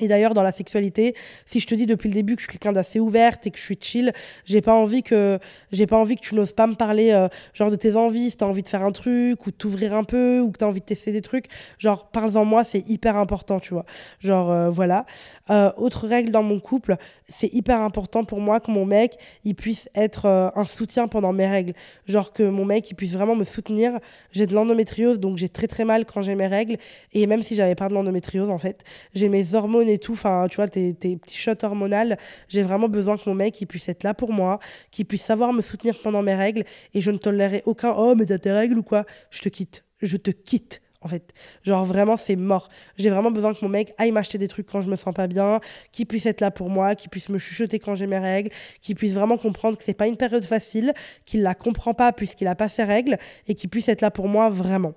et 0.00 0.08
d'ailleurs, 0.08 0.32
dans 0.32 0.42
la 0.42 0.52
sexualité, 0.52 1.14
si 1.44 1.60
je 1.60 1.66
te 1.66 1.74
dis 1.74 1.84
depuis 1.84 2.08
le 2.08 2.14
début 2.14 2.34
que 2.34 2.40
je 2.40 2.46
suis 2.46 2.58
quelqu'un 2.58 2.72
d'assez 2.72 2.98
ouverte 2.98 3.46
et 3.46 3.50
que 3.50 3.58
je 3.58 3.62
suis 3.62 3.76
chill, 3.78 4.14
j'ai 4.46 4.62
pas 4.62 4.72
envie 4.72 5.02
que 5.02 5.38
j'ai 5.70 5.86
pas 5.86 5.98
envie 5.98 6.16
que 6.16 6.22
tu 6.22 6.34
n'oses 6.34 6.52
pas 6.52 6.66
me 6.66 6.74
parler 6.74 7.10
euh, 7.10 7.28
genre 7.52 7.70
de 7.70 7.76
tes 7.76 7.94
envies, 7.94 8.30
si 8.30 8.38
t'as 8.38 8.46
envie 8.46 8.62
de 8.62 8.68
faire 8.68 8.84
un 8.84 8.90
truc 8.90 9.46
ou 9.46 9.50
de 9.50 9.56
t'ouvrir 9.56 9.94
un 9.94 10.04
peu 10.04 10.40
ou 10.40 10.50
que 10.50 10.56
t'as 10.56 10.66
envie 10.66 10.80
de 10.80 10.86
tester 10.86 11.12
des 11.12 11.20
trucs, 11.20 11.46
genre 11.78 12.08
parle-en 12.10 12.46
moi, 12.46 12.64
c'est 12.64 12.88
hyper 12.88 13.18
important, 13.18 13.60
tu 13.60 13.74
vois. 13.74 13.84
Genre 14.18 14.50
euh, 14.50 14.70
voilà. 14.70 15.04
Euh, 15.50 15.70
autre 15.76 16.08
règle 16.08 16.30
dans 16.30 16.42
mon 16.42 16.58
couple, 16.58 16.96
c'est 17.28 17.52
hyper 17.52 17.82
important 17.82 18.24
pour 18.24 18.40
moi 18.40 18.60
que 18.60 18.70
mon 18.70 18.86
mec, 18.86 19.18
il 19.44 19.54
puisse 19.54 19.90
être 19.94 20.26
un 20.26 20.64
soutien 20.64 21.06
pendant 21.06 21.32
mes 21.34 21.46
règles. 21.46 21.74
Genre 22.06 22.32
que 22.32 22.42
mon 22.42 22.64
mec, 22.64 22.90
il 22.90 22.94
puisse 22.94 23.12
vraiment 23.12 23.36
me 23.36 23.44
soutenir. 23.44 23.98
J'ai 24.30 24.46
de 24.46 24.54
l'endométriose, 24.54 25.20
donc 25.20 25.36
j'ai 25.36 25.50
très 25.50 25.66
très 25.66 25.84
mal 25.84 26.06
quand 26.06 26.22
j'ai 26.22 26.34
mes 26.34 26.46
règles 26.46 26.76
et 27.12 27.26
même 27.26 27.42
si 27.42 27.54
j'avais 27.54 27.74
pas 27.74 27.88
de 27.88 27.94
l'endométriose 27.94 28.48
en 28.48 28.58
fait, 28.58 28.84
j'ai 29.14 29.28
mes 29.28 29.54
hormones 29.54 29.81
et 29.88 29.98
tout, 29.98 30.12
enfin, 30.12 30.46
tu 30.50 30.56
vois, 30.56 30.68
tes, 30.68 30.94
petits 30.94 31.36
shots 31.36 31.64
hormonales, 31.64 32.18
j'ai 32.48 32.62
vraiment 32.62 32.88
besoin 32.88 33.16
que 33.16 33.22
mon 33.26 33.34
mec 33.34 33.60
il 33.60 33.66
puisse 33.66 33.88
être 33.88 34.02
là 34.02 34.14
pour 34.14 34.32
moi, 34.32 34.58
qu'il 34.90 35.06
puisse 35.06 35.22
savoir 35.22 35.52
me 35.52 35.62
soutenir 35.62 35.98
pendant 36.02 36.22
mes 36.22 36.34
règles 36.34 36.64
et 36.94 37.00
je 37.00 37.10
ne 37.10 37.18
tolérerai 37.18 37.62
aucun 37.66 37.94
oh 37.96 38.14
mais 38.14 38.26
t'as 38.26 38.38
tes 38.38 38.52
règles 38.52 38.78
ou 38.78 38.82
quoi, 38.82 39.04
je 39.30 39.40
te 39.40 39.48
quitte, 39.48 39.84
je 40.00 40.16
te 40.16 40.30
quitte 40.30 40.82
en 41.04 41.08
fait. 41.08 41.32
Genre 41.62 41.84
vraiment, 41.84 42.16
c'est 42.16 42.36
mort. 42.36 42.68
J'ai 42.96 43.10
vraiment 43.10 43.30
besoin 43.30 43.54
que 43.54 43.58
mon 43.62 43.68
mec 43.68 43.92
aille 43.98 44.12
m'acheter 44.12 44.38
des 44.38 44.48
trucs 44.48 44.66
quand 44.66 44.80
je 44.80 44.90
me 44.90 44.96
sens 44.96 45.14
pas 45.14 45.26
bien, 45.26 45.60
qu'il 45.90 46.06
puisse 46.06 46.26
être 46.26 46.40
là 46.40 46.50
pour 46.50 46.70
moi, 46.70 46.94
qu'il 46.94 47.10
puisse 47.10 47.28
me 47.28 47.38
chuchoter 47.38 47.78
quand 47.78 47.94
j'ai 47.94 48.06
mes 48.06 48.18
règles, 48.18 48.50
qu'il 48.80 48.94
puisse 48.94 49.12
vraiment 49.12 49.36
comprendre 49.36 49.76
que 49.76 49.84
c'est 49.84 49.94
pas 49.94 50.06
une 50.06 50.16
période 50.16 50.44
facile, 50.44 50.92
qu'il 51.26 51.42
la 51.42 51.54
comprend 51.54 51.94
pas 51.94 52.12
puisqu'il 52.12 52.46
a 52.46 52.54
pas 52.54 52.68
ses 52.68 52.84
règles 52.84 53.18
et 53.48 53.54
qu'il 53.54 53.70
puisse 53.70 53.88
être 53.88 54.00
là 54.00 54.10
pour 54.10 54.28
moi 54.28 54.48
vraiment. 54.48 54.94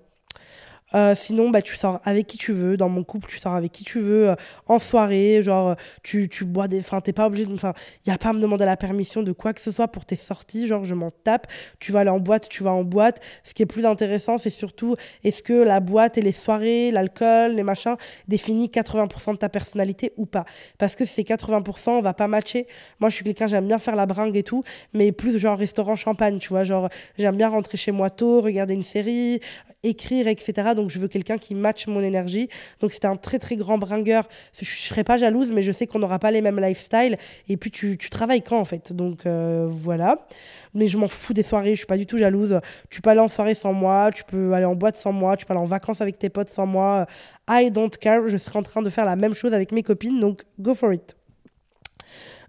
Euh, 0.93 1.15
sinon, 1.15 1.49
bah, 1.49 1.61
tu 1.61 1.75
sors 1.75 1.99
avec 2.05 2.27
qui 2.27 2.37
tu 2.37 2.51
veux. 2.53 2.77
Dans 2.77 2.89
mon 2.89 3.03
couple, 3.03 3.27
tu 3.27 3.39
sors 3.39 3.53
avec 3.55 3.71
qui 3.71 3.83
tu 3.83 3.99
veux. 3.99 4.29
Euh, 4.29 4.35
en 4.67 4.79
soirée, 4.79 5.41
genre, 5.41 5.75
tu, 6.03 6.29
tu 6.29 6.45
bois 6.45 6.67
des. 6.67 6.79
Enfin, 6.79 7.01
t'es 7.01 7.13
pas 7.13 7.25
obligé. 7.25 7.47
Enfin, 7.51 7.73
il 8.05 8.11
a 8.11 8.17
pas 8.17 8.29
à 8.29 8.33
me 8.33 8.39
demander 8.39 8.65
la 8.65 8.77
permission 8.77 9.23
de 9.23 9.31
quoi 9.31 9.53
que 9.53 9.61
ce 9.61 9.71
soit 9.71 9.87
pour 9.87 10.05
tes 10.05 10.15
sorties. 10.15 10.67
Genre, 10.67 10.83
je 10.83 10.93
m'en 10.93 11.09
tape. 11.11 11.47
Tu 11.79 11.91
vas 11.91 12.01
aller 12.01 12.09
en 12.09 12.19
boîte, 12.19 12.49
tu 12.49 12.63
vas 12.63 12.71
en 12.71 12.83
boîte. 12.83 13.19
Ce 13.43 13.53
qui 13.53 13.63
est 13.63 13.65
plus 13.65 13.85
intéressant, 13.85 14.37
c'est 14.37 14.49
surtout 14.49 14.95
est-ce 15.23 15.41
que 15.41 15.53
la 15.53 15.79
boîte 15.79 16.17
et 16.17 16.21
les 16.21 16.31
soirées, 16.31 16.91
l'alcool, 16.91 17.53
les 17.53 17.63
machins, 17.63 17.95
définissent 18.27 18.69
80% 18.69 19.33
de 19.33 19.37
ta 19.37 19.49
personnalité 19.49 20.13
ou 20.17 20.25
pas? 20.25 20.45
Parce 20.77 20.95
que 20.95 21.03
si 21.03 21.15
c'est 21.15 21.23
80%, 21.23 21.89
on 21.89 21.99
va 22.01 22.13
pas 22.13 22.27
matcher. 22.27 22.67
Moi, 22.99 23.09
je 23.09 23.15
suis 23.15 23.25
quelqu'un, 23.25 23.47
j'aime 23.47 23.67
bien 23.67 23.79
faire 23.79 23.95
la 23.95 24.05
bringue 24.05 24.37
et 24.37 24.43
tout, 24.43 24.63
mais 24.93 25.11
plus 25.11 25.37
genre 25.39 25.57
restaurant 25.57 25.95
champagne, 25.95 26.37
tu 26.37 26.49
vois. 26.49 26.63
Genre, 26.63 26.89
j'aime 27.17 27.37
bien 27.37 27.49
rentrer 27.49 27.77
chez 27.77 27.91
moi 27.91 28.09
tôt, 28.09 28.41
regarder 28.41 28.73
une 28.73 28.83
série, 28.83 29.39
écrire, 29.83 30.27
etc. 30.27 30.74
Donc 30.75 30.89
je 30.89 30.99
veux 30.99 31.07
quelqu'un 31.07 31.37
qui 31.37 31.55
matche 31.55 31.87
mon 31.87 32.01
énergie. 32.01 32.49
Donc 32.79 32.91
c'était 32.91 33.07
un 33.07 33.15
très 33.15 33.39
très 33.39 33.55
grand 33.55 33.77
bringueur. 33.77 34.27
Je 34.53 34.61
ne 34.61 34.65
serais 34.65 35.03
pas 35.03 35.17
jalouse, 35.17 35.51
mais 35.51 35.61
je 35.61 35.71
sais 35.71 35.87
qu'on 35.87 35.99
n'aura 35.99 36.19
pas 36.19 36.31
les 36.31 36.41
mêmes 36.41 36.59
lifestyles. 36.59 37.17
Et 37.49 37.57
puis 37.57 37.71
tu, 37.71 37.97
tu 37.97 38.09
travailles 38.09 38.41
quand 38.41 38.59
en 38.59 38.65
fait? 38.65 38.93
Donc 38.93 39.25
euh, 39.25 39.65
voilà. 39.69 40.27
Mais 40.73 40.87
je 40.87 40.97
m'en 40.97 41.07
fous 41.07 41.33
des 41.33 41.43
soirées, 41.43 41.71
je 41.71 41.79
suis 41.79 41.85
pas 41.85 41.97
du 41.97 42.05
tout 42.05 42.17
jalouse. 42.17 42.59
Tu 42.89 43.01
peux 43.01 43.09
aller 43.09 43.21
en 43.21 43.29
soirée 43.29 43.55
sans 43.55 43.73
moi, 43.73 44.11
tu 44.13 44.23
peux 44.25 44.53
aller 44.53 44.65
en 44.65 44.75
boîte 44.75 44.97
sans 44.97 45.13
moi, 45.13 45.37
tu 45.37 45.45
peux 45.45 45.53
aller 45.53 45.61
en 45.61 45.65
vacances 45.65 46.01
avec 46.01 46.19
tes 46.19 46.29
potes 46.29 46.49
sans 46.49 46.65
moi. 46.65 47.07
I 47.49 47.71
don't 47.71 47.89
care, 47.89 48.27
je 48.27 48.37
serai 48.37 48.59
en 48.59 48.63
train 48.63 48.81
de 48.81 48.89
faire 48.89 49.05
la 49.05 49.15
même 49.15 49.33
chose 49.33 49.53
avec 49.53 49.71
mes 49.71 49.83
copines, 49.83 50.19
donc 50.19 50.43
go 50.59 50.73
for 50.73 50.93
it. 50.93 51.15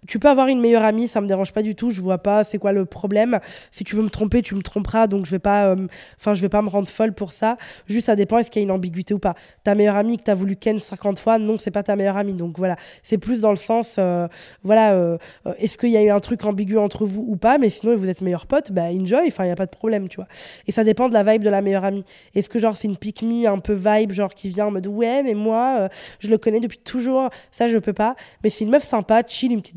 Tu 0.07 0.19
peux 0.19 0.29
avoir 0.29 0.47
une 0.47 0.61
meilleure 0.61 0.83
amie, 0.83 1.07
ça 1.07 1.21
me 1.21 1.27
dérange 1.27 1.53
pas 1.53 1.61
du 1.61 1.75
tout. 1.75 1.91
Je 1.91 2.01
vois 2.01 2.17
pas 2.17 2.43
c'est 2.43 2.57
quoi 2.57 2.71
le 2.71 2.85
problème. 2.85 3.39
Si 3.71 3.83
tu 3.83 3.95
veux 3.95 4.03
me 4.03 4.09
tromper, 4.09 4.41
tu 4.41 4.55
me 4.55 4.61
tromperas. 4.61 5.07
Donc 5.07 5.25
je 5.25 5.31
vais 5.31 5.39
pas, 5.39 5.67
euh, 5.67 5.87
enfin 6.19 6.33
je 6.33 6.41
vais 6.41 6.49
pas 6.49 6.61
me 6.61 6.69
rendre 6.69 6.87
folle 6.87 7.13
pour 7.13 7.31
ça. 7.31 7.57
Juste 7.87 8.07
ça 8.07 8.15
dépend 8.15 8.37
est-ce 8.37 8.49
qu'il 8.49 8.61
y 8.61 8.63
a 8.63 8.65
une 8.65 8.71
ambiguïté 8.71 9.13
ou 9.13 9.19
pas. 9.19 9.35
Ta 9.63 9.75
meilleure 9.75 9.97
amie 9.97 10.17
que 10.17 10.23
tu 10.23 10.31
as 10.31 10.33
voulu 10.33 10.55
ken 10.55 10.79
50 10.79 11.19
fois, 11.19 11.37
non 11.39 11.57
c'est 11.57 11.71
pas 11.71 11.83
ta 11.83 11.95
meilleure 11.95 12.17
amie. 12.17 12.33
Donc 12.33 12.57
voilà, 12.57 12.77
c'est 13.03 13.17
plus 13.17 13.41
dans 13.41 13.51
le 13.51 13.57
sens, 13.57 13.95
euh, 13.99 14.27
voilà, 14.63 14.93
euh, 14.93 15.17
est-ce 15.57 15.77
qu'il 15.77 15.89
y 15.89 15.97
a 15.97 16.03
eu 16.03 16.09
un 16.09 16.19
truc 16.19 16.45
ambigu 16.45 16.77
entre 16.77 17.05
vous 17.05 17.25
ou 17.27 17.35
pas. 17.35 17.57
Mais 17.57 17.69
sinon 17.69 17.95
vous 17.95 18.07
êtes 18.07 18.21
meilleurs 18.21 18.47
potes, 18.47 18.71
bah 18.71 18.83
enjoy. 18.83 19.27
Enfin 19.27 19.43
il 19.43 19.49
y 19.49 19.51
a 19.51 19.55
pas 19.55 19.65
de 19.65 19.71
problème, 19.71 20.07
tu 20.07 20.17
vois. 20.17 20.27
Et 20.67 20.71
ça 20.71 20.83
dépend 20.83 21.09
de 21.09 21.13
la 21.13 21.23
vibe 21.23 21.43
de 21.43 21.49
la 21.49 21.61
meilleure 21.61 21.85
amie. 21.85 22.05
Est-ce 22.33 22.49
que 22.49 22.59
genre 22.59 22.77
c'est 22.77 22.87
une 22.87 22.97
pick 22.97 23.23
me 23.23 23.47
un 23.47 23.59
peu 23.59 23.73
vibe 23.73 24.11
genre 24.11 24.33
qui 24.33 24.49
vient 24.49 24.67
en 24.67 24.71
mode 24.71 24.87
ouais 24.87 25.21
mais 25.23 25.33
moi 25.33 25.89
je 26.19 26.29
le 26.29 26.37
connais 26.37 26.59
depuis 26.59 26.79
toujours. 26.79 27.29
Ça 27.51 27.67
je 27.67 27.77
peux 27.77 27.93
pas. 27.93 28.15
Mais 28.43 28.49
c'est 28.49 28.63
une 28.63 28.71
meuf 28.71 28.87
sympa, 28.87 29.21
chill, 29.27 29.51
une 29.51 29.61
petite 29.61 29.75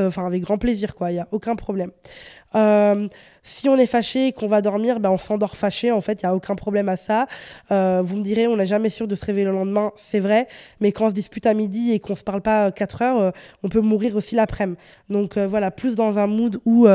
enfin 0.00 0.26
avec 0.26 0.42
grand 0.42 0.58
plaisir, 0.58 0.94
quoi. 0.94 1.10
Il 1.12 1.16
y 1.16 1.18
a 1.18 1.28
aucun 1.32 1.56
problème. 1.56 1.90
Euh, 2.54 3.08
si 3.48 3.68
on 3.68 3.76
est 3.76 3.86
fâché 3.86 4.28
et 4.28 4.32
qu'on 4.32 4.46
va 4.46 4.60
dormir, 4.60 5.00
ben 5.00 5.10
on 5.10 5.16
s'endort 5.16 5.56
fâché. 5.56 5.90
En 5.90 6.00
fait, 6.00 6.22
il 6.22 6.24
y 6.24 6.26
a 6.26 6.34
aucun 6.34 6.54
problème 6.54 6.88
à 6.88 6.96
ça. 6.96 7.26
Euh, 7.70 8.02
vous 8.04 8.16
me 8.16 8.22
direz, 8.22 8.46
on 8.46 8.56
n'est 8.56 8.66
jamais 8.66 8.90
sûr 8.90 9.08
de 9.08 9.14
se 9.14 9.24
réveiller 9.24 9.46
le 9.46 9.52
lendemain. 9.52 9.92
C'est 9.96 10.20
vrai. 10.20 10.46
Mais 10.80 10.92
quand 10.92 11.06
on 11.06 11.10
se 11.10 11.14
dispute 11.14 11.46
à 11.46 11.54
midi 11.54 11.92
et 11.92 12.00
qu'on 12.00 12.14
se 12.14 12.22
parle 12.22 12.42
pas 12.42 12.70
4 12.70 13.02
heures, 13.02 13.20
euh, 13.20 13.30
on 13.62 13.68
peut 13.68 13.80
mourir 13.80 14.16
aussi 14.16 14.34
l'après-midi. 14.34 14.78
Donc 15.08 15.38
voilà, 15.38 15.70
plus 15.70 15.94
dans 15.94 16.18
un 16.18 16.26
mood 16.26 16.60
où, 16.66 16.86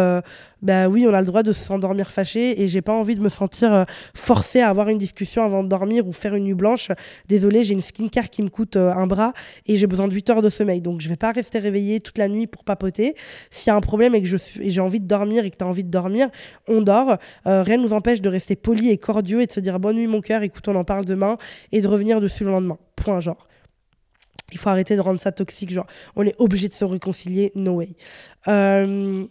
ben 0.61 0.87
oui, 0.87 1.05
on 1.07 1.13
a 1.13 1.19
le 1.19 1.25
droit 1.25 1.41
de 1.41 1.51
s'endormir 1.51 2.11
fâché 2.11 2.61
et 2.61 2.67
j'ai 2.67 2.81
pas 2.81 2.93
envie 2.93 3.15
de 3.15 3.21
me 3.21 3.29
sentir 3.29 3.85
forcé 4.13 4.59
à 4.59 4.69
avoir 4.69 4.89
une 4.89 4.99
discussion 4.99 5.43
avant 5.43 5.63
de 5.63 5.69
dormir 5.69 6.07
ou 6.07 6.13
faire 6.13 6.35
une 6.35 6.43
nuit 6.43 6.53
blanche. 6.53 6.89
Désolé, 7.27 7.63
j'ai 7.63 7.73
une 7.73 7.81
skincare 7.81 8.29
qui 8.29 8.43
me 8.43 8.49
coûte 8.49 8.75
un 8.75 9.07
bras 9.07 9.33
et 9.65 9.77
j'ai 9.77 9.87
besoin 9.87 10.07
de 10.07 10.13
8 10.13 10.29
heures 10.29 10.41
de 10.41 10.49
sommeil. 10.49 10.81
Donc 10.81 11.01
je 11.01 11.09
vais 11.09 11.15
pas 11.15 11.31
rester 11.31 11.57
réveillée 11.57 11.99
toute 11.99 12.17
la 12.17 12.27
nuit 12.27 12.45
pour 12.45 12.63
papoter. 12.63 13.15
S'il 13.49 13.67
y 13.67 13.71
a 13.71 13.75
un 13.75 13.81
problème 13.81 14.13
et 14.13 14.21
que 14.21 14.27
j'ai 14.59 14.81
envie 14.81 14.99
de 14.99 15.07
dormir 15.07 15.45
et 15.45 15.49
que 15.49 15.57
tu 15.57 15.63
as 15.63 15.67
envie 15.67 15.83
de 15.83 15.89
dormir, 15.89 16.29
on 16.67 16.81
dort. 16.81 17.17
Euh, 17.47 17.63
rien 17.63 17.77
ne 17.77 17.83
nous 17.83 17.93
empêche 17.93 18.21
de 18.21 18.29
rester 18.29 18.55
poli 18.55 18.89
et 18.89 18.97
cordieux 18.97 19.41
et 19.41 19.45
de 19.45 19.51
se 19.51 19.59
dire 19.59 19.79
bonne 19.79 19.95
nuit 19.95 20.07
mon 20.07 20.21
cœur, 20.21 20.43
écoute, 20.43 20.67
on 20.67 20.75
en 20.75 20.83
parle 20.83 21.05
demain 21.05 21.37
et 21.71 21.81
de 21.81 21.87
revenir 21.87 22.21
dessus 22.21 22.43
le 22.43 22.51
lendemain. 22.51 22.77
Point, 22.95 23.19
genre. 23.19 23.47
Il 24.51 24.59
faut 24.59 24.69
arrêter 24.69 24.95
de 24.95 25.01
rendre 25.01 25.19
ça 25.19 25.31
toxique, 25.31 25.71
genre, 25.71 25.87
on 26.15 26.25
est 26.25 26.35
obligé 26.37 26.67
de 26.67 26.73
se 26.73 26.85
réconcilier, 26.85 27.51
no 27.55 27.73
way. 27.73 27.89
Euh, 28.47 29.25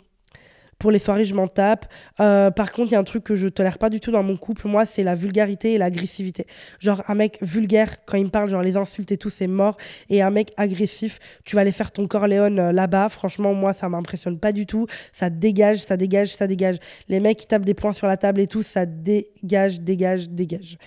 pour 0.82 0.90
les 0.90 0.98
soirées, 0.98 1.24
je 1.24 1.36
m'en 1.36 1.46
tape. 1.46 1.86
Euh, 2.18 2.50
par 2.50 2.72
contre, 2.72 2.90
il 2.90 2.94
y 2.94 2.96
a 2.96 2.98
un 2.98 3.04
truc 3.04 3.22
que 3.22 3.36
je 3.36 3.46
tolère 3.46 3.78
pas 3.78 3.88
du 3.88 4.00
tout 4.00 4.10
dans 4.10 4.24
mon 4.24 4.36
couple, 4.36 4.66
moi, 4.66 4.84
c'est 4.84 5.04
la 5.04 5.14
vulgarité 5.14 5.74
et 5.74 5.78
l'agressivité. 5.78 6.44
Genre, 6.80 7.04
un 7.06 7.14
mec 7.14 7.38
vulgaire, 7.40 8.04
quand 8.04 8.16
il 8.16 8.24
me 8.24 8.30
parle, 8.30 8.48
genre 8.48 8.62
les 8.62 8.76
insultes 8.76 9.12
et 9.12 9.16
tout, 9.16 9.30
c'est 9.30 9.46
mort. 9.46 9.76
Et 10.10 10.22
un 10.22 10.30
mec 10.30 10.52
agressif, 10.56 11.20
tu 11.44 11.54
vas 11.54 11.62
aller 11.62 11.70
faire 11.70 11.92
ton 11.92 12.08
Corleone 12.08 12.58
euh, 12.58 12.72
là-bas. 12.72 13.10
Franchement, 13.10 13.54
moi, 13.54 13.74
ça 13.74 13.88
m'impressionne 13.88 14.40
pas 14.40 14.50
du 14.50 14.66
tout. 14.66 14.88
Ça 15.12 15.30
dégage, 15.30 15.78
ça 15.78 15.96
dégage, 15.96 16.34
ça 16.34 16.48
dégage. 16.48 16.78
Les 17.08 17.20
mecs 17.20 17.38
qui 17.38 17.46
tapent 17.46 17.64
des 17.64 17.74
points 17.74 17.92
sur 17.92 18.08
la 18.08 18.16
table 18.16 18.40
et 18.40 18.48
tout, 18.48 18.64
ça 18.64 18.84
dégage, 18.84 19.80
dégage, 19.82 20.30
dégage. 20.30 20.78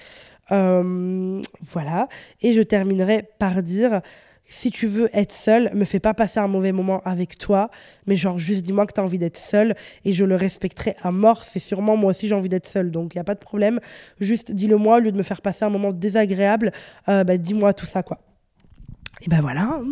Euh, 0.51 1.41
voilà. 1.61 2.09
Et 2.41 2.51
je 2.51 2.61
terminerai 2.61 3.29
par 3.39 3.63
dire 3.63 4.01
si 4.47 4.71
tu 4.71 4.87
veux 4.87 5.09
être 5.13 5.31
seul, 5.31 5.71
me 5.73 5.85
fais 5.85 5.99
pas 5.99 6.13
passer 6.13 6.39
un 6.39 6.47
mauvais 6.47 6.71
moment 6.71 7.01
avec 7.05 7.37
toi, 7.37 7.69
mais 8.05 8.15
genre 8.15 8.37
juste 8.37 8.63
dis-moi 8.63 8.85
que 8.85 8.93
tu 8.93 8.99
as 8.99 9.03
envie 9.03 9.17
d'être 9.17 9.37
seul 9.37 9.75
et 10.03 10.13
je 10.13 10.25
le 10.25 10.35
respecterai 10.35 10.95
à 11.01 11.11
mort. 11.11 11.43
C'est 11.45 11.59
sûrement 11.59 11.97
moi 11.97 12.11
aussi 12.11 12.27
j'ai 12.27 12.35
envie 12.35 12.49
d'être 12.49 12.67
seul, 12.67 12.91
donc 12.91 13.15
il 13.15 13.17
y 13.17 13.21
a 13.21 13.23
pas 13.23 13.35
de 13.35 13.39
problème. 13.39 13.79
Juste 14.19 14.51
dis-le 14.51 14.77
moi 14.77 14.97
au 14.97 14.99
lieu 14.99 15.11
de 15.11 15.17
me 15.17 15.23
faire 15.23 15.41
passer 15.41 15.65
un 15.65 15.69
moment 15.69 15.91
désagréable, 15.91 16.71
euh, 17.09 17.23
bah, 17.23 17.37
dis-moi 17.37 17.73
tout 17.73 17.85
ça 17.85 18.03
quoi. 18.03 18.19
Et 19.21 19.29
ben 19.29 19.41
voilà, 19.41 19.61
hein. 19.61 19.83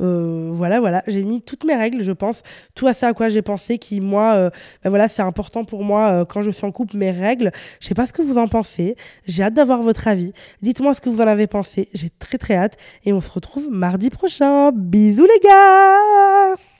euh, 0.00 0.50
voilà, 0.52 0.80
voilà, 0.80 1.02
j'ai 1.06 1.22
mis 1.22 1.42
toutes 1.42 1.64
mes 1.64 1.76
règles, 1.76 2.02
je 2.02 2.12
pense, 2.12 2.42
tout 2.74 2.86
à 2.86 2.94
ça 2.94 3.08
à 3.08 3.12
quoi 3.12 3.28
j'ai 3.28 3.42
pensé, 3.42 3.78
qui 3.78 4.00
moi, 4.00 4.34
euh, 4.34 4.50
ben 4.82 4.90
voilà, 4.90 5.08
c'est 5.08 5.22
important 5.22 5.64
pour 5.64 5.84
moi 5.84 6.10
euh, 6.10 6.24
quand 6.24 6.42
je 6.42 6.50
suis 6.50 6.64
en 6.64 6.72
couple, 6.72 6.96
mes 6.96 7.10
règles. 7.10 7.52
Je 7.80 7.86
sais 7.88 7.94
pas 7.94 8.06
ce 8.06 8.12
que 8.12 8.22
vous 8.22 8.38
en 8.38 8.48
pensez, 8.48 8.96
j'ai 9.26 9.42
hâte 9.42 9.54
d'avoir 9.54 9.82
votre 9.82 10.08
avis. 10.08 10.32
Dites-moi 10.62 10.94
ce 10.94 11.00
que 11.00 11.10
vous 11.10 11.20
en 11.20 11.26
avez 11.26 11.46
pensé, 11.46 11.88
j'ai 11.92 12.10
très 12.10 12.38
très 12.38 12.54
hâte, 12.54 12.78
et 13.04 13.12
on 13.12 13.20
se 13.20 13.30
retrouve 13.30 13.68
mardi 13.70 14.10
prochain. 14.10 14.72
Bisous 14.72 15.26
les 15.26 15.40
gars. 15.48 16.71